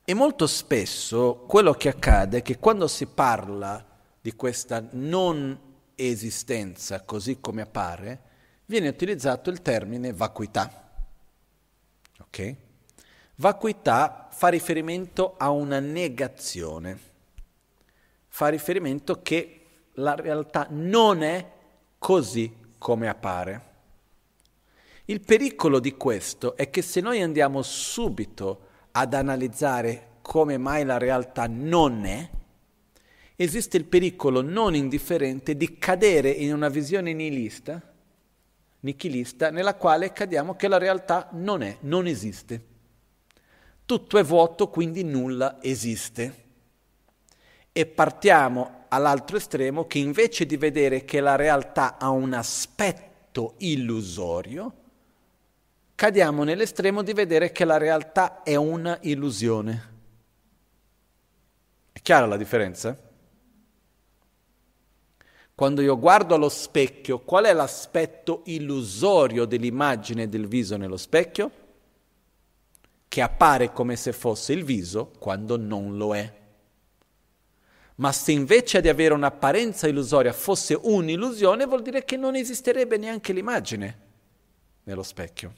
[0.02, 3.86] E molto spesso quello che accade è che quando si parla
[4.22, 5.66] di questa non
[5.98, 8.22] esistenza così come appare,
[8.66, 10.92] viene utilizzato il termine vacuità.
[12.20, 12.56] Ok?
[13.36, 17.00] Vacuità fa riferimento a una negazione,
[18.28, 19.62] fa riferimento che
[19.94, 21.52] la realtà non è
[21.98, 23.66] così come appare.
[25.06, 30.98] Il pericolo di questo è che se noi andiamo subito ad analizzare come mai la
[30.98, 32.30] realtà non è,
[33.38, 37.80] esiste il pericolo non indifferente di cadere in una visione nihilista,
[38.80, 42.76] nichilista, nella quale cadiamo che la realtà non è, non esiste.
[43.86, 46.46] Tutto è vuoto, quindi nulla esiste.
[47.72, 54.74] E partiamo all'altro estremo che invece di vedere che la realtà ha un aspetto illusorio,
[55.94, 59.96] cadiamo nell'estremo di vedere che la realtà è una illusione.
[61.92, 63.07] È chiara la differenza?
[65.58, 71.66] Quando io guardo allo specchio, qual è l'aspetto illusorio dell'immagine del viso nello specchio?
[73.18, 76.32] che appare come se fosse il viso quando non lo è.
[77.96, 83.34] Ma se invece di avere un'apparenza illusoria fosse un'illusione, vuol dire che non esisterebbe neanche
[83.34, 84.00] l'immagine
[84.84, 85.54] nello specchio.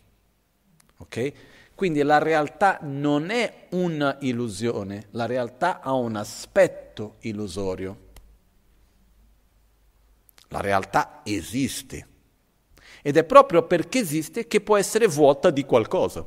[0.99, 1.33] Ok?
[1.75, 8.07] Quindi la realtà non è un'illusione, la realtà ha un aspetto illusorio.
[10.49, 12.07] La realtà esiste.
[13.01, 16.25] Ed è proprio perché esiste che può essere vuota di qualcosa.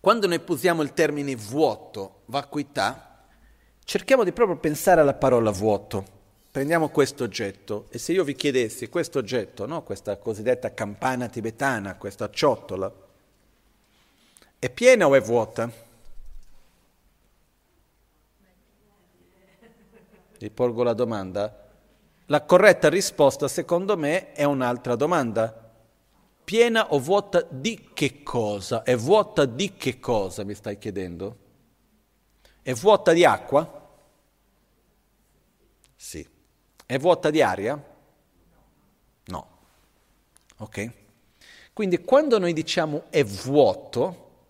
[0.00, 3.26] Quando noi posiamo il termine vuoto, vacuità,
[3.82, 6.16] cerchiamo di proprio pensare alla parola vuoto.
[6.50, 9.82] Prendiamo questo oggetto e se io vi chiedessi questo oggetto, no?
[9.82, 12.92] questa cosiddetta campana tibetana, questa ciotola,
[14.58, 15.70] è piena o è vuota?
[20.38, 21.66] Vi porgo la domanda.
[22.26, 25.66] La corretta risposta, secondo me, è un'altra domanda
[26.48, 28.82] piena o vuota di che cosa?
[28.82, 31.36] È vuota di che cosa, mi stai chiedendo?
[32.62, 33.86] È vuota di acqua?
[35.94, 36.26] Sì.
[36.86, 37.78] È vuota di aria?
[39.24, 39.48] No.
[40.56, 40.92] Ok?
[41.74, 44.46] Quindi quando noi diciamo è vuoto,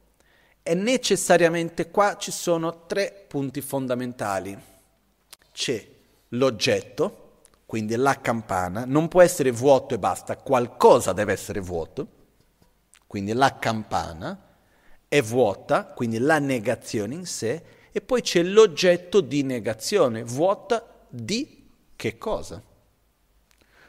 [0.63, 4.57] è necessariamente qua ci sono tre punti fondamentali.
[5.59, 5.85] C'è
[6.29, 12.07] l'oggetto, quindi la campana, non può essere vuoto e basta, qualcosa deve essere vuoto,
[13.09, 14.55] quindi la campana
[15.09, 17.61] è vuota, quindi la negazione in sé,
[17.91, 22.63] e poi c'è l'oggetto di negazione, vuota di che cosa?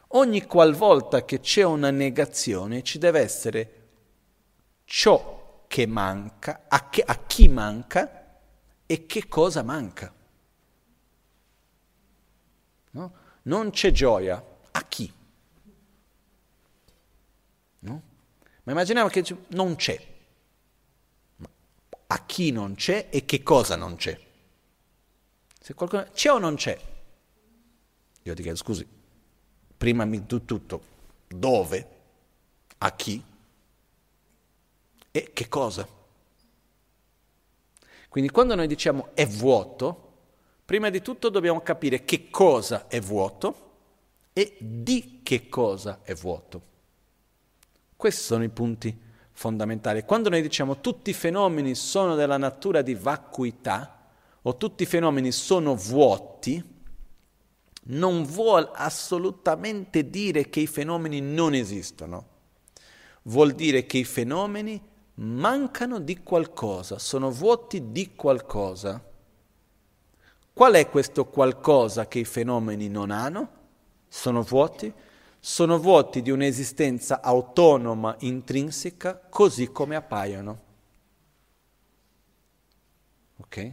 [0.08, 3.74] Ogni qualvolta che c'è una negazione ci deve essere
[4.86, 8.40] ciò che manca, a, che, a chi manca
[8.88, 10.18] e che cosa manca.
[12.92, 13.14] No?
[13.44, 15.12] Non c'è gioia, a chi?
[17.80, 18.02] No?
[18.64, 20.08] Ma immaginiamo che non c'è.
[22.08, 24.20] A chi non c'è e che cosa non c'è?
[25.62, 26.80] Se qualcuno c'è o non c'è?
[28.24, 28.88] Io ti chiedo scusi,
[29.78, 30.82] prima di tutto,
[31.28, 31.88] dove?
[32.80, 33.24] A chi?
[35.12, 35.88] E che cosa?
[38.10, 40.09] Quindi quando noi diciamo è vuoto,
[40.70, 43.72] prima di tutto dobbiamo capire che cosa è vuoto
[44.34, 46.62] e di che cosa è vuoto.
[47.96, 48.96] Questi sono i punti
[49.32, 50.04] fondamentali.
[50.04, 54.12] Quando noi diciamo tutti i fenomeni sono della natura di vacuità
[54.44, 56.64] o tutti i fenomeni sono vuoti,
[57.86, 62.28] non vuol assolutamente dire che i fenomeni non esistono.
[63.24, 64.80] Vuol dire che i fenomeni
[65.16, 69.09] mancano di qualcosa, sono vuoti di qualcosa.
[70.60, 73.50] Qual è questo qualcosa che i fenomeni non hanno?
[74.10, 74.94] Sono vuoti?
[75.40, 80.60] Sono vuoti di un'esistenza autonoma, intrinseca, così come appaiono.
[83.38, 83.72] Ok?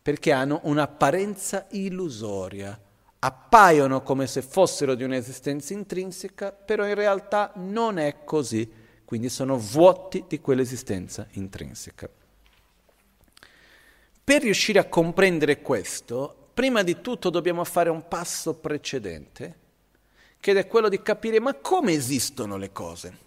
[0.00, 2.80] Perché hanno un'apparenza illusoria.
[3.18, 8.72] Appaiono come se fossero di un'esistenza intrinseca, però in realtà non è così
[9.04, 12.08] quindi sono vuoti di quell'esistenza intrinseca.
[14.30, 19.56] Per riuscire a comprendere questo, prima di tutto dobbiamo fare un passo precedente,
[20.38, 23.18] che è quello di capire ma come esistono le cose?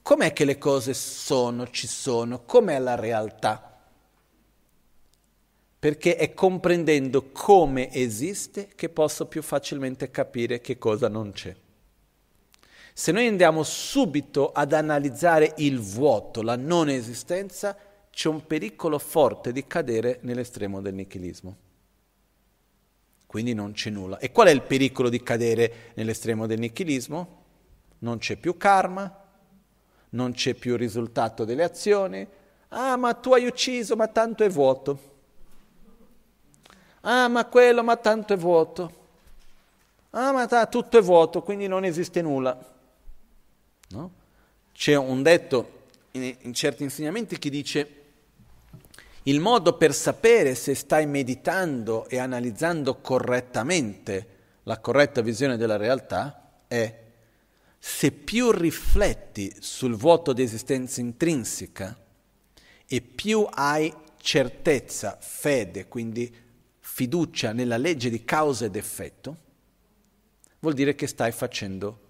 [0.00, 2.44] Com'è che le cose sono, ci sono?
[2.46, 3.82] Com'è la realtà?
[5.78, 11.54] Perché è comprendendo come esiste che posso più facilmente capire che cosa non c'è.
[12.94, 17.76] Se noi andiamo subito ad analizzare il vuoto, la non esistenza,
[18.14, 21.56] c'è un pericolo forte di cadere nell'estremo del nichilismo.
[23.26, 24.18] Quindi non c'è nulla.
[24.18, 27.42] E qual è il pericolo di cadere nell'estremo del nichilismo?
[27.98, 29.22] Non c'è più karma,
[30.10, 32.24] non c'è più risultato delle azioni.
[32.68, 35.12] Ah, ma tu hai ucciso, ma tanto è vuoto.
[37.00, 39.02] Ah, ma quello, ma tanto è vuoto.
[40.10, 42.56] Ah, ma ta, tutto è vuoto, quindi non esiste nulla.
[43.88, 44.10] No?
[44.72, 48.02] C'è un detto in, in certi insegnamenti che dice
[49.24, 54.28] il modo per sapere se stai meditando e analizzando correttamente
[54.64, 57.02] la corretta visione della realtà è
[57.78, 61.96] se più rifletti sul vuoto di esistenza intrinseca
[62.86, 66.34] e più hai certezza, fede, quindi
[66.80, 69.36] fiducia nella legge di causa ed effetto,
[70.60, 72.00] vuol dire che stai facendo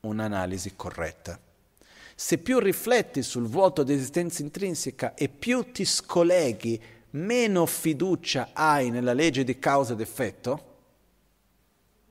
[0.00, 1.38] un'analisi corretta.
[2.14, 6.80] Se più rifletti sul vuoto di esistenza intrinseca e più ti scolleghi,
[7.10, 10.70] meno fiducia hai nella legge di causa ed effetto,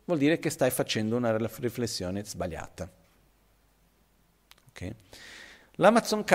[0.05, 2.89] vuol dire che stai facendo una riflessione sbagliata.
[4.69, 4.95] Okay?
[5.75, 6.31] L'Amazon K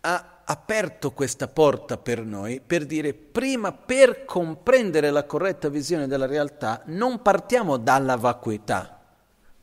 [0.00, 6.26] ha aperto questa porta per noi per dire prima per comprendere la corretta visione della
[6.26, 8.95] realtà non partiamo dalla vacuità,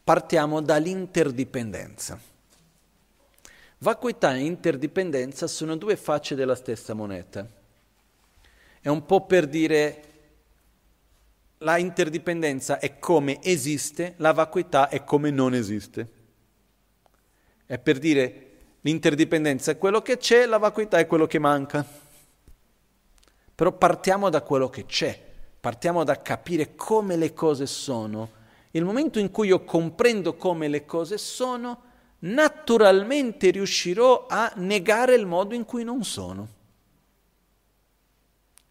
[0.03, 2.19] partiamo dall'interdipendenza.
[3.77, 7.47] Vacuità e interdipendenza sono due facce della stessa moneta.
[8.79, 10.03] È un po' per dire
[11.59, 16.09] la interdipendenza è come esiste, la vacuità è come non esiste.
[17.65, 18.51] È per dire
[18.85, 21.85] L'interdipendenza è quello che c'è, la vacuità è quello che manca.
[23.55, 25.17] Però partiamo da quello che c'è,
[25.57, 28.41] partiamo da capire come le cose sono.
[28.75, 35.27] Il momento in cui io comprendo come le cose sono, naturalmente riuscirò a negare il
[35.27, 36.47] modo in cui non sono.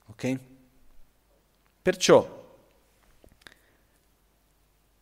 [0.06, 0.38] Ok?
[1.82, 2.40] Perciò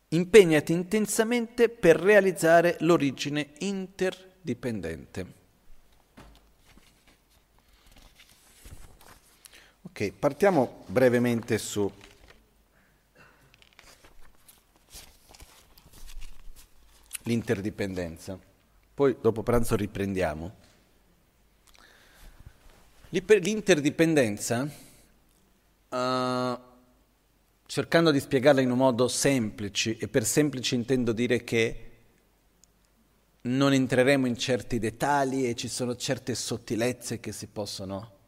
[0.09, 5.39] impegnati intensamente per realizzare l'origine inter dipendente.
[9.83, 11.91] Ok, partiamo brevemente su
[17.25, 18.39] l'interdipendenza,
[18.95, 20.69] poi dopo pranzo riprendiamo.
[23.11, 24.63] L'interdipendenza,
[25.89, 26.59] uh,
[27.67, 31.85] cercando di spiegarla in un modo semplice, e per semplice intendo dire che
[33.43, 38.19] non entreremo in certi dettagli e ci sono certe sottilezze che si possono,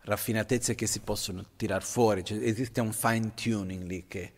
[0.00, 4.32] raffinatezze che si possono tirar fuori, cioè, esiste un fine tuning lì che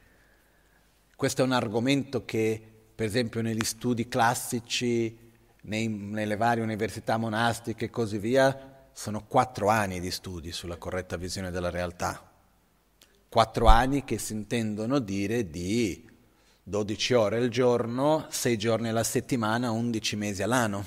[1.14, 5.16] questo è un argomento che per esempio negli studi classici,
[5.62, 11.16] nei, nelle varie università monastiche e così via, sono quattro anni di studi sulla corretta
[11.16, 12.28] visione della realtà.
[13.28, 16.10] Quattro anni che si intendono dire di
[16.64, 20.84] 12 ore al giorno, 6 giorni alla settimana, 11 mesi all'anno.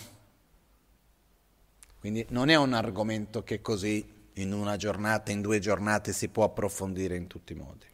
[1.97, 6.43] Quindi non è un argomento che così in una giornata, in due giornate si può
[6.43, 7.85] approfondire in tutti i modi.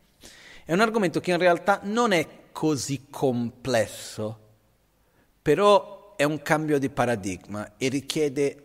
[0.65, 2.27] È un argomento che in realtà non è
[2.57, 4.39] così complesso,
[5.43, 8.63] però è un cambio di paradigma e richiede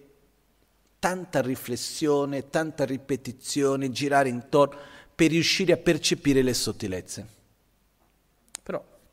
[0.99, 4.79] tanta riflessione, tanta ripetizione, girare intorno
[5.15, 7.27] per riuscire a percepire le sottilezze.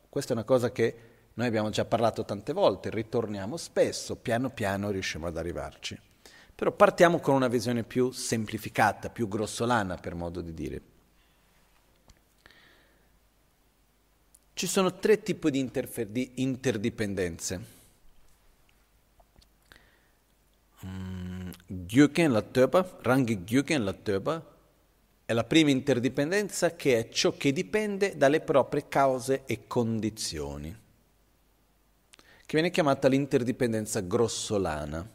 [0.08, 0.96] Questa è una cosa che
[1.34, 6.00] noi abbiamo già parlato tante volte, ritorniamo spesso, piano piano riusciamo ad arrivarci.
[6.54, 10.80] Però partiamo con una visione più semplificata, più grossolana per modo di dire.
[14.60, 17.64] Ci sono tre tipi di, interfer- di interdipendenze.
[20.84, 24.58] Mm, Gyuken la töba, rangi Gyuken la töba,
[25.24, 30.76] è la prima interdipendenza che è ciò che dipende dalle proprie cause e condizioni,
[32.10, 35.10] che viene chiamata l'interdipendenza grossolana.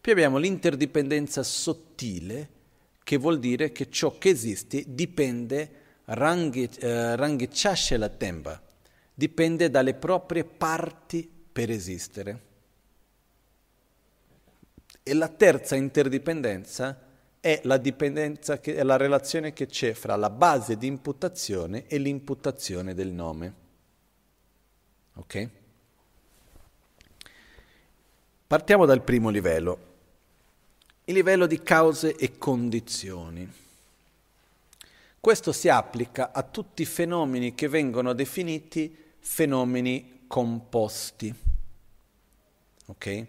[0.00, 2.48] Poi abbiamo l'interdipendenza sottile,
[3.04, 5.79] che vuol dire che ciò che esiste dipende,
[6.14, 8.60] ranghicciasce eh, la temba,
[9.14, 12.48] dipende dalle proprie parti per esistere.
[15.02, 17.08] E la terza interdipendenza
[17.40, 21.98] è la dipendenza, che, è la relazione che c'è fra la base di imputazione e
[21.98, 23.54] l'imputazione del nome.
[25.14, 25.48] Ok?
[28.46, 29.78] Partiamo dal primo livello,
[31.04, 33.68] il livello di cause e condizioni.
[35.20, 41.34] Questo si applica a tutti i fenomeni che vengono definiti fenomeni composti.
[42.86, 43.26] Ok?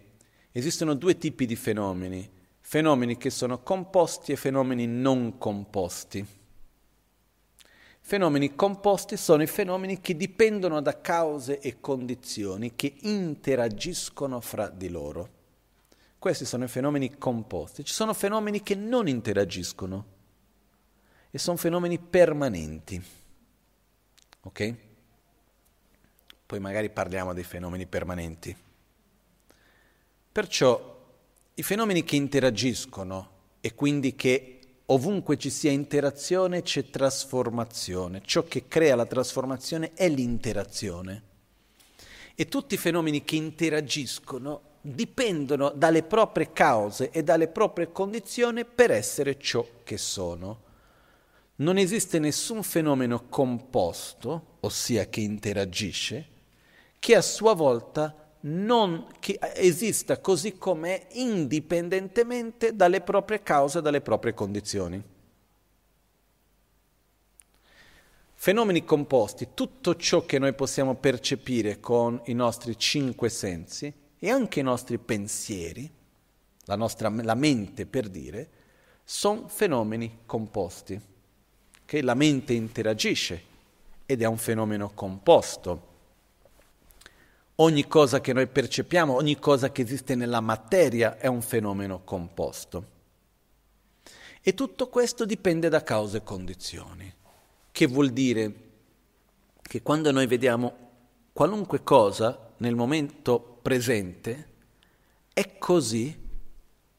[0.51, 2.39] Esistono due tipi di fenomeni
[2.71, 6.25] fenomeni che sono composti e fenomeni non composti.
[7.99, 14.87] Fenomeni composti sono i fenomeni che dipendono da cause e condizioni che interagiscono fra di
[14.87, 15.29] loro.
[16.17, 17.83] Questi sono i fenomeni composti.
[17.83, 20.19] Ci sono fenomeni che non interagiscono
[21.31, 23.01] e sono fenomeni permanenti.
[24.41, 24.75] Ok?
[26.45, 28.55] Poi magari parliamo dei fenomeni permanenti.
[30.31, 30.99] Perciò
[31.53, 33.29] i fenomeni che interagiscono
[33.61, 38.21] e quindi che ovunque ci sia interazione c'è trasformazione.
[38.25, 41.29] Ciò che crea la trasformazione è l'interazione.
[42.35, 48.91] E tutti i fenomeni che interagiscono dipendono dalle proprie cause e dalle proprie condizioni per
[48.91, 50.69] essere ciò che sono.
[51.61, 56.27] Non esiste nessun fenomeno composto, ossia che interagisce,
[56.97, 59.05] che a sua volta non
[59.53, 65.03] esista così com'è indipendentemente dalle proprie cause dalle proprie condizioni.
[68.33, 74.61] Fenomeni composti, tutto ciò che noi possiamo percepire con i nostri cinque sensi e anche
[74.61, 75.87] i nostri pensieri,
[76.65, 78.49] la nostra la mente per dire,
[79.03, 81.09] sono fenomeni composti,
[81.91, 83.43] che la mente interagisce
[84.05, 85.89] ed è un fenomeno composto
[87.55, 92.85] Ogni cosa che noi percepiamo, ogni cosa che esiste nella materia è un fenomeno composto.
[94.41, 97.13] E tutto questo dipende da cause e condizioni,
[97.71, 98.53] che vuol dire
[99.61, 100.73] che quando noi vediamo
[101.33, 104.47] qualunque cosa nel momento presente,
[105.33, 106.17] è così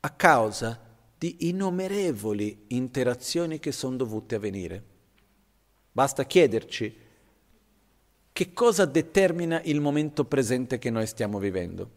[0.01, 0.82] a causa
[1.23, 4.83] di innumerevoli interazioni che sono dovute avvenire.
[5.93, 6.97] Basta chiederci
[8.33, 11.91] che cosa determina il momento presente che noi stiamo vivendo?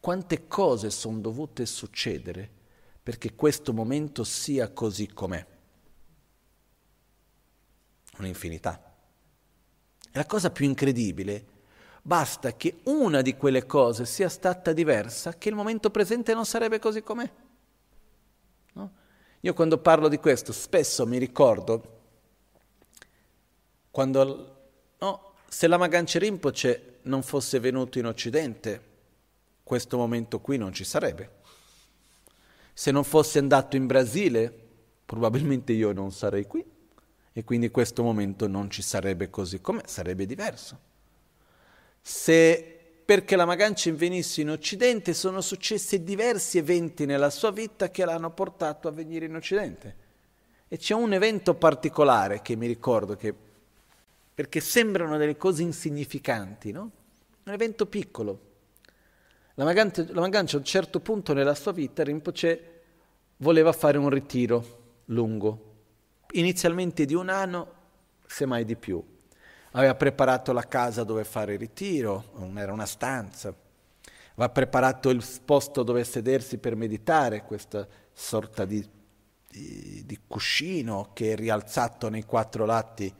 [0.00, 2.46] Quante cose sono dovute succedere
[3.02, 5.46] perché questo momento sia così com'è?
[8.18, 8.98] Un'infinità.
[10.02, 11.46] E la cosa più incredibile,
[12.02, 16.78] basta che una di quelle cose sia stata diversa, che il momento presente non sarebbe
[16.78, 17.30] così com'è.
[18.74, 18.92] No?
[19.40, 21.98] Io quando parlo di questo spesso mi ricordo
[23.90, 28.88] quando no, se la Magancia Rinpoche non fosse venuto in Occidente,
[29.64, 31.38] questo momento qui non ci sarebbe.
[32.72, 34.52] Se non fosse andato in Brasile,
[35.04, 36.64] probabilmente io non sarei qui
[37.32, 40.88] e quindi questo momento non ci sarebbe così come sarebbe diverso.
[42.00, 42.70] Se
[43.04, 48.30] perché la Maganchen venisse in Occidente sono successi diversi eventi nella sua vita che l'hanno
[48.30, 49.96] portato a venire in Occidente.
[50.68, 53.34] E c'è un evento particolare che mi ricordo che,
[54.32, 56.90] perché sembrano delle cose insignificanti, no?
[57.42, 58.40] Un evento piccolo.
[59.54, 62.82] La Maganchen, la Maganchen a un certo punto nella sua vita, Rinpoche
[63.38, 65.74] voleva fare un ritiro lungo,
[66.30, 67.72] inizialmente di un anno,
[68.24, 69.02] semmai di più
[69.72, 73.54] aveva preparato la casa dove fare il ritiro, era una stanza,
[74.32, 78.86] aveva preparato il posto dove sedersi per meditare, questa sorta di,
[79.48, 83.12] di, di cuscino che è rialzato nei quattro lati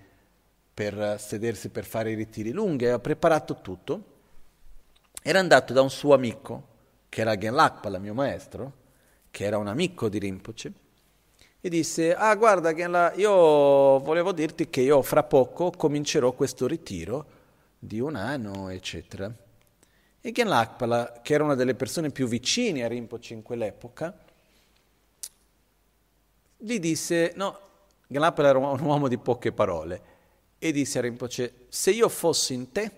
[0.72, 4.05] per sedersi per fare i ritiri lunghi, aveva preparato tutto,
[5.22, 6.68] era andato da un suo amico,
[7.09, 8.72] che era Genlakpa, il mio maestro,
[9.31, 10.72] che era un amico di Rinpoche,
[11.61, 12.70] e disse, ah guarda
[13.15, 17.27] io volevo dirti che io fra poco comincerò questo ritiro
[17.78, 19.32] di un anno, eccetera.
[20.23, 24.19] E Genlakpala, che era una delle persone più vicine a Rinpoche in quell'epoca,
[26.57, 27.59] gli disse, no,
[28.07, 30.03] Genlakpala era un uomo di poche parole,
[30.59, 32.93] e disse a Rinpoche, se io fossi in te,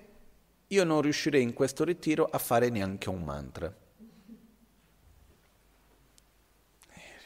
[0.69, 3.73] io non riuscirei in questo ritiro a fare neanche un mantra.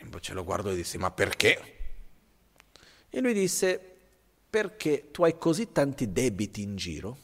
[0.07, 1.74] Rinpoche lo guardò e disse, ma perché?
[3.11, 3.81] E lui disse,
[4.49, 7.19] perché tu hai così tanti debiti in giro,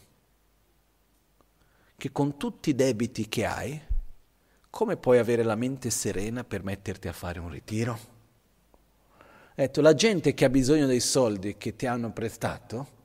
[1.97, 3.81] che con tutti i debiti che hai,
[4.69, 7.99] come puoi avere la mente serena per metterti a fare un ritiro?
[9.55, 13.01] Detto, la gente che ha bisogno dei soldi che ti hanno prestato,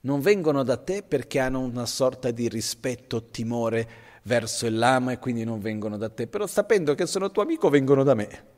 [0.00, 3.88] non vengono da te perché hanno una sorta di rispetto, timore
[4.22, 7.68] verso il lama e quindi non vengono da te, però sapendo che sono tuo amico
[7.68, 8.54] vengono da me.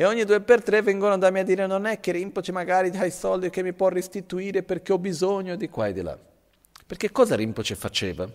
[0.00, 2.88] E ogni due per tre vengono da me a dire non è che Rinpoche magari
[2.96, 6.18] ha i soldi che mi può restituire perché ho bisogno di qua e di là.
[6.86, 8.26] Perché cosa Rinpoche faceva?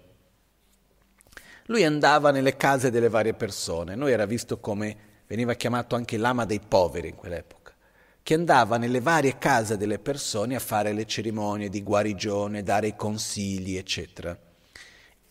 [1.66, 6.46] Lui andava nelle case delle varie persone, noi era visto come veniva chiamato anche l'ama
[6.46, 7.74] dei poveri in quell'epoca,
[8.22, 12.96] che andava nelle varie case delle persone a fare le cerimonie di guarigione, dare i
[12.96, 14.38] consigli, eccetera.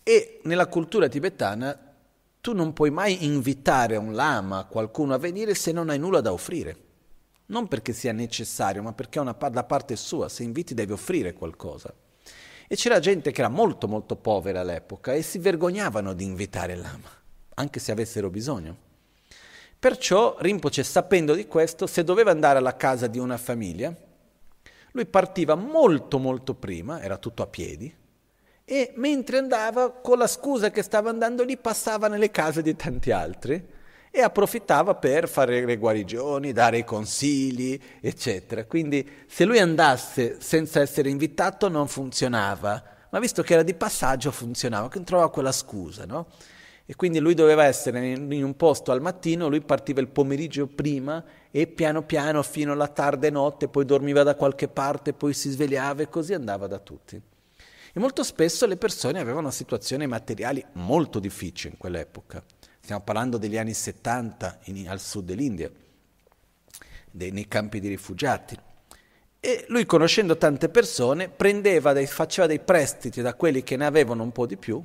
[0.02, 1.93] E nella cultura tibetana
[2.44, 6.30] tu non puoi mai invitare un lama, qualcuno a venire se non hai nulla da
[6.30, 6.76] offrire.
[7.46, 11.32] Non perché sia necessario, ma perché è una, da parte sua, se inviti devi offrire
[11.32, 11.90] qualcosa.
[12.68, 16.80] E c'era gente che era molto molto povera all'epoca e si vergognavano di invitare il
[16.80, 17.08] lama,
[17.54, 18.76] anche se avessero bisogno.
[19.78, 23.96] Perciò Rinpoche, sapendo di questo, se doveva andare alla casa di una famiglia,
[24.90, 27.90] lui partiva molto molto prima, era tutto a piedi,
[28.64, 33.10] e mentre andava, con la scusa che stava andando lì, passava nelle case di tanti
[33.10, 33.62] altri
[34.10, 38.64] e approfittava per fare le guarigioni, dare i consigli, eccetera.
[38.64, 44.30] Quindi se lui andasse senza essere invitato non funzionava, ma visto che era di passaggio
[44.30, 46.28] funzionava, quindi trovava quella scusa, no?
[46.86, 51.24] E quindi lui doveva essere in un posto al mattino, lui partiva il pomeriggio prima
[51.50, 56.02] e piano piano fino alla tarda notte, poi dormiva da qualche parte, poi si svegliava
[56.02, 57.20] e così andava da tutti.
[57.96, 62.42] E molto spesso le persone avevano situazioni materiali molto difficili in quell'epoca.
[62.80, 65.70] Stiamo parlando degli anni 70 in, al sud dell'India,
[67.08, 68.58] dei, nei campi di rifugiati.
[69.38, 74.32] E lui, conoscendo tante persone, dei, faceva dei prestiti da quelli che ne avevano un
[74.32, 74.82] po' di più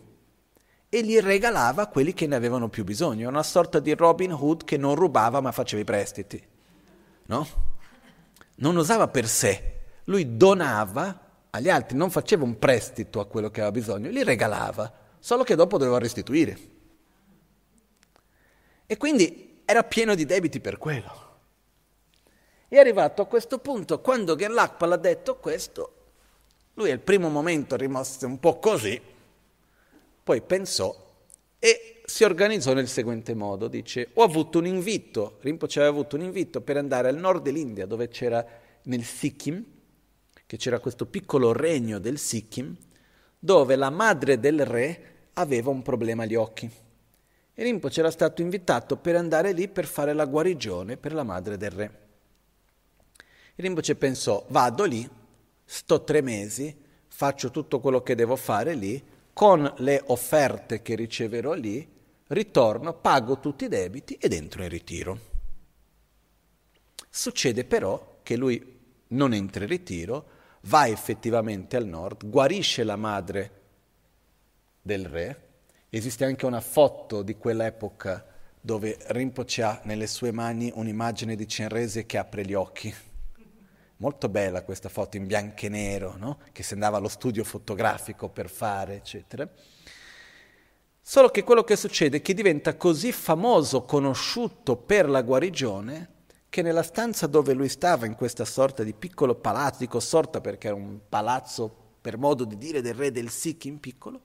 [0.88, 3.28] e li regalava a quelli che ne avevano più bisogno.
[3.28, 6.40] Una sorta di Robin Hood che non rubava ma faceva i prestiti.
[7.26, 7.48] No?
[8.58, 13.62] Non usava per sé, lui donava agli altri, non faceva un prestito a quello che
[13.62, 16.58] aveva bisogno, li regalava, solo che dopo doveva restituire.
[18.86, 21.28] E quindi era pieno di debiti per quello.
[22.68, 25.94] È arrivato a questo punto, quando Gerlachpal ha detto questo,
[26.76, 29.02] lui al primo momento rimase un po' così,
[30.24, 31.08] poi pensò
[31.58, 36.24] e si organizzò nel seguente modo, dice, ho avuto un invito, Rinpoche aveva avuto un
[36.24, 38.46] invito per andare al nord dell'India, dove c'era
[38.84, 39.66] nel Sikkim,
[40.50, 42.76] che c'era questo piccolo regno del Sikkim
[43.38, 46.68] dove la madre del re aveva un problema agli occhi.
[47.54, 51.56] E Rinpoche era stato invitato per andare lì per fare la guarigione per la madre
[51.56, 52.00] del re.
[53.54, 55.08] E Rinpoche pensò, vado lì,
[55.64, 59.00] sto tre mesi, faccio tutto quello che devo fare lì,
[59.32, 61.88] con le offerte che riceverò lì,
[62.26, 65.20] ritorno, pago tutti i debiti ed entro in ritiro.
[67.08, 68.78] Succede però che lui
[69.10, 73.52] non entra in ritiro, va effettivamente al nord, guarisce la madre
[74.82, 75.48] del re.
[75.90, 78.26] Esiste anche una foto di quell'epoca
[78.62, 82.94] dove Rinpoche ha nelle sue mani un'immagine di Cenrese che apre gli occhi.
[83.98, 86.40] Molto bella questa foto in bianco e nero, no?
[86.52, 89.50] che si andava allo studio fotografico per fare, eccetera.
[91.02, 96.10] Solo che quello che succede è che diventa così famoso, conosciuto per la guarigione,
[96.50, 100.68] che nella stanza dove lui stava, in questa sorta di piccolo palazzo, dico sorta perché
[100.68, 101.72] era un palazzo
[102.02, 104.22] per modo di dire del re del Sikkim piccolo,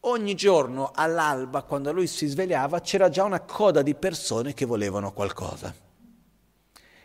[0.00, 5.12] ogni giorno all'alba, quando lui si svegliava, c'era già una coda di persone che volevano
[5.12, 5.74] qualcosa.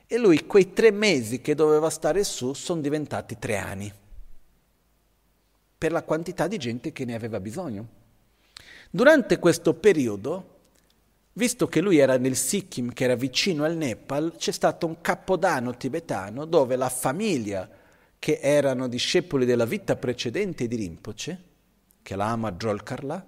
[0.05, 3.91] E lui quei tre mesi che doveva stare su sono diventati tre anni,
[5.77, 7.99] per la quantità di gente che ne aveva bisogno.
[8.89, 10.50] Durante questo periodo,
[11.33, 15.75] visto che lui era nel Sikkim, che era vicino al Nepal, c'è stato un capodanno
[15.77, 17.69] tibetano dove la famiglia,
[18.19, 21.43] che erano discepoli della vita precedente di Rinpoche,
[22.03, 23.25] che la ama Jolkarla,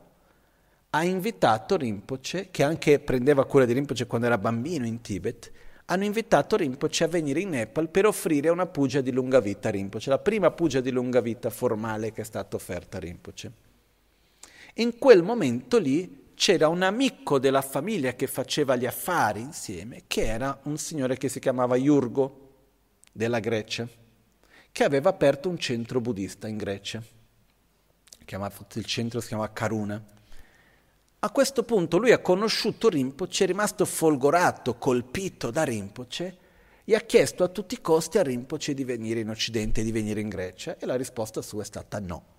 [0.92, 5.52] ha invitato Rinpoche, che anche prendeva cura di Rinpoche quando era bambino in Tibet,
[5.86, 9.72] hanno invitato Rinpoche a venire in Nepal per offrire una puja di lunga vita a
[9.72, 13.52] Rinpoche, la prima puja di lunga vita formale che è stata offerta a Rinpoche.
[14.76, 20.26] In quel momento lì c'era un amico della famiglia che faceva gli affari insieme, che
[20.26, 22.50] era un signore che si chiamava Iurgo
[23.12, 23.88] della Grecia,
[24.72, 27.02] che aveva aperto un centro buddista in Grecia.
[28.80, 30.04] il centro si chiamava Karuna.
[31.20, 36.38] A questo punto lui ha conosciuto Rinpoche, è rimasto folgorato, colpito da Rinpoche
[36.84, 40.20] e ha chiesto a tutti i costi a Rinpoche di venire in Occidente, di venire
[40.20, 42.33] in Grecia e la risposta sua è stata no.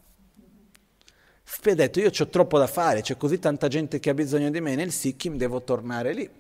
[1.45, 4.51] Spi ha detto io ho troppo da fare, c'è così tanta gente che ha bisogno
[4.51, 6.31] di me nel Sikkim, devo tornare lì.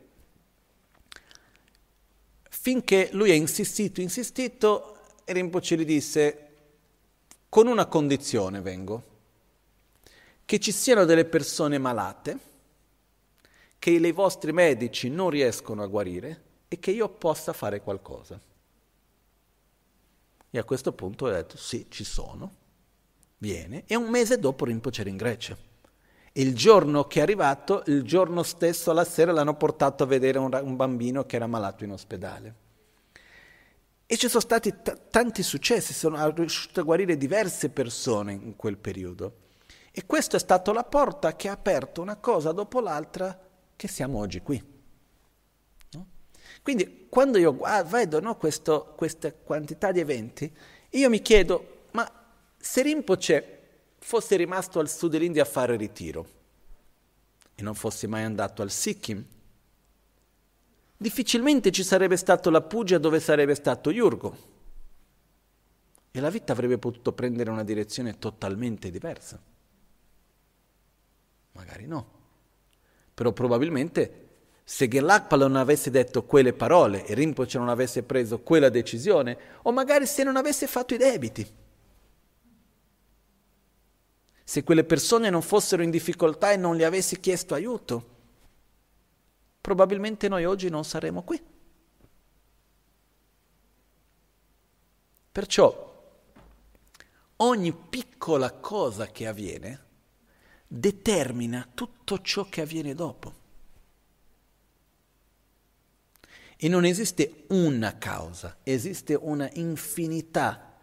[2.48, 6.38] Finché lui ha insistito, insistito, e Rinpoche gli disse
[7.48, 9.12] con una condizione vengo
[10.44, 12.38] che ci siano delle persone malate,
[13.78, 18.40] che i vostri medici non riescono a guarire e che io possa fare qualcosa.
[20.50, 22.54] E a questo punto ho detto sì, ci sono,
[23.38, 25.56] viene, e un mese dopo Rinpoche era in Grecia.
[26.32, 30.58] Il giorno che è arrivato, il giorno stesso alla sera l'hanno portato a vedere un,
[30.62, 32.54] un bambino che era malato in ospedale.
[34.06, 38.76] E ci sono stati t- tanti successi, sono riuscito a guarire diverse persone in quel
[38.76, 39.42] periodo.
[39.90, 43.38] E questa è stata la porta che ha aperto una cosa dopo l'altra
[43.76, 44.62] che siamo oggi qui.
[45.92, 46.06] No?
[46.62, 47.56] Quindi quando io
[47.86, 50.52] vedo no, questo, questa quantità di eventi,
[50.90, 51.73] io mi chiedo,
[52.64, 53.58] se Rinpoche
[53.98, 56.26] fosse rimasto al sud dell'India a fare ritiro
[57.54, 59.22] e non fosse mai andato al Sikkim,
[60.96, 64.36] difficilmente ci sarebbe stato la Puja dove sarebbe stato Yurgo
[66.10, 69.38] e la vita avrebbe potuto prendere una direzione totalmente diversa.
[71.52, 72.06] Magari no.
[73.12, 74.28] Però probabilmente
[74.64, 79.70] se Gerlachpa non avesse detto quelle parole e Rinpoche non avesse preso quella decisione, o
[79.70, 81.62] magari se non avesse fatto i debiti,
[84.44, 88.12] se quelle persone non fossero in difficoltà e non gli avessi chiesto aiuto,
[89.58, 91.42] probabilmente noi oggi non saremmo qui.
[95.32, 95.92] Perciò
[97.36, 99.82] ogni piccola cosa che avviene
[100.66, 103.42] determina tutto ciò che avviene dopo.
[106.56, 110.73] E non esiste una causa, esiste una infinità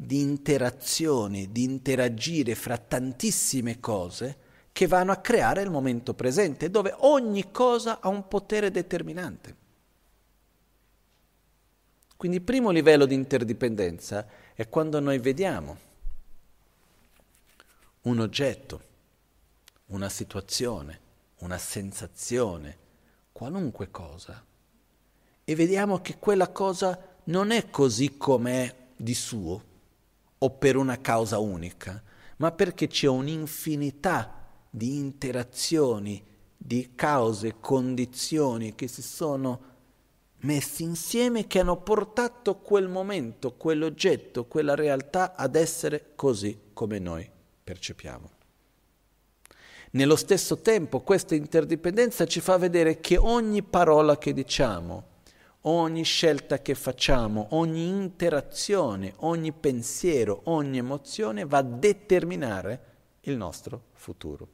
[0.00, 6.94] di interazioni, di interagire fra tantissime cose che vanno a creare il momento presente, dove
[6.98, 9.56] ogni cosa ha un potere determinante.
[12.16, 15.78] Quindi il primo livello di interdipendenza è quando noi vediamo
[18.02, 18.82] un oggetto
[19.86, 21.00] una situazione,
[21.38, 22.78] una sensazione,
[23.32, 24.44] qualunque cosa,
[25.42, 29.67] e vediamo che quella cosa non è così com'è di suo
[30.38, 32.02] o per una causa unica,
[32.36, 36.24] ma perché c'è un'infinità di interazioni,
[36.56, 39.76] di cause, condizioni che si sono
[40.40, 47.28] messi insieme che hanno portato quel momento, quell'oggetto, quella realtà ad essere così come noi
[47.64, 48.30] percepiamo.
[49.92, 55.07] Nello stesso tempo questa interdipendenza ci fa vedere che ogni parola che diciamo,
[55.68, 62.84] ogni scelta che facciamo, ogni interazione, ogni pensiero, ogni emozione va a determinare
[63.22, 64.48] il nostro futuro.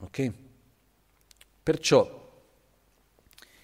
[0.00, 0.32] Ok?
[1.62, 2.24] Perciò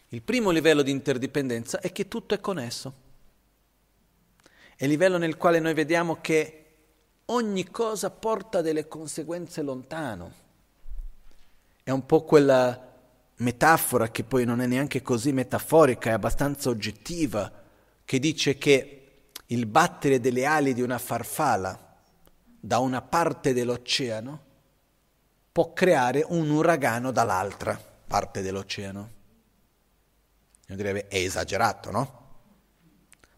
[0.09, 3.01] il primo livello di interdipendenza è che tutto è connesso.
[4.77, 6.59] È il livello nel quale noi vediamo che
[7.27, 10.41] ogni cosa porta delle conseguenze lontano.
[11.83, 12.92] È un po' quella
[13.43, 17.51] metafora che poi non è neanche così metaforica, è abbastanza oggettiva,
[18.05, 21.99] che dice che il battere delle ali di una farfalla
[22.59, 24.41] da una parte dell'oceano
[25.51, 29.11] può creare un uragano dall'altra parte dell'oceano.
[30.69, 32.21] Io direbbe è esagerato, no?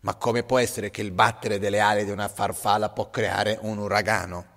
[0.01, 3.79] Ma come può essere che il battere delle ali di una farfalla può creare un
[3.79, 4.53] uragano?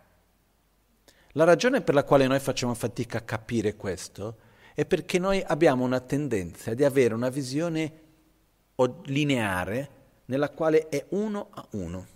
[1.32, 4.46] La ragione per la quale noi facciamo fatica a capire questo
[4.78, 8.02] è perché noi abbiamo una tendenza di avere una visione
[9.06, 9.90] lineare
[10.26, 12.08] nella quale è uno a uno.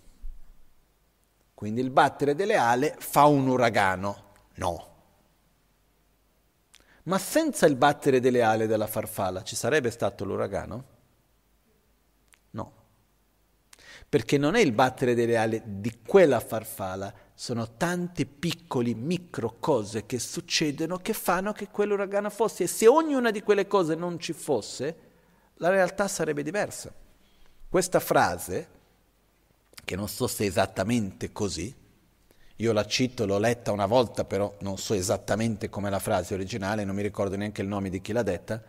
[1.55, 4.33] Quindi il battere delle ale fa un uragano.
[4.57, 4.89] No.
[7.05, 10.85] Ma senza il battere delle ale della farfalla ci sarebbe stato l'uragano?
[12.51, 12.73] No.
[14.07, 20.05] Perché non è il battere delle ali di quella farfalla, sono tante piccole micro cose
[20.05, 22.63] che succedono che fanno che quell'uragano fosse.
[22.63, 24.95] E se ognuna di quelle cose non ci fosse,
[25.55, 26.93] la realtà sarebbe diversa.
[27.67, 28.67] Questa frase,
[29.83, 31.73] che non so se è esattamente così,
[32.57, 36.83] io la cito, l'ho letta una volta, però non so esattamente come la frase originale,
[36.83, 38.61] non mi ricordo neanche il nome di chi l'ha detta,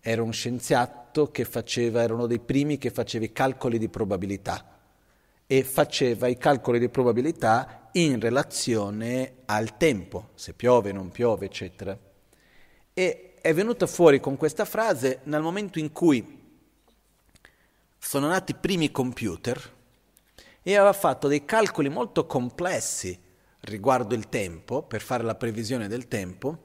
[0.00, 4.77] era un scienziato che faceva, era uno dei primi che faceva i calcoli di probabilità
[5.50, 11.98] e faceva i calcoli di probabilità in relazione al tempo, se piove, non piove, eccetera.
[12.92, 16.36] E è venuta fuori con questa frase nel momento in cui
[17.98, 19.76] sono nati i primi computer
[20.62, 23.18] e aveva fatto dei calcoli molto complessi
[23.60, 26.64] riguardo il tempo, per fare la previsione del tempo,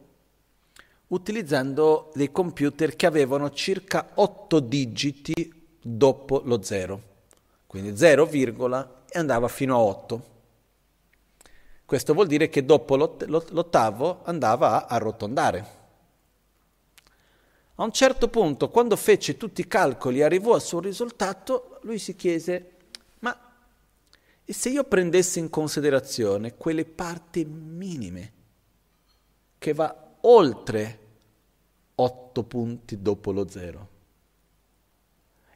[1.08, 5.34] utilizzando dei computer che avevano circa 8 digiti
[5.82, 7.13] dopo lo zero,
[7.74, 10.32] quindi 0, e andava fino a 8.
[11.86, 15.68] Questo vuol dire che dopo l'ottavo andava a arrotondare.
[17.74, 21.98] A un certo punto, quando fece tutti i calcoli e arrivò al suo risultato, lui
[21.98, 22.74] si chiese,
[23.22, 23.36] ma
[24.46, 28.34] e se io prendessi in considerazione quelle parti minime
[29.58, 31.00] che va oltre
[31.96, 33.90] 8 punti dopo lo zero?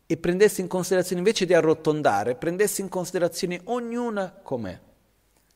[0.10, 4.80] E prendessi in considerazione, invece di arrotondare, prendessi in considerazione ognuna com'è,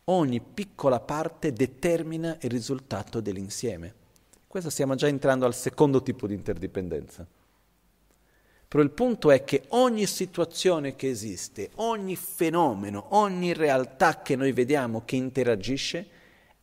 [0.05, 3.93] Ogni piccola parte determina il risultato dell'insieme.
[4.47, 7.27] Questo stiamo già entrando al secondo tipo di interdipendenza.
[8.69, 14.53] Però il punto è che ogni situazione che esiste, ogni fenomeno, ogni realtà che noi
[14.53, 16.09] vediamo che interagisce,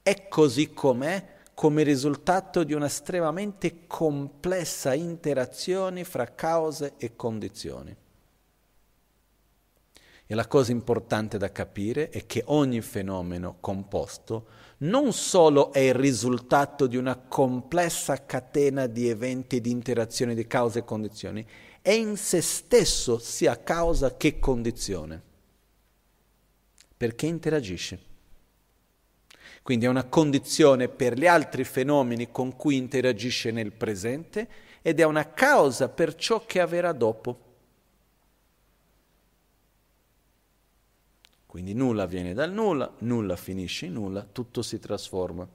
[0.02, 7.96] è così com'è come risultato di una estremamente complessa interazione fra cause e condizioni.
[10.26, 14.48] E la cosa importante da capire è che ogni fenomeno composto
[14.80, 20.48] non solo è il risultato di una complessa catena di eventi e di interazioni di
[20.48, 21.46] cause e condizioni,
[21.82, 25.22] è in se stesso sia causa che condizione,
[26.96, 28.12] perché interagisce.
[29.64, 34.48] Quindi è una condizione per gli altri fenomeni con cui interagisce nel presente
[34.82, 37.52] ed è una causa per ciò che avverrà dopo.
[41.46, 45.48] Quindi nulla viene dal nulla, nulla finisce in nulla, tutto si trasforma.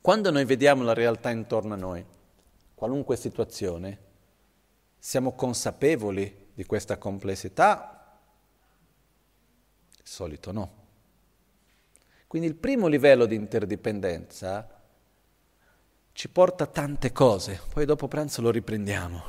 [0.00, 2.04] Quando noi vediamo la realtà intorno a noi,
[2.74, 3.98] qualunque situazione,
[4.98, 7.91] siamo consapevoli di questa complessità?
[10.02, 10.80] Di solito no.
[12.26, 14.80] Quindi il primo livello di interdipendenza
[16.12, 19.22] ci porta a tante cose, poi dopo pranzo lo riprendiamo.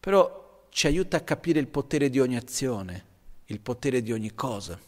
[0.00, 3.04] Però ci aiuta a capire il potere di ogni azione,
[3.46, 4.78] il potere di ogni cosa.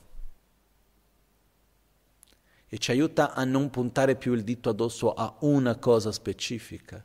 [2.69, 7.03] e ci aiuta a non puntare più il dito addosso a una cosa specifica,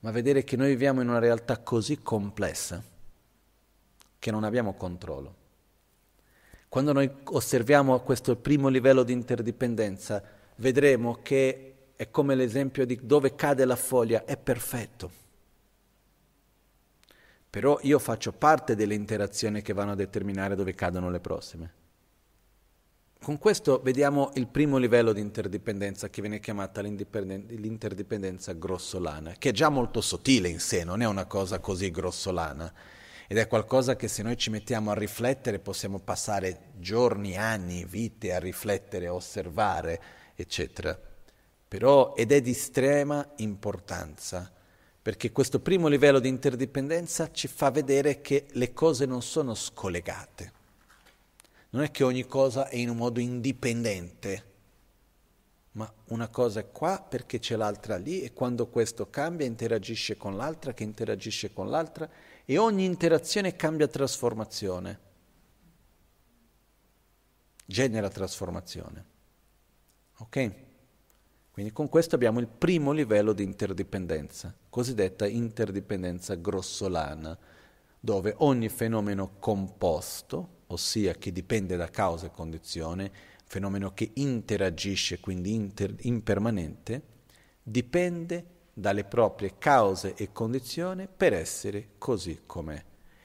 [0.00, 2.82] ma vedere che noi viviamo in una realtà così complessa
[4.18, 5.34] che non abbiamo controllo.
[6.72, 10.22] Quando noi osserviamo questo primo livello di interdipendenza,
[10.56, 15.10] vedremo che è come l'esempio di dove cade la foglia, è perfetto.
[17.50, 21.72] Però io faccio parte delle interazioni che vanno a determinare dove cadono le prossime.
[23.22, 29.52] Con questo vediamo il primo livello di interdipendenza che viene chiamata l'interdipendenza grossolana, che è
[29.52, 32.72] già molto sottile in sé, non è una cosa così grossolana
[33.32, 38.34] ed è qualcosa che se noi ci mettiamo a riflettere possiamo passare giorni, anni, vite
[38.34, 40.02] a riflettere, a osservare,
[40.34, 41.00] eccetera.
[41.66, 44.52] Però, ed è di estrema importanza,
[45.00, 50.52] perché questo primo livello di interdipendenza ci fa vedere che le cose non sono scollegate.
[51.70, 54.44] Non è che ogni cosa è in un modo indipendente,
[55.72, 60.36] ma una cosa è qua perché c'è l'altra lì e quando questo cambia interagisce con
[60.36, 62.06] l'altra che interagisce con l'altra
[62.52, 64.98] e ogni interazione cambia trasformazione,
[67.64, 69.04] genera trasformazione.
[70.18, 70.52] Ok?
[71.50, 77.38] Quindi con questo abbiamo il primo livello di interdipendenza, cosiddetta interdipendenza grossolana,
[77.98, 83.10] dove ogni fenomeno composto, ossia che dipende da causa e condizione,
[83.46, 87.02] fenomeno che interagisce, quindi inter- impermanente,
[87.62, 92.82] dipende dalle proprie cause e condizioni per essere così com'è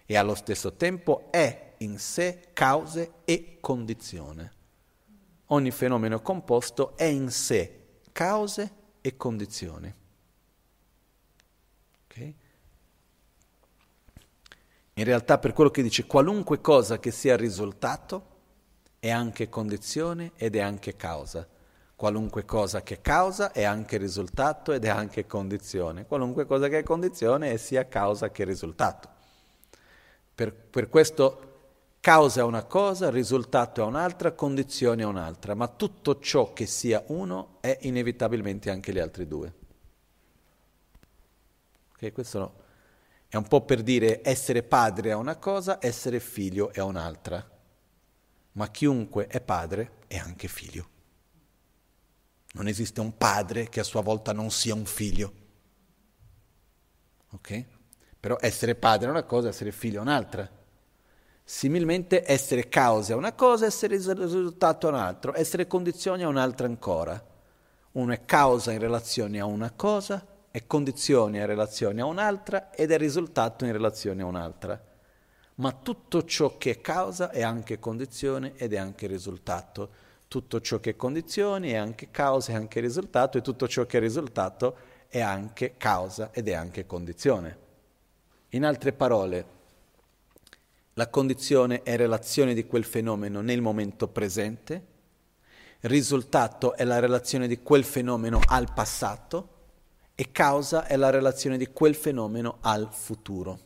[0.10, 4.54] e allo stesso tempo è in sé cause e condizione.
[5.48, 8.72] Ogni fenomeno composto è in sé cause
[9.02, 9.94] e condizioni.
[12.06, 12.36] Okay?
[14.94, 18.36] In realtà per quello che dice qualunque cosa che sia risultato
[19.00, 21.46] è anche condizione ed è anche causa.
[21.98, 26.06] Qualunque cosa che causa è anche risultato ed è anche condizione.
[26.06, 29.10] Qualunque cosa che è condizione è sia causa che risultato.
[30.36, 31.56] Per, per questo
[32.00, 37.04] causa è una cosa, risultato è un'altra, condizione è un'altra, ma tutto ciò che sia
[37.08, 39.54] uno è inevitabilmente anche gli altri due.
[41.96, 42.54] Okay, questo
[43.28, 47.44] è un po' per dire essere padre è una cosa, essere figlio è un'altra.
[48.52, 50.90] Ma chiunque è padre è anche figlio.
[52.54, 55.34] Non esiste un padre che a sua volta non sia un figlio.
[57.32, 57.66] Ok?
[58.20, 60.50] Però essere padre è una cosa, essere figlio è un'altra.
[61.44, 67.24] Similmente essere causa è una cosa, essere risultato è un'altra, essere condizione è un'altra ancora.
[67.94, 72.92] Uno è causa in relazione a una cosa, è condizione in relazione a un'altra ed
[72.92, 74.84] è risultato in relazione a un'altra.
[75.56, 79.90] Ma tutto ciò che è causa è anche condizione ed è anche risultato
[80.28, 83.98] tutto ciò che è condizioni è anche causa e anche risultato e tutto ciò che
[83.98, 84.76] è risultato
[85.08, 87.66] è anche causa ed è anche condizione.
[88.50, 89.56] In altre parole,
[90.94, 94.96] la condizione è relazione di quel fenomeno nel momento presente,
[95.82, 99.56] risultato è la relazione di quel fenomeno al passato
[100.16, 103.60] e causa è la relazione di quel fenomeno al futuro.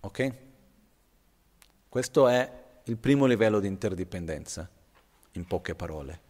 [0.00, 0.32] Ok?
[1.88, 4.68] Questo è il primo livello di interdipendenza,
[5.32, 6.20] in poche parole,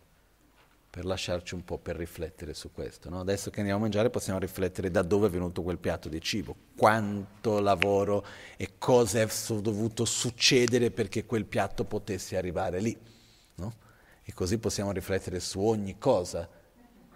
[0.88, 3.10] per lasciarci un po' per riflettere su questo.
[3.10, 3.20] No?
[3.20, 6.56] Adesso che andiamo a mangiare possiamo riflettere da dove è venuto quel piatto di cibo,
[6.74, 8.24] quanto lavoro
[8.56, 9.28] e cosa è
[9.60, 12.98] dovuto succedere perché quel piatto potesse arrivare lì.
[13.56, 13.74] No?
[14.22, 16.48] E così possiamo riflettere su ogni cosa.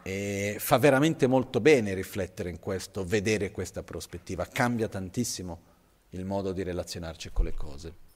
[0.02, 5.68] E fa veramente molto bene riflettere in questo, vedere questa prospettiva, cambia tantissimo
[6.10, 8.08] il modo di relazionarci con le cose.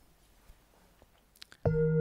[1.65, 1.94] thank you